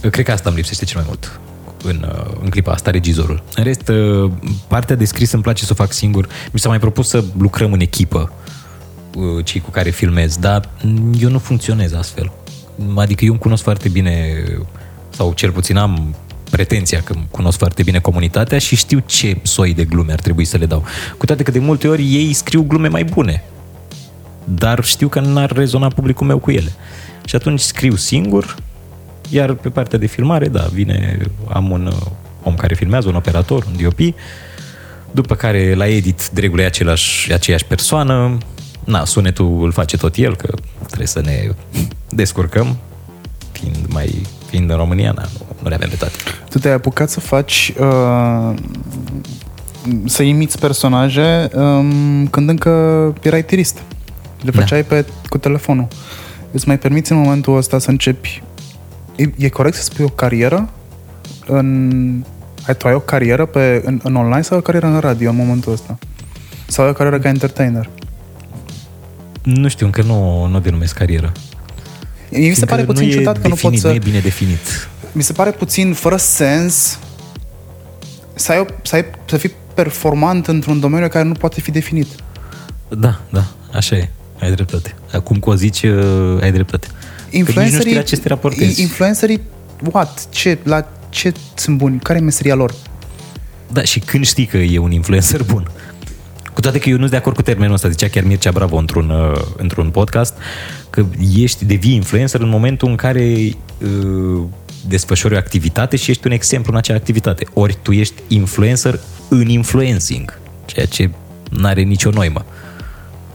[0.09, 1.39] Cred că asta îmi lipsește cel mai mult
[1.83, 3.43] în, uh, în clipa asta, regizorul.
[3.55, 4.31] În rest, uh,
[4.67, 6.27] partea de scris îmi place să o fac singur.
[6.51, 8.31] Mi s-a mai propus să lucrăm în echipă
[9.15, 10.69] uh, cei cu care filmez, dar
[11.19, 12.31] eu nu funcționez astfel.
[12.95, 14.43] Adică eu îmi cunosc foarte bine,
[15.09, 16.15] sau cel puțin am
[16.49, 20.57] pretenția că cunosc foarte bine comunitatea și știu ce soi de glume ar trebui să
[20.57, 20.83] le dau.
[21.17, 23.43] Cu toate că de multe ori ei scriu glume mai bune,
[24.43, 26.71] dar știu că n-ar rezona publicul meu cu ele.
[27.25, 28.55] Și atunci scriu singur,
[29.31, 31.17] iar pe partea de filmare, da, vine,
[31.49, 32.11] am un uh,
[32.43, 34.15] om care filmează, un operator, un DOP,
[35.11, 38.37] după care la edit de regulă e același, aceeași persoană,
[38.85, 40.47] na, sunetul îl face tot el, că
[40.85, 41.49] trebuie să ne
[42.09, 42.77] descurcăm,
[43.51, 46.15] fiind mai fiind în România, na, nu, nu le avem de toate.
[46.49, 48.53] Tu te-ai apucat să faci uh,
[50.05, 52.69] să imiți personaje um, când încă
[53.21, 53.81] erai tirist.
[54.41, 54.95] Le făceai da.
[54.95, 55.87] pe, cu telefonul.
[56.51, 58.43] Îți mai permiți în momentul ăsta să începi
[59.15, 60.69] E, e corect să spui o carieră
[61.45, 62.23] în...
[62.67, 65.35] Ai, tu ai o carieră pe, în, în online sau o carieră în radio în
[65.35, 65.97] momentul ăsta?
[66.67, 67.89] Sau o carieră ca entertainer?
[69.43, 71.31] Nu știu, încă nu, nu denumesc carieră.
[72.29, 73.87] Mi se pare puțin ciudat că definit, nu poți să...
[73.87, 74.89] Nu e bine definit.
[75.11, 76.99] Mi se pare puțin fără sens
[78.33, 82.07] să, ai o, să, ai, să fii performant într-un domeniu care nu poate fi definit.
[82.89, 84.09] Da, da, așa e.
[84.41, 84.95] Ai dreptate.
[85.13, 86.87] Acum că o zici, uh, ai dreptate
[87.31, 89.41] influencerii, nu știu la ce influencerii,
[89.91, 90.29] what?
[90.29, 91.99] Ce, la ce sunt buni?
[91.99, 92.73] Care e meseria lor?
[93.71, 95.71] Da, și când știi că e un influencer bun?
[96.53, 98.75] Cu toate că eu nu sunt de acord cu termenul ăsta, zicea chiar Mircea Bravo
[98.75, 100.33] într-un, uh, într-un podcast,
[100.89, 101.05] că
[101.35, 103.35] ești, devii influencer în momentul în care
[103.77, 104.43] uh,
[104.87, 107.45] desfășori o activitate și ești un exemplu în acea activitate.
[107.53, 108.99] Ori tu ești influencer
[109.29, 111.09] în influencing, ceea ce
[111.49, 112.45] nu are nicio noimă.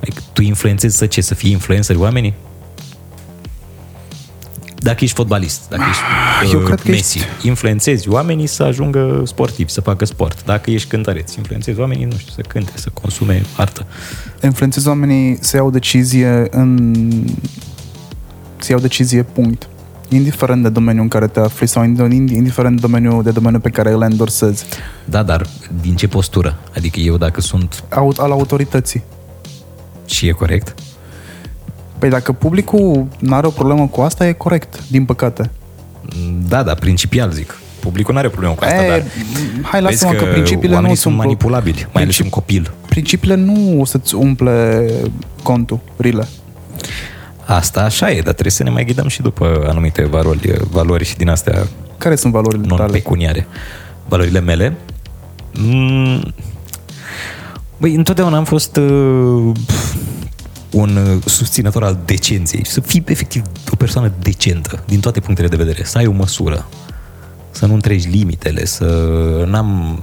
[0.01, 1.21] Adică tu influențezi să ce?
[1.21, 2.35] Să fii influencer oamenii?
[4.79, 6.03] Dacă ești fotbalist, dacă ești
[6.53, 7.47] Eu uh, cred că Messi, ești...
[7.47, 10.45] influențezi oamenii să ajungă sportivi, să facă sport.
[10.45, 13.87] Dacă ești cântăreț, influențezi oamenii, nu știu, să cânte, să consume artă.
[14.43, 16.95] Influențezi oamenii să iau decizie în...
[18.59, 19.69] să iau decizie, punct.
[20.09, 23.93] Indiferent de domeniul în care te afli sau indiferent de domeniul, de domeniul pe care
[23.93, 24.65] îl endorsezi.
[25.05, 25.47] Da, dar
[25.81, 26.59] din ce postură?
[26.77, 27.85] Adică eu dacă sunt...
[28.17, 29.03] Al autorității.
[30.07, 30.75] Și e corect?
[31.99, 35.51] Păi dacă publicul nu are o problemă cu asta, e corect, din păcate.
[36.49, 37.59] Da, da, principial zic.
[37.81, 39.03] Publicul nu are o problemă cu asta, e, dar
[39.63, 42.73] hai lasă-mă că, că principiile nu sunt manipulabili, mai ales un copil.
[42.89, 44.87] Principiile nu o să-ți umple
[45.43, 46.29] contul, rile.
[47.45, 51.17] Asta așa e, dar trebuie să ne mai ghidăm și după anumite valori, valori și
[51.17, 51.67] din astea
[51.99, 52.93] Care sunt valorile tale?
[52.93, 53.47] pecuniare.
[54.09, 54.77] Valorile mele?
[55.59, 56.35] Mm,
[57.77, 59.53] băi, întotdeauna am fost uh,
[60.71, 65.57] un uh, susținător al decenței, să fii efectiv o persoană decentă din toate punctele de
[65.57, 66.67] vedere, să ai o măsură,
[67.51, 68.85] să nu întregi limitele, să
[69.47, 70.03] n-am,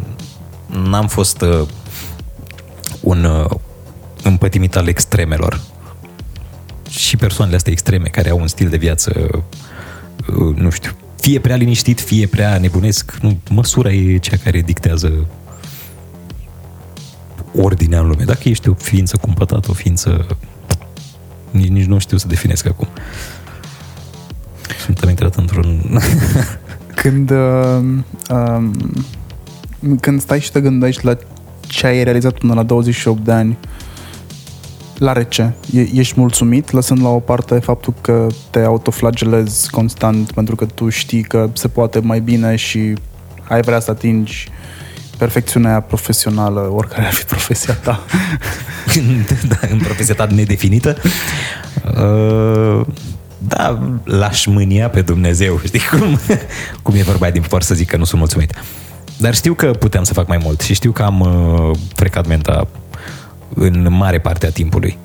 [0.89, 1.67] n-am fost uh,
[3.01, 3.49] un uh,
[4.23, 5.61] împătimit al extremelor.
[6.89, 9.29] Și persoanele astea extreme care au un stil de viață,
[10.37, 15.27] uh, nu știu, fie prea liniștit, fie prea nebunesc, nu, măsura e cea care dictează
[17.55, 18.23] ordinea în lume.
[18.23, 20.37] Dacă ești o ființă cumpătată, o ființă
[21.53, 22.87] nici, nici nu știu să definesc acum.
[24.85, 25.99] Sunt am intrat într-un...
[27.01, 27.79] când, uh,
[28.29, 28.73] um,
[29.99, 31.17] când stai și te gândești la
[31.61, 33.57] ce ai realizat până la 28 de ani,
[34.97, 40.55] la rece, e, ești mulțumit, lăsând la o parte faptul că te autoflagelezi constant pentru
[40.55, 42.93] că tu știi că se poate mai bine și
[43.49, 44.49] ai vrea să atingi
[45.17, 48.03] perfecțiunea profesională, oricare ar fi profesia ta.
[49.49, 50.97] da, în profesia ta nedefinită.
[51.97, 52.85] Uh,
[53.37, 56.19] da, l-aș mânia pe Dumnezeu, știi cum,
[56.83, 58.53] cum e vorba din por să zic că nu sunt mulțumit.
[59.17, 62.67] Dar știu că puteam să fac mai mult și știu că am uh, frecat menta
[63.55, 64.97] în mare parte a timpului.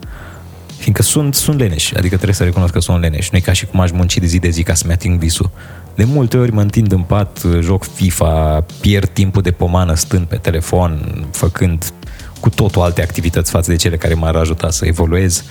[0.77, 3.31] Fiindcă sunt, sunt leneș, adică trebuie să recunosc că sunt leneș.
[3.31, 5.51] Nu e ca și cum aș munci de zi de zi ca să-mi ating visul.
[5.99, 10.37] De multe ori mă întind în pat, joc FIFA, pierd timpul de pomană stând pe
[10.37, 11.93] telefon, făcând
[12.41, 15.45] cu totul alte activități față de cele care m-ar ajuta să evoluez.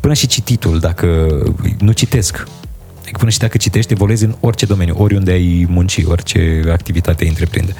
[0.00, 1.28] Până și cititul, dacă
[1.78, 2.46] nu citesc,
[3.00, 7.28] adică până și dacă citești, evoluezi în orice domeniu, oriunde ai munci, orice activitate ai
[7.28, 7.74] întreprinde.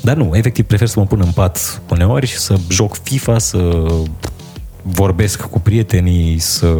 [0.00, 3.86] Dar nu, efectiv prefer să mă pun în pat uneori și să joc FIFA, să
[4.82, 6.76] vorbesc cu prietenii, să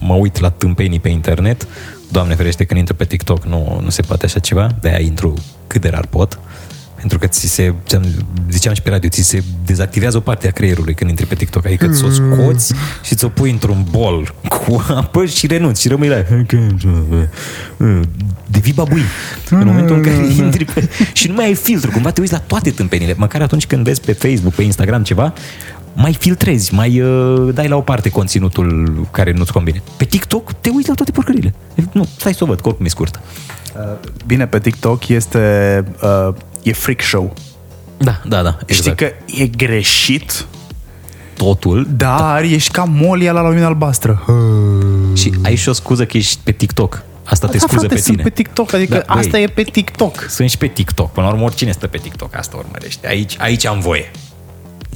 [0.00, 1.66] mă uit la tâmpenii pe internet.
[2.08, 5.34] Doamne ferește, când intru pe TikTok nu, nu se poate așa ceva, de-aia intru
[5.66, 6.38] cât de rar pot.
[6.94, 10.50] Pentru că ți se, ți-am- ziceam și pe radio, ți se dezactivează o parte a
[10.50, 11.66] creierului când intri pe TikTok.
[11.66, 16.24] Adică ți-o scoți și ți-o pui într-un bol cu apă și renunți și rămâi la...
[18.46, 19.02] Devii babui.
[19.50, 20.88] În momentul în care intri pe...
[21.12, 23.14] Și nu mai ai filtru, cumva te uiți la toate tâmpenile.
[23.16, 25.32] Măcar atunci când vezi pe Facebook, pe Instagram ceva,
[26.00, 29.82] mai filtrezi, mai uh, dai la o parte conținutul care nu-ți convine.
[29.96, 31.54] Pe TikTok te uiți la toate porcările.
[31.92, 33.20] Nu, stai să o văd, că oricum e scurtă.
[33.76, 35.84] Uh, Bine, pe TikTok este
[36.28, 37.34] uh, e freak show.
[37.96, 38.58] Da, da, da.
[38.66, 38.72] Exact.
[38.72, 39.12] Știi că
[39.42, 40.46] e greșit,
[41.36, 44.24] totul dar ești ca molia la lumină albastră.
[45.14, 47.02] și ai și o scuză că ești pe TikTok.
[47.24, 48.28] Asta te Da, scuză frate, pe sunt tine.
[48.28, 49.22] pe TikTok, adică Da, băi.
[49.24, 50.26] asta e pe TikTok.
[50.28, 51.12] Sunt și pe TikTok.
[51.12, 53.06] Până la urmă, oricine stă pe TikTok, asta urmărește.
[53.06, 54.10] Aici, aici am voie.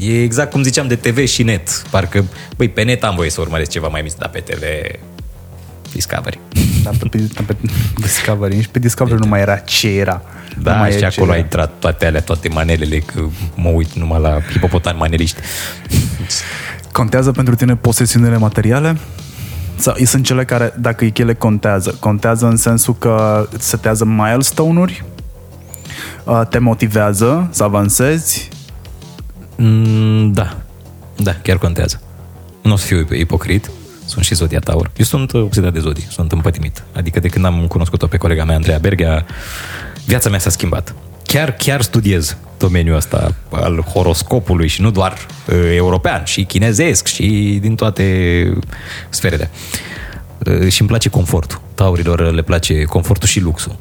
[0.06, 1.68] E exact cum ziceam de TV și net.
[1.90, 2.24] Parcă,
[2.56, 4.62] băi, pe net am voie să urmăresc ceva mai mic, dar pe TV
[5.92, 6.38] Discovery.
[6.82, 7.56] Da, pe, pe, pe
[7.96, 8.54] Discovery.
[8.54, 10.22] Nici pe Discovery nu mai era ce era.
[10.56, 11.34] Nu Da, mai și e ce acolo era.
[11.34, 13.20] a intrat toate alea, toate manelele, că
[13.54, 15.40] mă uit numai la hipopotami maneliști.
[16.92, 18.96] Contează pentru tine posesiunile materiale?
[19.76, 25.04] Sau sunt cele care, dacă ele contează, contează în sensul că îți setează milestone-uri,
[26.24, 28.48] uh, te motivează să avansezi,
[29.64, 30.56] Mm, da,
[31.16, 32.00] da, chiar contează.
[32.62, 33.70] Nu o să fiu ipocrit,
[34.04, 34.90] sunt și Zodia Taur.
[34.96, 36.82] Eu sunt uh, obsedat de zodii, sunt împătimit.
[36.92, 39.26] Adică de când am cunoscut-o pe colega mea, Andreea Berghea,
[40.06, 40.94] viața mea s-a schimbat.
[41.24, 47.58] Chiar, chiar studiez domeniul ăsta al horoscopului și nu doar uh, european, și chinezesc și
[47.60, 48.04] din toate
[49.08, 49.50] sferele.
[50.46, 51.60] Uh, și îmi place confortul.
[51.74, 53.76] Taurilor le place confortul și luxul.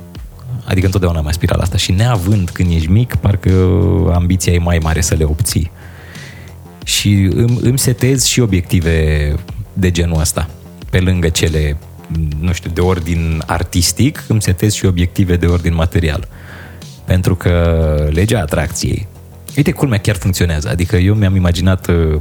[0.71, 1.77] Adică întotdeauna am aspirat la asta.
[1.77, 3.51] Și neavând când ești mic, parcă
[4.13, 5.71] ambiția e mai mare să le obții.
[6.83, 9.35] Și îmi, îmi setez și obiective
[9.73, 10.49] de genul ăsta.
[10.89, 11.77] Pe lângă cele,
[12.39, 16.27] nu știu, de ordin artistic, îmi setez și obiective de ordin material.
[17.05, 19.07] Pentru că legea atracției,
[19.55, 20.69] uite, culmea chiar funcționează.
[20.69, 22.19] Adică eu mi-am imaginat, uh,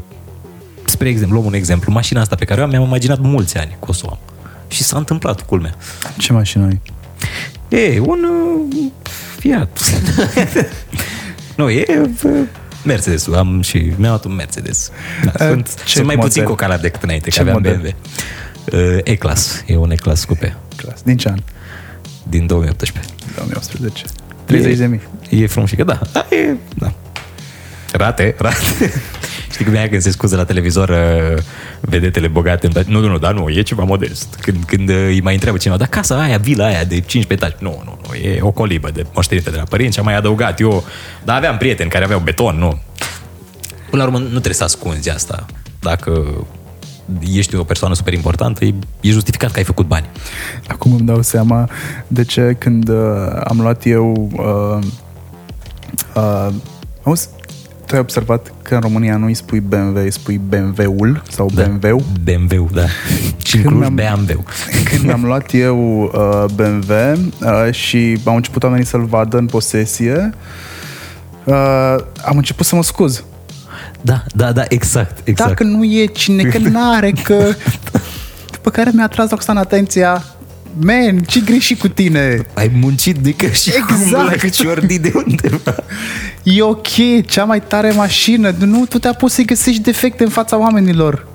[0.84, 3.76] spre exemplu, luăm un exemplu, mașina asta pe care o am, mi-am imaginat mulți ani
[3.80, 4.18] că o să o am.
[4.68, 5.74] Și s-a întâmplat, culmea.
[6.18, 6.80] ce mașină ai?
[7.70, 8.84] E, un uh,
[9.38, 9.80] Fiat.
[11.56, 11.84] nu, e
[12.24, 12.30] uh,
[12.84, 13.28] Mercedes.
[13.28, 14.90] Am și mi-am luat un Mercedes.
[15.24, 16.30] Da, Eh, sunt, ce sunt mai model?
[16.30, 17.76] puțin cocalat decât înainte, Ce că aveam model?
[17.76, 17.88] BMW.
[18.78, 19.64] Uh, E-Class.
[19.66, 21.02] E un E-Class coupe Clas.
[21.02, 21.38] Din ce an?
[22.28, 23.08] din 2018.
[23.34, 24.04] 2018.
[24.44, 25.00] 30 de mii.
[25.28, 25.98] E frumos, da.
[26.12, 26.92] da, e, da.
[27.92, 28.56] Rate, rate.
[29.50, 31.42] Știi cum e aia când se scuză la televizor uh,
[31.80, 32.64] vedetele bogate?
[32.66, 34.34] îmi place- Nu, nu, nu, dar nu, e ceva modest.
[34.40, 37.54] Când, când uh, îi mai întreabă cineva, dar casa aia, vila aia de 15 etaje.
[37.58, 40.60] Nu, nu, nu, e o colibă de moștenită de la părinți și am mai adăugat
[40.60, 40.84] eu.
[41.24, 42.78] Dar aveam prieteni care aveau beton, nu.
[43.90, 45.46] Până la urmă, nu trebuie să ascunzi asta.
[45.80, 46.24] Dacă
[47.34, 50.06] ești o persoană super importantă, e, e justificat că ai făcut bani.
[50.68, 51.68] Acum îmi dau seama
[52.06, 52.96] de ce când uh,
[53.44, 54.86] am luat eu uh,
[56.14, 56.52] uh,
[57.02, 57.28] auzi,
[57.90, 61.62] tu ai observat că în România nu îi spui BMW, îi spui BMW-ul sau Da.
[61.62, 62.02] BMW?
[62.24, 62.84] BMW, da.
[63.44, 64.44] Și în Când Cluj, mi-am- BMW.
[64.84, 66.94] Când am luat eu uh, BMW
[67.42, 70.30] uh, și am început oamenii să-l vadă în posesie,
[71.44, 71.54] uh,
[72.24, 73.24] am început să mă scuz.
[74.00, 75.48] Da, da, da, exact, exact.
[75.48, 77.44] Dacă nu e cine, că n-are, că...
[78.54, 80.24] După care mi-a tras Roxana atenția,
[80.78, 82.40] man, ce greșit cu tine?
[82.54, 83.86] Ai muncit de că și Exact.
[83.86, 85.74] cum la ciordi de undeva.
[86.42, 90.58] E ok, cea mai tare mașină, nu tu te-a pus să găsești defecte în fața
[90.58, 91.26] oamenilor.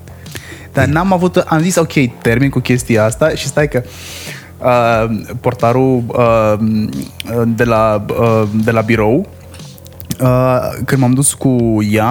[0.72, 1.92] Dar n-am avut, am zis, ok,
[2.22, 3.82] termin cu chestia asta și stai că
[4.58, 6.54] uh, portarul uh,
[7.46, 9.28] de, la, uh, de la birou
[10.20, 12.06] Uh, când m-am dus cu ea,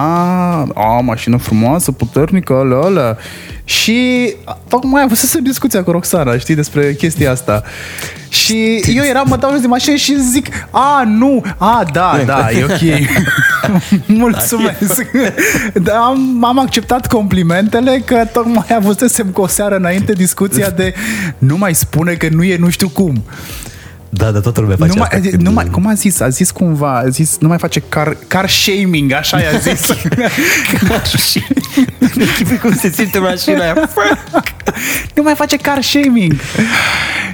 [0.74, 3.18] a, mașină frumoasă, puternică, alea, alea.
[3.64, 4.32] Și
[4.68, 7.62] tocmai am văzut să discuția cu Roxana, știi, despre chestia asta.
[8.28, 12.50] Și eu eram, mă dau jos din mașină și zic, a, nu, a, da, da,
[12.50, 13.08] e ok.
[14.06, 15.06] Mulțumesc.
[15.72, 20.94] da, am, am acceptat complimentele că tocmai avusesem cu o seară înainte discuția de
[21.38, 23.24] nu mai spune că nu e nu știu cum.
[24.08, 25.28] Da, dar toată lumea face Nu mai, asta.
[25.28, 26.20] când- nu mai, cum a zis?
[26.20, 29.80] A zis cumva, a zis, nu mai face car, car shaming, așa i-a zis.
[31.30, 31.65] și închipui
[32.62, 33.74] cum se simte mașina aia.
[35.14, 36.32] nu mai face car shaming.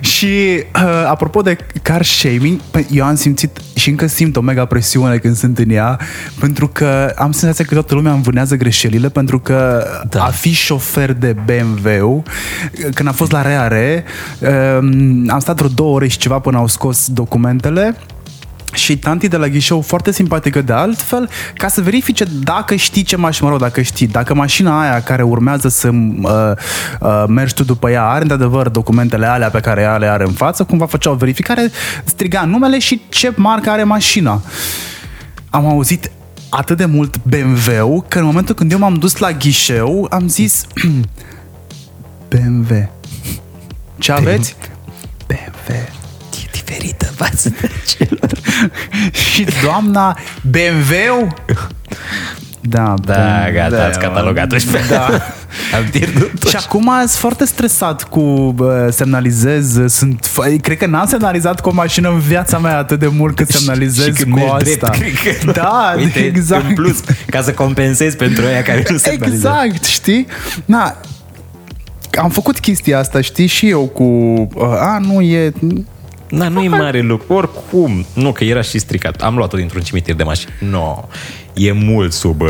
[0.01, 4.65] și uh, apropo de car shaming, păi, eu am simțit și încă simt o mega
[4.65, 5.99] presiune când sunt în ea,
[6.41, 10.19] pentru că am senzația că toată lumea învânează greșelile, pentru că Da.
[10.19, 10.25] da.
[10.25, 12.23] a fi șofer de BMW,
[12.95, 14.05] când am fost la Reare,
[14.41, 17.97] um, am stat vreo două ore și ceva până au scos documentele
[18.73, 23.17] și tanti de la ghișeu foarte simpatică de altfel, ca să verifice dacă știi ce
[23.17, 26.31] mașină, mă rog, dacă știi, dacă mașina aia care urmează să uh,
[27.01, 30.33] uh, mergi tu după ea are într-adevăr documentele alea pe care ea le are în
[30.33, 31.71] față, cumva făcea o verificare,
[32.05, 34.43] striga numele și ce marcă are mașina.
[35.51, 36.11] Am auzit
[36.49, 40.65] atât de mult BMW că în momentul când eu m-am dus la ghișeu am zis
[42.31, 42.91] BMW.
[43.99, 44.57] Ce aveți?
[45.27, 46.02] BMW E
[46.73, 48.31] diferită față de celor.
[49.33, 50.19] și doamna
[50.51, 51.35] BMW
[52.65, 55.07] da, Da, bun, gata, ați catalogat-o și pe da.
[55.77, 61.07] Am pierdut Și acum sunt foarte stresat cu bă, semnalizez, sunt, f- cred că n-am
[61.07, 64.39] semnalizat cu o mașină în viața mea atât de mult cât semnalizez și când cu
[64.39, 64.89] mergi asta.
[64.99, 66.69] drept, cred că- da, Uite, exact.
[66.69, 70.27] În plus, ca să compensezi pentru aia care nu se Exact, știi?
[70.65, 70.97] Na,
[72.21, 74.03] am făcut chestia asta, știi, și eu cu...
[74.55, 75.53] uh, A, nu e...
[76.39, 77.35] Da, nu e mare lucru.
[77.35, 79.23] Oricum, nu, că era și stricat.
[79.23, 80.53] Am luat-o dintr-un cimitir de mașini.
[80.61, 81.05] Nu, no,
[81.55, 82.49] e mult sub uh,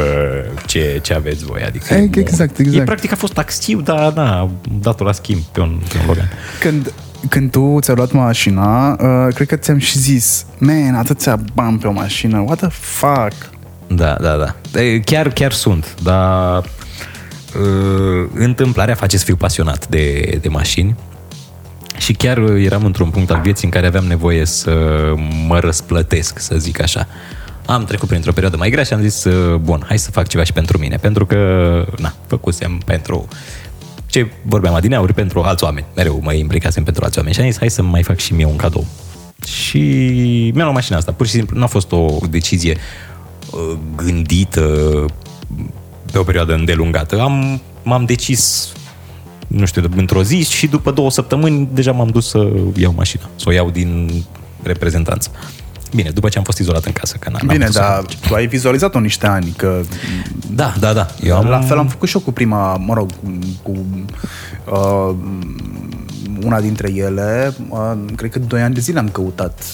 [0.66, 1.62] ce, ce aveți voi.
[1.66, 2.20] Adică E- nu.
[2.20, 2.80] exact, exact.
[2.80, 4.50] E practic a fost taxiu, dar da, am
[4.80, 6.30] dat-o la schimb pe un, pe un Logan.
[6.60, 6.92] Când,
[7.28, 11.86] când tu ți-ai luat mașina, uh, cred că ți-am și zis, man, atâția bani pe
[11.86, 13.50] o mașină, what the fuck?
[13.86, 14.80] Da, da, da.
[14.80, 20.94] E, Chiar, chiar sunt, dar uh, întâmplarea face să fiu pasionat de, de mașini
[22.02, 24.72] și chiar uh, eram într-un punct al vieții în care aveam nevoie să
[25.46, 27.06] mă răsplătesc, să zic așa.
[27.66, 30.44] Am trecut printr-o perioadă mai grea și am zis, uh, bun, hai să fac ceva
[30.44, 31.38] și pentru mine, pentru că,
[31.98, 33.28] na, făcusem pentru
[34.06, 35.86] ce vorbeam adineauri pentru alți oameni.
[35.96, 38.46] Mereu mă implicasem pentru alți oameni și am zis, hai să mai fac și mie
[38.46, 38.86] un cadou.
[39.46, 39.78] Și
[40.54, 41.12] mi-am luat mașina asta.
[41.12, 42.76] Pur și simplu nu a fost o decizie
[43.50, 44.60] uh, gândită
[46.12, 47.20] pe o perioadă îndelungată.
[47.20, 48.72] Am, m-am decis
[49.56, 53.44] nu știu, într-o zi și după două săptămâni deja m-am dus să iau mașina, să
[53.48, 54.24] o iau din
[54.62, 55.30] reprezentanță.
[55.94, 58.28] Bine, după ce am fost izolat în casă, că n-am Bine, putut să dar fac.
[58.28, 59.80] tu ai vizualizat-o niște ani, că
[60.50, 61.06] Da, da, da.
[61.22, 61.46] Eu am...
[61.46, 63.10] la fel am făcut și eu cu prima, mă rog,
[63.62, 63.84] cu
[64.70, 65.14] uh,
[66.44, 69.64] una dintre ele, uh, cred că doi ani de zile am căutat.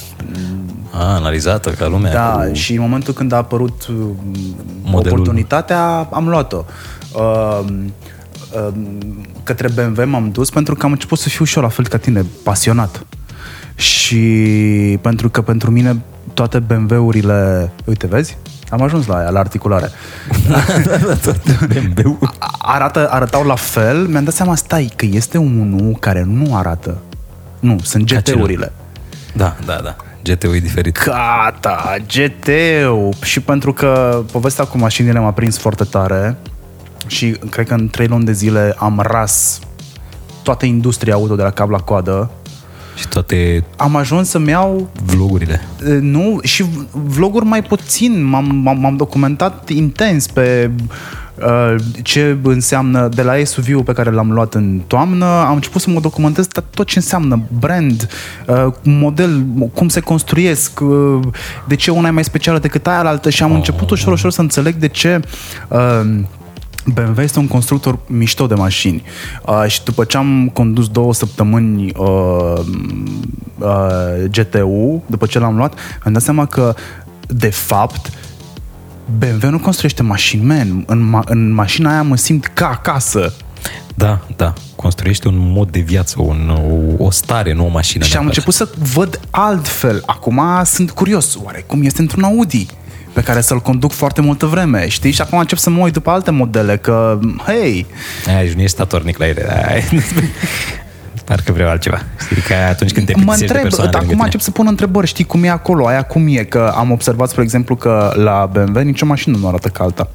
[0.90, 2.12] A, analizată ca lumea.
[2.12, 2.54] Da, cu...
[2.54, 3.96] și în momentul când a apărut uh,
[4.82, 5.18] Modelul.
[5.18, 6.64] oportunitatea, am luat-o.
[7.14, 7.74] Uh, uh,
[9.42, 11.96] către BMW m-am dus pentru că am început să fiu și eu la fel ca
[11.96, 13.06] tine, pasionat.
[13.74, 14.18] Și
[15.00, 16.02] pentru că pentru mine
[16.34, 18.36] toate BMW-urile, uite, vezi?
[18.70, 19.90] Am ajuns la aia, la articulare.
[21.94, 22.18] BMW.
[22.58, 26.98] Arată, arătau la fel, mi-am dat seama, stai, că este unul care nu arată.
[27.60, 28.72] Nu, sunt Ca GT-urile.
[29.34, 29.96] Da, da, da.
[30.22, 31.04] GT-ul e diferit.
[31.04, 33.14] Gata, GT-ul.
[33.22, 36.36] Și pentru că povestea cu mașinile m-a prins foarte tare
[37.08, 39.58] și cred că în trei luni de zile am ras
[40.42, 42.30] toată industria auto de la cap la coadă,
[42.96, 45.60] Și toate am ajuns să-mi iau vlogurile.
[45.86, 48.24] Uh, Nu, și vloguri mai puțin.
[48.24, 50.70] M-am, m-am, m-am documentat intens pe
[51.34, 55.24] uh, ce înseamnă de la SUV-ul pe care l-am luat în toamnă.
[55.24, 58.08] Am început să mă documentez tot ce înseamnă brand,
[58.46, 59.44] uh, model,
[59.74, 61.20] cum se construiesc, uh,
[61.66, 64.40] de ce una e mai specială decât aia altă și am început ușor, ușor să
[64.40, 65.20] înțeleg de ce
[65.68, 66.00] uh,
[66.94, 69.02] BMW este un constructor mișto de mașini
[69.46, 72.60] uh, și după ce am condus două săptămâni uh,
[73.58, 76.74] uh, GTU, după ce l-am luat, mi-am dat seama că
[77.26, 78.10] de fapt
[79.18, 80.84] BMW nu construiește mașini, man.
[80.86, 83.32] În, ma- în mașina aia mă simt ca acasă.
[83.94, 84.52] Da, da.
[84.76, 86.50] Construiește un mod de viață, un,
[86.98, 88.04] o, o stare, nu o mașină.
[88.04, 88.48] Și am neapărat.
[88.48, 90.02] început să văd altfel.
[90.06, 92.66] Acum sunt curios, oare cum este într-un Audi?
[93.18, 95.10] Pe care să-l conduc foarte multă vreme, știi?
[95.10, 97.86] Și acum încep să mă uit după alte modele, că, hei,
[98.36, 99.64] Ai, nu ești statornic la ele.
[99.68, 99.84] Ai,
[101.24, 102.02] Parcă vreau altceva.
[102.20, 104.52] Știi că atunci când te mă plictisești de întreb, persoana de acum lângă încep tine.
[104.52, 107.76] să pun întrebări, știi cum e acolo, aia cum e, că am observat, spre exemplu,
[107.76, 110.10] că la BMW nicio mașină nu arată ca alta.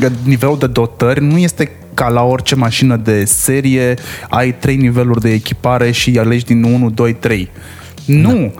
[0.00, 3.94] Că Nivelul de dotări nu este ca la orice mașină de serie,
[4.28, 7.50] ai trei niveluri de echipare și alegi din 1, 2, 3.
[8.04, 8.54] Nu!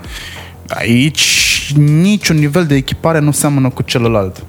[0.69, 4.45] Aici niciun nivel de echipare nu seamănă cu celălalt.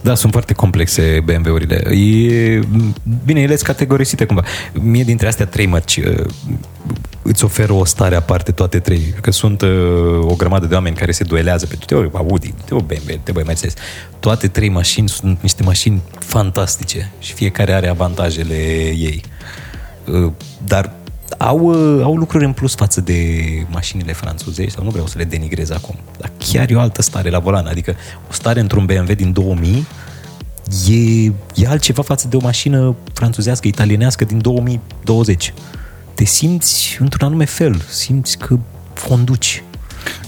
[0.00, 1.94] Da, sunt foarte complexe BMW-urile.
[1.94, 2.60] E,
[3.24, 4.42] bine, ele sunt categorisite cumva.
[4.72, 6.24] Mie dintre astea trei mărci uh,
[7.22, 9.14] îți oferă o stare aparte toate trei.
[9.20, 9.68] Că sunt uh,
[10.20, 13.32] o grămadă de oameni care se duelează pe te o Audi, te o BMW, te
[13.34, 13.74] o Mercedes.
[14.20, 18.54] Toate trei mașini sunt niște mașini fantastice și fiecare are avantajele
[18.96, 19.22] ei.
[20.04, 20.32] Uh,
[20.66, 20.92] Dar
[21.42, 25.24] au, uh, au lucruri în plus față de mașinile franțuzești, sau nu vreau să le
[25.24, 27.94] denigrez acum, dar chiar e o altă stare la volan, adică
[28.28, 29.86] o stare într-un BMW din 2000
[30.88, 35.54] e, e altceva față de o mașină franțuzească, italienească din 2020.
[36.14, 38.58] Te simți într-un anume fel, simți că
[39.08, 39.62] conduci.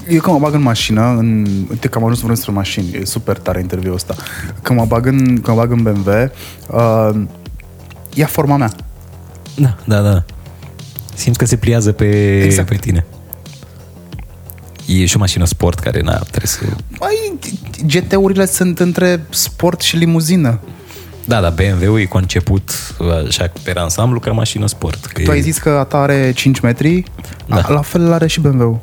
[0.09, 3.01] Eu când mă bag în mașină, în, uite că am ajuns să vorbim despre mașini,
[3.01, 4.15] e super tare interviul ăsta.
[4.63, 6.11] Când mă bag în, când mă bag în BMW,
[6.69, 7.25] uh,
[8.15, 8.73] ia forma mea.
[9.57, 10.25] Da, da, da.
[11.23, 12.69] Simți că se pliază pe, Exact.
[12.69, 13.05] pe tine.
[14.87, 16.61] E și o mașină sport care na, trebuie să...
[17.01, 17.39] Mai,
[17.87, 20.61] GT-urile sunt între sport și limuzină.
[21.25, 22.71] Da, dar BMW-ul e conceput
[23.29, 25.05] așa pe ansamblu ca mașină sport.
[25.05, 25.33] Că Tu e...
[25.33, 27.05] ai zis că a ta are 5 metri,
[27.47, 27.61] Da.
[27.61, 27.73] da.
[27.73, 28.81] la fel are și BMW-ul.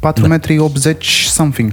[0.00, 0.28] 4 da.
[0.28, 1.72] metri 80 something.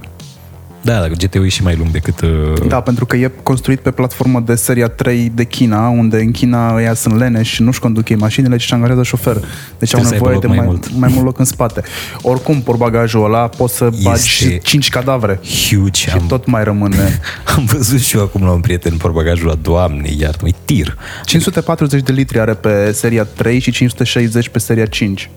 [0.85, 2.21] Da, dar GT-ul e și mai lung decât...
[2.21, 2.67] Uh...
[2.67, 6.75] Da, pentru că e construit pe platformă de seria 3 de China, unde în China
[6.75, 9.33] ăia sunt leneși și nu-și conduc ei mașinile, ci și șangajează șofer.
[9.79, 10.91] Deci au Trebuie să aibă nevoie loc de mai mai, mult.
[10.99, 11.81] mai mult loc în spate.
[12.21, 15.39] Oricum, portbagajul ăla poți să bagi Este- 5 cadavre
[15.69, 16.01] Huge.
[16.01, 17.19] și Am, tot mai rămâne.
[17.57, 20.97] am văzut și eu acum la un prieten în portbagajul la Doamne, iartă-mă, e tir.
[21.25, 25.29] 540 de litri are pe seria 3 și 560 pe seria 5.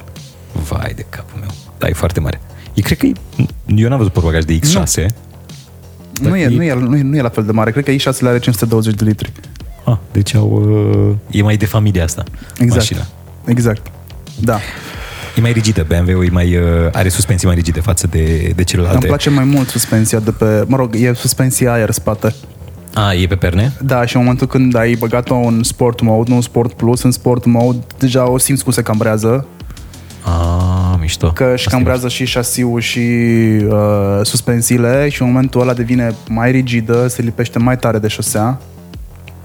[0.69, 1.51] Vai de capul meu.
[1.79, 2.41] Da, e foarte mare.
[2.75, 3.12] E, cred că e,
[3.66, 4.70] eu n-am văzut portbagaj de X6.
[4.73, 4.81] Nu
[6.23, 7.70] e, e- nu, e, nu, e, nu e la fel de mare.
[7.70, 9.32] Cred că i6 are 520 de litri.
[9.85, 10.49] Ah, deci au,
[11.31, 12.24] uh, e mai de familia asta.
[12.59, 12.74] Exact.
[12.74, 13.07] Mașina.
[13.45, 13.86] Exact.
[14.40, 14.59] Da.
[15.36, 16.62] E mai rigidă, BMW-ul e mai, uh,
[16.93, 18.97] are suspensii mai rigide față de, de celelalte.
[18.97, 20.65] Îmi place mai mult suspensia de pe...
[20.66, 22.35] Mă rog, e suspensia aer spate.
[22.95, 23.73] A, e pe perne?
[23.81, 27.11] Da, și în momentul când ai băgat-o în sport mode, nu în sport plus, în
[27.11, 29.47] sport mode, deja o simți cum se cambrează,
[30.23, 30.78] A,
[31.09, 31.30] mișto.
[31.32, 32.98] că și Asta e cambrează și șasiul și
[33.68, 38.59] uh, suspensiile și în momentul ăla devine mai rigidă, se lipește mai tare de șosea.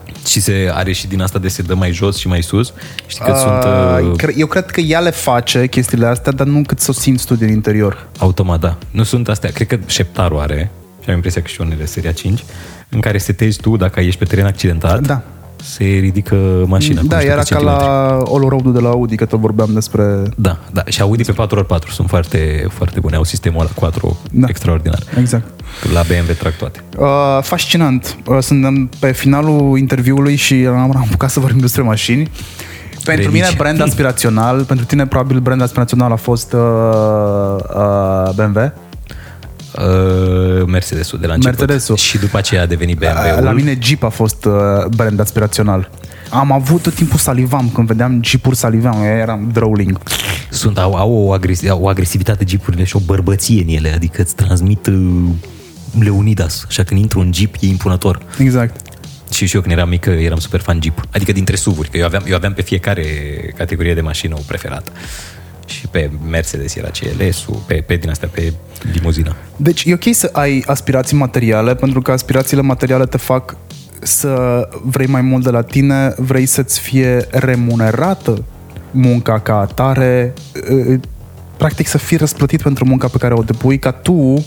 [0.05, 0.27] mișto.
[0.29, 2.73] Și se are și din asta de se dă mai jos și mai sus.
[3.05, 3.63] Știi că Uh, sunt
[4.09, 6.93] uh, cre- Eu cred că ea le face chestiile astea, dar nu cât să o
[6.93, 8.07] simți tu din interior.
[8.17, 8.77] automat, da.
[8.91, 9.51] Nu sunt astea.
[9.51, 10.71] Cred că șeptarul are,
[11.03, 12.43] și am impresia că și unele seria 5,
[12.89, 15.21] în care setezi tu dacă ești pe teren accidentat, Da.
[15.63, 17.01] Se ridică mașina.
[17.01, 17.79] cu da, niște era ca centimetri.
[17.79, 20.03] la all road de la Audi, că tot vorbeam despre...
[20.35, 20.83] Da, da.
[20.87, 23.15] Și Audi pe 4x4 sunt foarte, foarte bune.
[23.15, 24.47] Au sistemul ăla 4 Da.
[24.49, 24.99] extraordinar.
[25.19, 25.45] Exact.
[25.93, 26.83] La BMW trag toate.
[26.97, 28.17] Uh, fascinant.
[28.25, 32.31] Uh, suntem pe finalul interviului și am, am apucat să vorbim despre mașini.
[33.03, 33.45] Pentru Religie.
[33.45, 36.59] mine brand aspirațional, pentru tine probabil brand aspirațional a fost uh,
[37.75, 38.73] uh, BMW.
[39.77, 41.57] Uh, Mercedes-ul de la început.
[41.57, 41.95] Mercedes-ul.
[41.95, 43.37] Și după aceea a devenit BMW-ul.
[43.37, 44.53] Uh, la mine Jeep a fost uh,
[44.95, 45.89] brand aspirațional.
[46.29, 49.99] Am avut tot timpul salivam când vedeam Jeep-uri salivam, eu eram drowling.
[50.49, 54.21] Sunt, au, au, o, agresi- au o agresivitate jeepurile și o bărbăție în ele, adică
[54.21, 55.23] îți transmit uh,
[55.99, 58.21] Leonidas, așa când intru în jeep e impunător.
[58.37, 58.75] Exact.
[59.33, 61.01] Și și eu când eram mic eram super fan Jeep.
[61.11, 63.03] Adică dintre SUV-uri, că eu aveam, eu aveam pe fiecare
[63.57, 64.91] categorie de mașină o preferată.
[65.65, 68.53] Și pe Mercedes era CLS-ul, pe, pe din astea, pe
[68.93, 69.35] limuzină.
[69.55, 73.55] Deci e ok să ai aspirații materiale, pentru că aspirațiile materiale te fac
[74.01, 78.43] să vrei mai mult de la tine, vrei să-ți fie remunerată
[78.91, 80.33] munca ca atare,
[80.71, 80.99] uh,
[81.57, 84.45] practic să fii răsplătit pentru munca pe care o depui, ca tu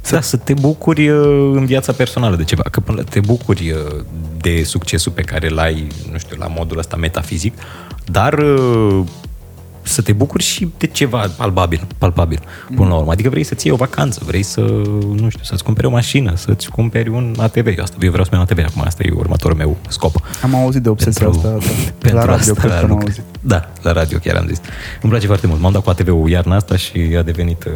[0.00, 3.20] Să, da, să te bucuri uh, în viața personală de ceva, că până la- te
[3.20, 4.04] bucuri uh,
[4.40, 7.54] de succesul pe care l-ai, nu știu, la modul ăsta metafizic,
[8.04, 9.04] dar uh,
[9.90, 12.40] să te bucuri și de ceva palpabil, palpabil
[12.74, 13.10] până la urmă.
[13.12, 14.60] Adică vrei să-ți iei o vacanță, vrei să,
[15.14, 17.66] nu știu, să-ți cumperi o mașină, să-ți cumperi un ATV.
[17.66, 20.14] Eu, asta, eu vreau să-mi iau un ATV acum, asta e următorul meu scop.
[20.42, 21.58] am auzit de obsesia asta, da.
[21.98, 23.22] pentru la radio, asta cred că am lucr- auzit.
[23.40, 24.60] Da, la radio chiar am zis.
[25.02, 25.60] Îmi place foarte mult.
[25.60, 27.72] M-am dat cu ATV-ul iarna asta și a devenit uh,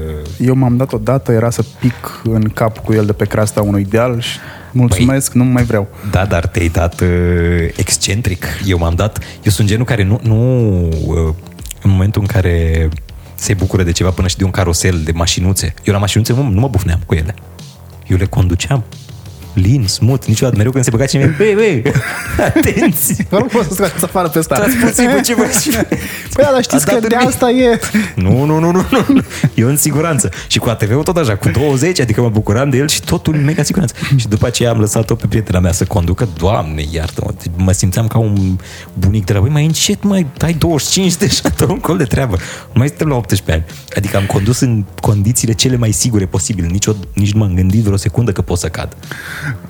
[0.46, 3.80] Eu m-am dat odată, era să pic în cap cu el de pe creasta unui
[3.80, 4.38] ideal și
[4.72, 5.88] mulțumesc, nu mai vreau.
[6.10, 7.08] Da, dar te-ai dat uh,
[7.76, 8.46] excentric.
[8.66, 9.18] Eu m-am dat...
[9.42, 10.20] Eu sunt genul care nu...
[10.22, 11.34] nu uh,
[11.84, 12.88] în momentul în care
[13.34, 15.74] se bucură de ceva până și de un carosel, de mașinuțe.
[15.84, 17.34] Eu la mașinuțe nu, nu mă bufneam cu ele.
[18.06, 18.84] Eu le conduceam.
[19.54, 20.56] Lin, smooth, niciodată.
[20.56, 21.82] Mereu când se băga cineva, băi, băi,
[22.54, 23.26] atenție!
[23.28, 24.54] Vă rog să scoateți afară pe asta.
[24.54, 25.76] Stați puțin, bă, ce faci?
[26.32, 27.80] Păi da, dar știți A că dat de în asta e...
[28.14, 29.04] Nu, nu, nu, nu, nu.
[29.08, 29.22] nu.
[29.54, 30.30] Eu în siguranță.
[30.46, 33.44] Și cu ATV-ul tot așa, cu 20, adică mă bucuram de el și totul în
[33.44, 33.94] mega siguranță.
[34.16, 36.28] Și după aceea am lăsat-o pe prietena mea să conducă.
[36.36, 38.58] Doamne, iartă-mă, mă simțeam ca un
[38.92, 42.36] bunic de la, băi, mai încet, mai ai 25 deja, dă un col de treabă.
[42.72, 43.64] Nu mai suntem la 18 ani.
[43.96, 46.66] Adică am condus în condițiile cele mai sigure posibile.
[46.66, 48.96] Nici, o, nici nu m-am gândit vreo secundă că pot să cad.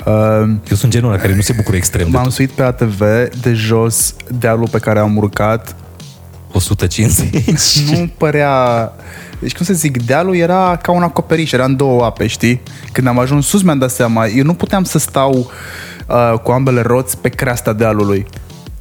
[0.06, 2.32] Uh, Eu sunt genul ăla care nu se bucură extrem de m-am tot.
[2.32, 3.00] suit pe ATV
[3.40, 5.74] de jos dealul pe care am urcat
[6.52, 7.78] 150.
[7.90, 8.92] nu părea...
[9.38, 12.62] Deci, cum să zic, dealul era ca un acoperiș, era în două ape, știi?
[12.92, 15.50] Când am ajuns sus mi-am dat seama, eu nu puteam să stau
[16.06, 18.26] uh, cu ambele roți pe creasta dealului.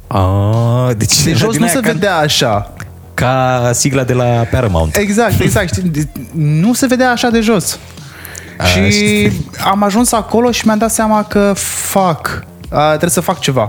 [0.06, 2.72] Ah, deci De era jos din nu aia se ca, vedea așa.
[3.14, 4.96] ca sigla de la Paramount.
[4.96, 5.68] Exact, exact.
[5.74, 5.82] știi?
[5.88, 7.78] De- Nu se vedea așa de jos.
[8.58, 9.46] A, și știi.
[9.64, 13.68] am ajuns acolo și mi-am dat seama că fac, uh, trebuie să fac ceva.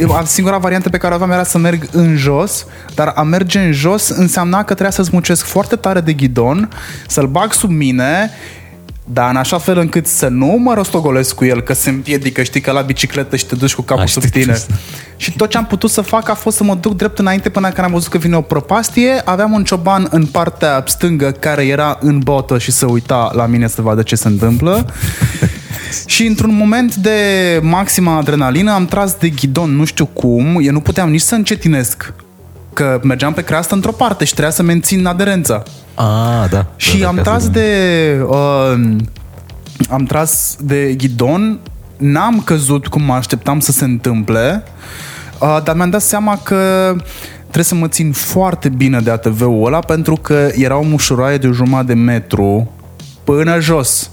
[0.00, 3.58] Eu, singura variantă pe care o aveam era să merg în jos, dar a merge
[3.58, 6.70] în jos înseamna că trebuia să-ți muncesc foarte tare de ghidon,
[7.06, 8.30] să-l bag sub mine
[9.04, 12.60] dar în așa fel încât să nu mă rostogolesc cu el, că se împiedică, știi,
[12.60, 14.54] că la bicicletă și te duci cu capul A, sub știi, tine.
[14.54, 14.74] știi.
[15.16, 17.68] Și tot ce am putut să fac a fost să mă duc drept înainte până
[17.68, 19.22] când am văzut că vine o prăpastie.
[19.24, 23.66] Aveam un cioban în partea stângă care era în botă și se uita la mine
[23.66, 24.86] să vadă ce se întâmplă.
[26.06, 27.18] și într-un moment de
[27.62, 32.12] maximă adrenalină am tras de ghidon, nu știu cum, eu nu puteam nici să încetinesc
[32.72, 35.62] că mergeam pe creastă într-o parte și trebuia să mențin aderența.
[35.94, 36.66] Ah, da.
[36.76, 37.68] Și da, am ca tras să- de
[38.28, 38.96] uh,
[39.90, 41.58] am tras de ghidon,
[41.96, 44.62] n-am căzut cum mă așteptam să se întâmple,
[45.38, 46.92] uh, dar mi-am dat seama că
[47.40, 51.46] trebuie să mă țin foarte bine de ATV-ul ăla pentru că era o mușuroaie de
[51.46, 52.70] o jumătate de metru
[53.24, 54.10] până jos.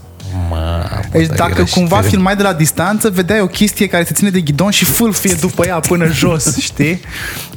[0.49, 2.09] Mamă, Deci dar dacă era și cumva teren.
[2.09, 5.65] filmai de la distanță, vedeai o chestie care se ține de ghidon și fâlfie după
[5.65, 6.99] ea până jos, știi?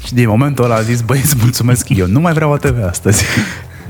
[0.06, 3.24] Și din momentul ăla a zis, băi, îți mulțumesc, eu nu mai vreau ATV astăzi.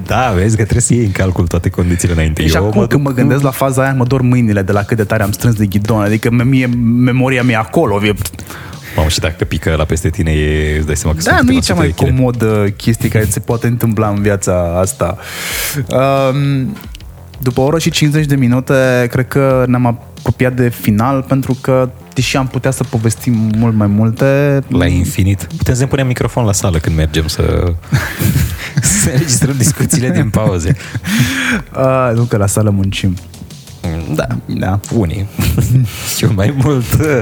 [0.07, 2.47] Da, vezi că trebuie să iei în calcul toate condițiile înainte.
[2.47, 4.73] Și Eu acum mă când duc mă gândesc la faza aia, mă dor mâinile de
[4.73, 6.01] la cât de tare am strâns de ghidon.
[6.03, 8.05] Adică mie, memoria mea e acolo.
[8.05, 8.13] E...
[8.97, 11.55] Mamă, și dacă pică la peste tine, e, îți dai seama că Da, sunt nu
[11.55, 12.17] e câteva cea mai sute de chile.
[12.17, 15.19] comodă chestie care ți se poate întâmpla în viața asta.
[15.89, 16.77] Um,
[17.43, 21.91] după o oră și 50 de minute, cred că ne-am apropiat de final, pentru că,
[22.15, 25.47] deși am putea să povestim mult mai multe, La infinit.
[25.57, 27.43] Putem să ne punem microfon la sală când mergem să,
[29.01, 30.77] să înregistrăm discuțiile din pauze.
[31.77, 33.17] uh, nu că la sală muncim.
[34.15, 34.81] Da, Da.
[34.95, 35.27] unii.
[36.21, 37.21] Eu mai mult uh,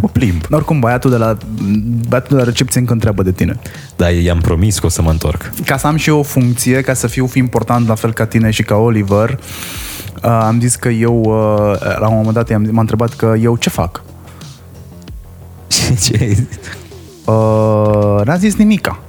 [0.00, 0.42] mă plimb.
[0.50, 1.36] Oricum, băiatul de la,
[2.08, 3.58] băiatul de la recepție încă întreabă de tine.
[3.96, 5.50] Dar i-am promis că o să mă întorc.
[5.64, 8.26] ca să am și eu o funcție, ca să fiu fi important la fel ca
[8.26, 9.30] tine și ca Oliver,
[10.22, 13.56] uh, am zis că eu, uh, la un moment dat i-am, m-a întrebat că eu
[13.56, 14.02] ce fac.
[16.04, 16.46] Ce?
[17.24, 19.00] Uh, n-am zis nimica.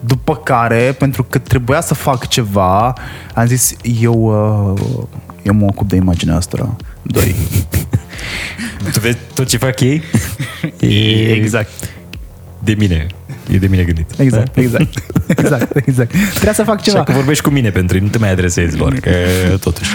[0.00, 2.92] După care, pentru că trebuia să fac ceva,
[3.34, 4.14] am zis eu,
[4.74, 5.02] uh,
[5.44, 6.76] eu mă ocup de imaginea asta.
[7.02, 7.34] Doi.
[8.92, 10.02] Tu vezi tot ce fac ei?
[11.40, 11.70] exact.
[12.58, 13.06] De mine.
[13.50, 14.10] E de mine gândit.
[14.16, 14.94] Exact, exact.
[15.26, 16.10] Exact, exact.
[16.30, 16.98] Trebuia să fac Și ceva.
[17.00, 19.10] acum vorbești cu mine pentru nu te mai adresezi lor, că
[19.60, 19.90] totuși.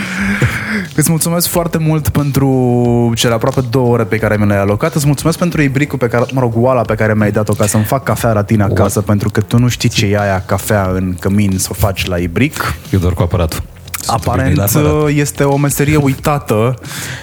[0.96, 4.96] Îți mulțumesc foarte mult pentru cele aproape două ore pe care mi le-ai alocat.
[4.96, 7.84] Îți mulțumesc pentru ibricul pe care, mă rog, oala pe care mi-ai dat-o ca să-mi
[7.84, 11.16] fac cafea la tine acasă, pentru că tu nu știi ce e aia cafea în
[11.20, 12.76] cămin să o faci la ibric.
[12.92, 13.64] Eu doar cu aparatul.
[14.02, 15.16] Sunt Aparent obișnuit la aparat.
[15.16, 16.74] este o meserie uitată.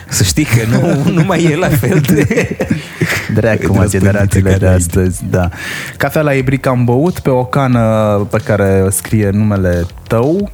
[0.08, 2.56] Să știi că nu, nu mai e la fel de...
[3.34, 5.48] Dreacu, mă, Răspândite generațiile ca de de astăzi, da.
[5.96, 10.50] Cafea la ibric am băut pe o cană pe care scrie numele tău.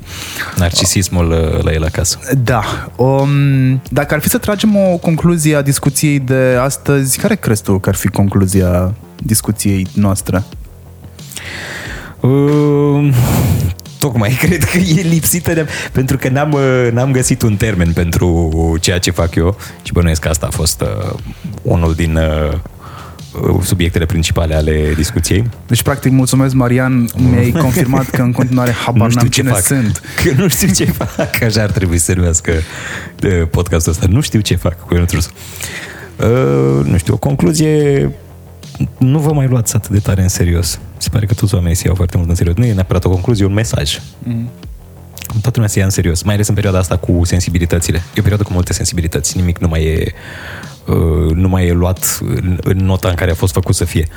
[0.57, 2.19] Narcisismul uh, la el acasă.
[2.45, 2.63] Da.
[2.97, 7.79] Um, dacă ar fi să tragem o concluzie a discuției de astăzi, care crezi tu
[7.79, 10.43] că ar fi concluzia discuției noastre?
[12.21, 13.15] Uh,
[14.03, 15.67] tocmai cred că e lipsită de...
[15.93, 18.51] Pentru că n-am, uh, n-am găsit un termen pentru
[18.81, 21.15] ceea ce fac eu și bănuiesc că asta a fost uh,
[21.63, 22.53] unul din uh,
[23.53, 25.45] uh, subiectele principale ale discuției.
[25.67, 29.61] Deci, practic, mulțumesc, Marian, mi-ai confirmat că în continuare habar n-am cine fac.
[29.61, 30.03] sunt.
[30.25, 31.43] Că nu știu ce fac.
[31.43, 32.53] Așa ar trebui să se numească
[33.23, 34.07] uh, podcastul ăsta.
[34.09, 35.31] Nu știu ce fac cu Ionuț Rusu.
[36.17, 38.11] Uh, nu știu, o concluzie
[38.99, 40.81] nu vă mai luați atât de tare în serios.
[40.97, 42.57] Se pare că toți oamenii se iau foarte mult în serios.
[42.57, 44.01] Nu e neapărat o concluzie, e un mesaj.
[44.19, 44.51] Mm.
[45.31, 47.97] Toată lumea se ia în serios, mai ales în perioada asta cu sensibilitățile.
[47.97, 49.37] E o perioadă cu multe sensibilități.
[49.37, 50.13] Nimic nu mai e,
[50.87, 54.09] uh, nu mai e luat în, în nota în care a fost făcut să fie.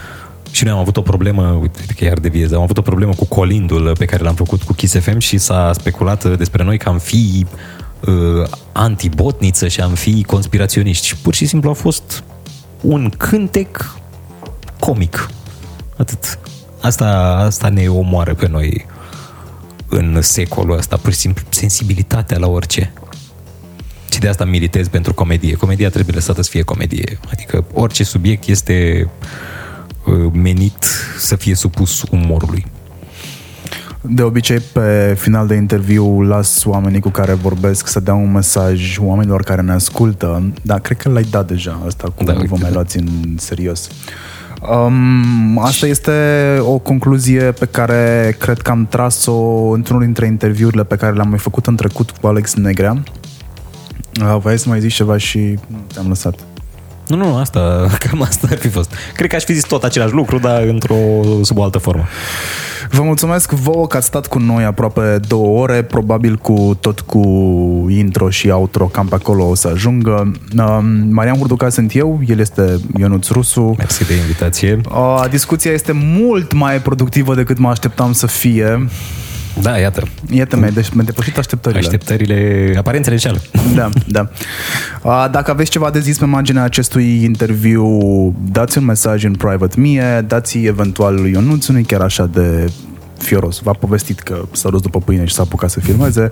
[0.51, 3.25] Și noi am avut o problemă, uite că iar deviez, am avut o problemă cu
[3.25, 6.89] colindul pe care l-am făcut cu Kiss FM și s-a speculat uh, despre noi că
[6.89, 7.45] am fi
[7.99, 11.07] uh, antibotniță și am fi conspiraționiști.
[11.07, 12.23] Și pur și simplu a fost
[12.81, 13.95] un cântec
[14.85, 15.29] comic.
[15.97, 16.39] Atât.
[16.81, 17.07] Asta,
[17.45, 18.85] asta ne omoară pe noi
[19.89, 22.93] în secolul ăsta, pur și simplu sensibilitatea la orice.
[24.11, 25.53] Și de asta militez pentru comedie.
[25.53, 27.19] Comedia trebuie lăsată să fie comedie.
[27.31, 29.09] Adică orice subiect este
[30.05, 30.85] uh, menit
[31.19, 32.65] să fie supus umorului.
[34.01, 38.97] De obicei, pe final de interviu las oamenii cu care vorbesc să dea un mesaj
[38.97, 42.39] oamenilor care ne ascultă, dar cred că l-ai dat deja, asta cu Da, da, nu
[42.39, 42.75] uite, vă mai da.
[42.75, 43.89] luați în serios.
[44.69, 46.11] Um, asta este
[46.61, 51.37] o concluzie pe care cred că am tras-o într-unul dintre interviurile pe care le-am mai
[51.37, 53.03] făcut în trecut cu Alex Negrea.
[54.21, 55.59] Uh, Vrei să mai zici ceva și
[55.93, 56.39] te-am lăsat.
[57.07, 58.93] Nu, nu, asta, cam asta ar fi fost.
[59.13, 60.95] Cred că aș fi zis tot același lucru, dar într-o,
[61.41, 62.03] sub o altă formă.
[62.89, 67.21] Vă mulțumesc vouă că ați stat cu noi aproape două ore, probabil cu tot cu
[67.89, 70.31] intro și outro, cam pe acolo o să ajungă.
[70.57, 70.79] Uh,
[71.09, 73.75] Marian Hurduca sunt eu, el este Ionuț Rusu.
[73.77, 74.81] Mersi de invitație.
[74.89, 78.87] Uh, discuția este mult mai productivă decât mă așteptam să fie.
[79.61, 80.03] Da, iată.
[80.29, 81.79] Iată, mi-ai deci, mi-ai depășit așteptările.
[81.79, 83.41] Așteptările, aparențele înșeală.
[83.75, 84.29] Da, da.
[85.03, 87.99] Uh, Dacă aveți ceva de zis pe marginea acestui interviu,
[88.51, 92.71] dați un mesaj în private mie, dați eventual lui Ionuț, nu chiar așa de
[93.17, 93.59] fioros.
[93.59, 96.29] V-a povestit că s-a dus după pâine și s-a apucat să filmeze.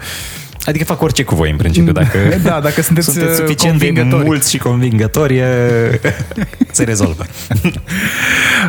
[0.66, 3.86] Adică fac orice cu voi, în principiu, dacă Da, dacă sunteți, sunteți uh, suficient de
[3.86, 4.26] convingători.
[4.26, 6.02] mulți și convingători, e-
[6.72, 7.26] se rezolvă.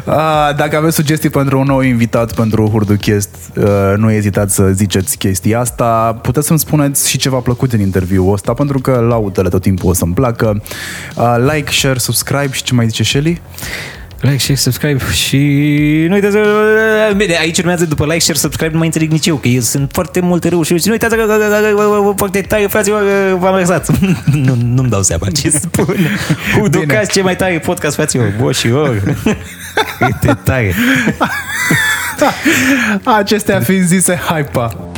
[0.07, 3.65] Uh, Dacă aveți sugestii pentru un nou invitat pentru Hurduchest, uh,
[3.97, 6.19] nu ezitați să ziceți chestia asta.
[6.23, 9.91] Puteți să-mi spuneți și ce v-a plăcut din interviul ăsta, pentru că laudele tot timpul
[9.91, 10.63] o să-mi placă.
[11.17, 13.41] Uh, Like, share, subscribe și ce mai zice Shelly?
[14.25, 15.37] Like, share, subscribe și
[16.09, 17.13] nu uitați să...
[17.17, 19.91] Bine, aici urmează după like, share, subscribe, nu mai înțeleg nici eu, că eu sunt
[19.93, 23.91] foarte multe reuși și nu uitați că fac de tare, fraților, că v-am lăsat.
[24.45, 25.97] Nu, nu-mi dau seama ce spun.
[26.59, 29.03] Huducați ce mai tare podcast, fraților, boși, or.
[29.99, 30.75] Cât de tare.
[33.03, 34.93] Acestea fiind zise, hai pa!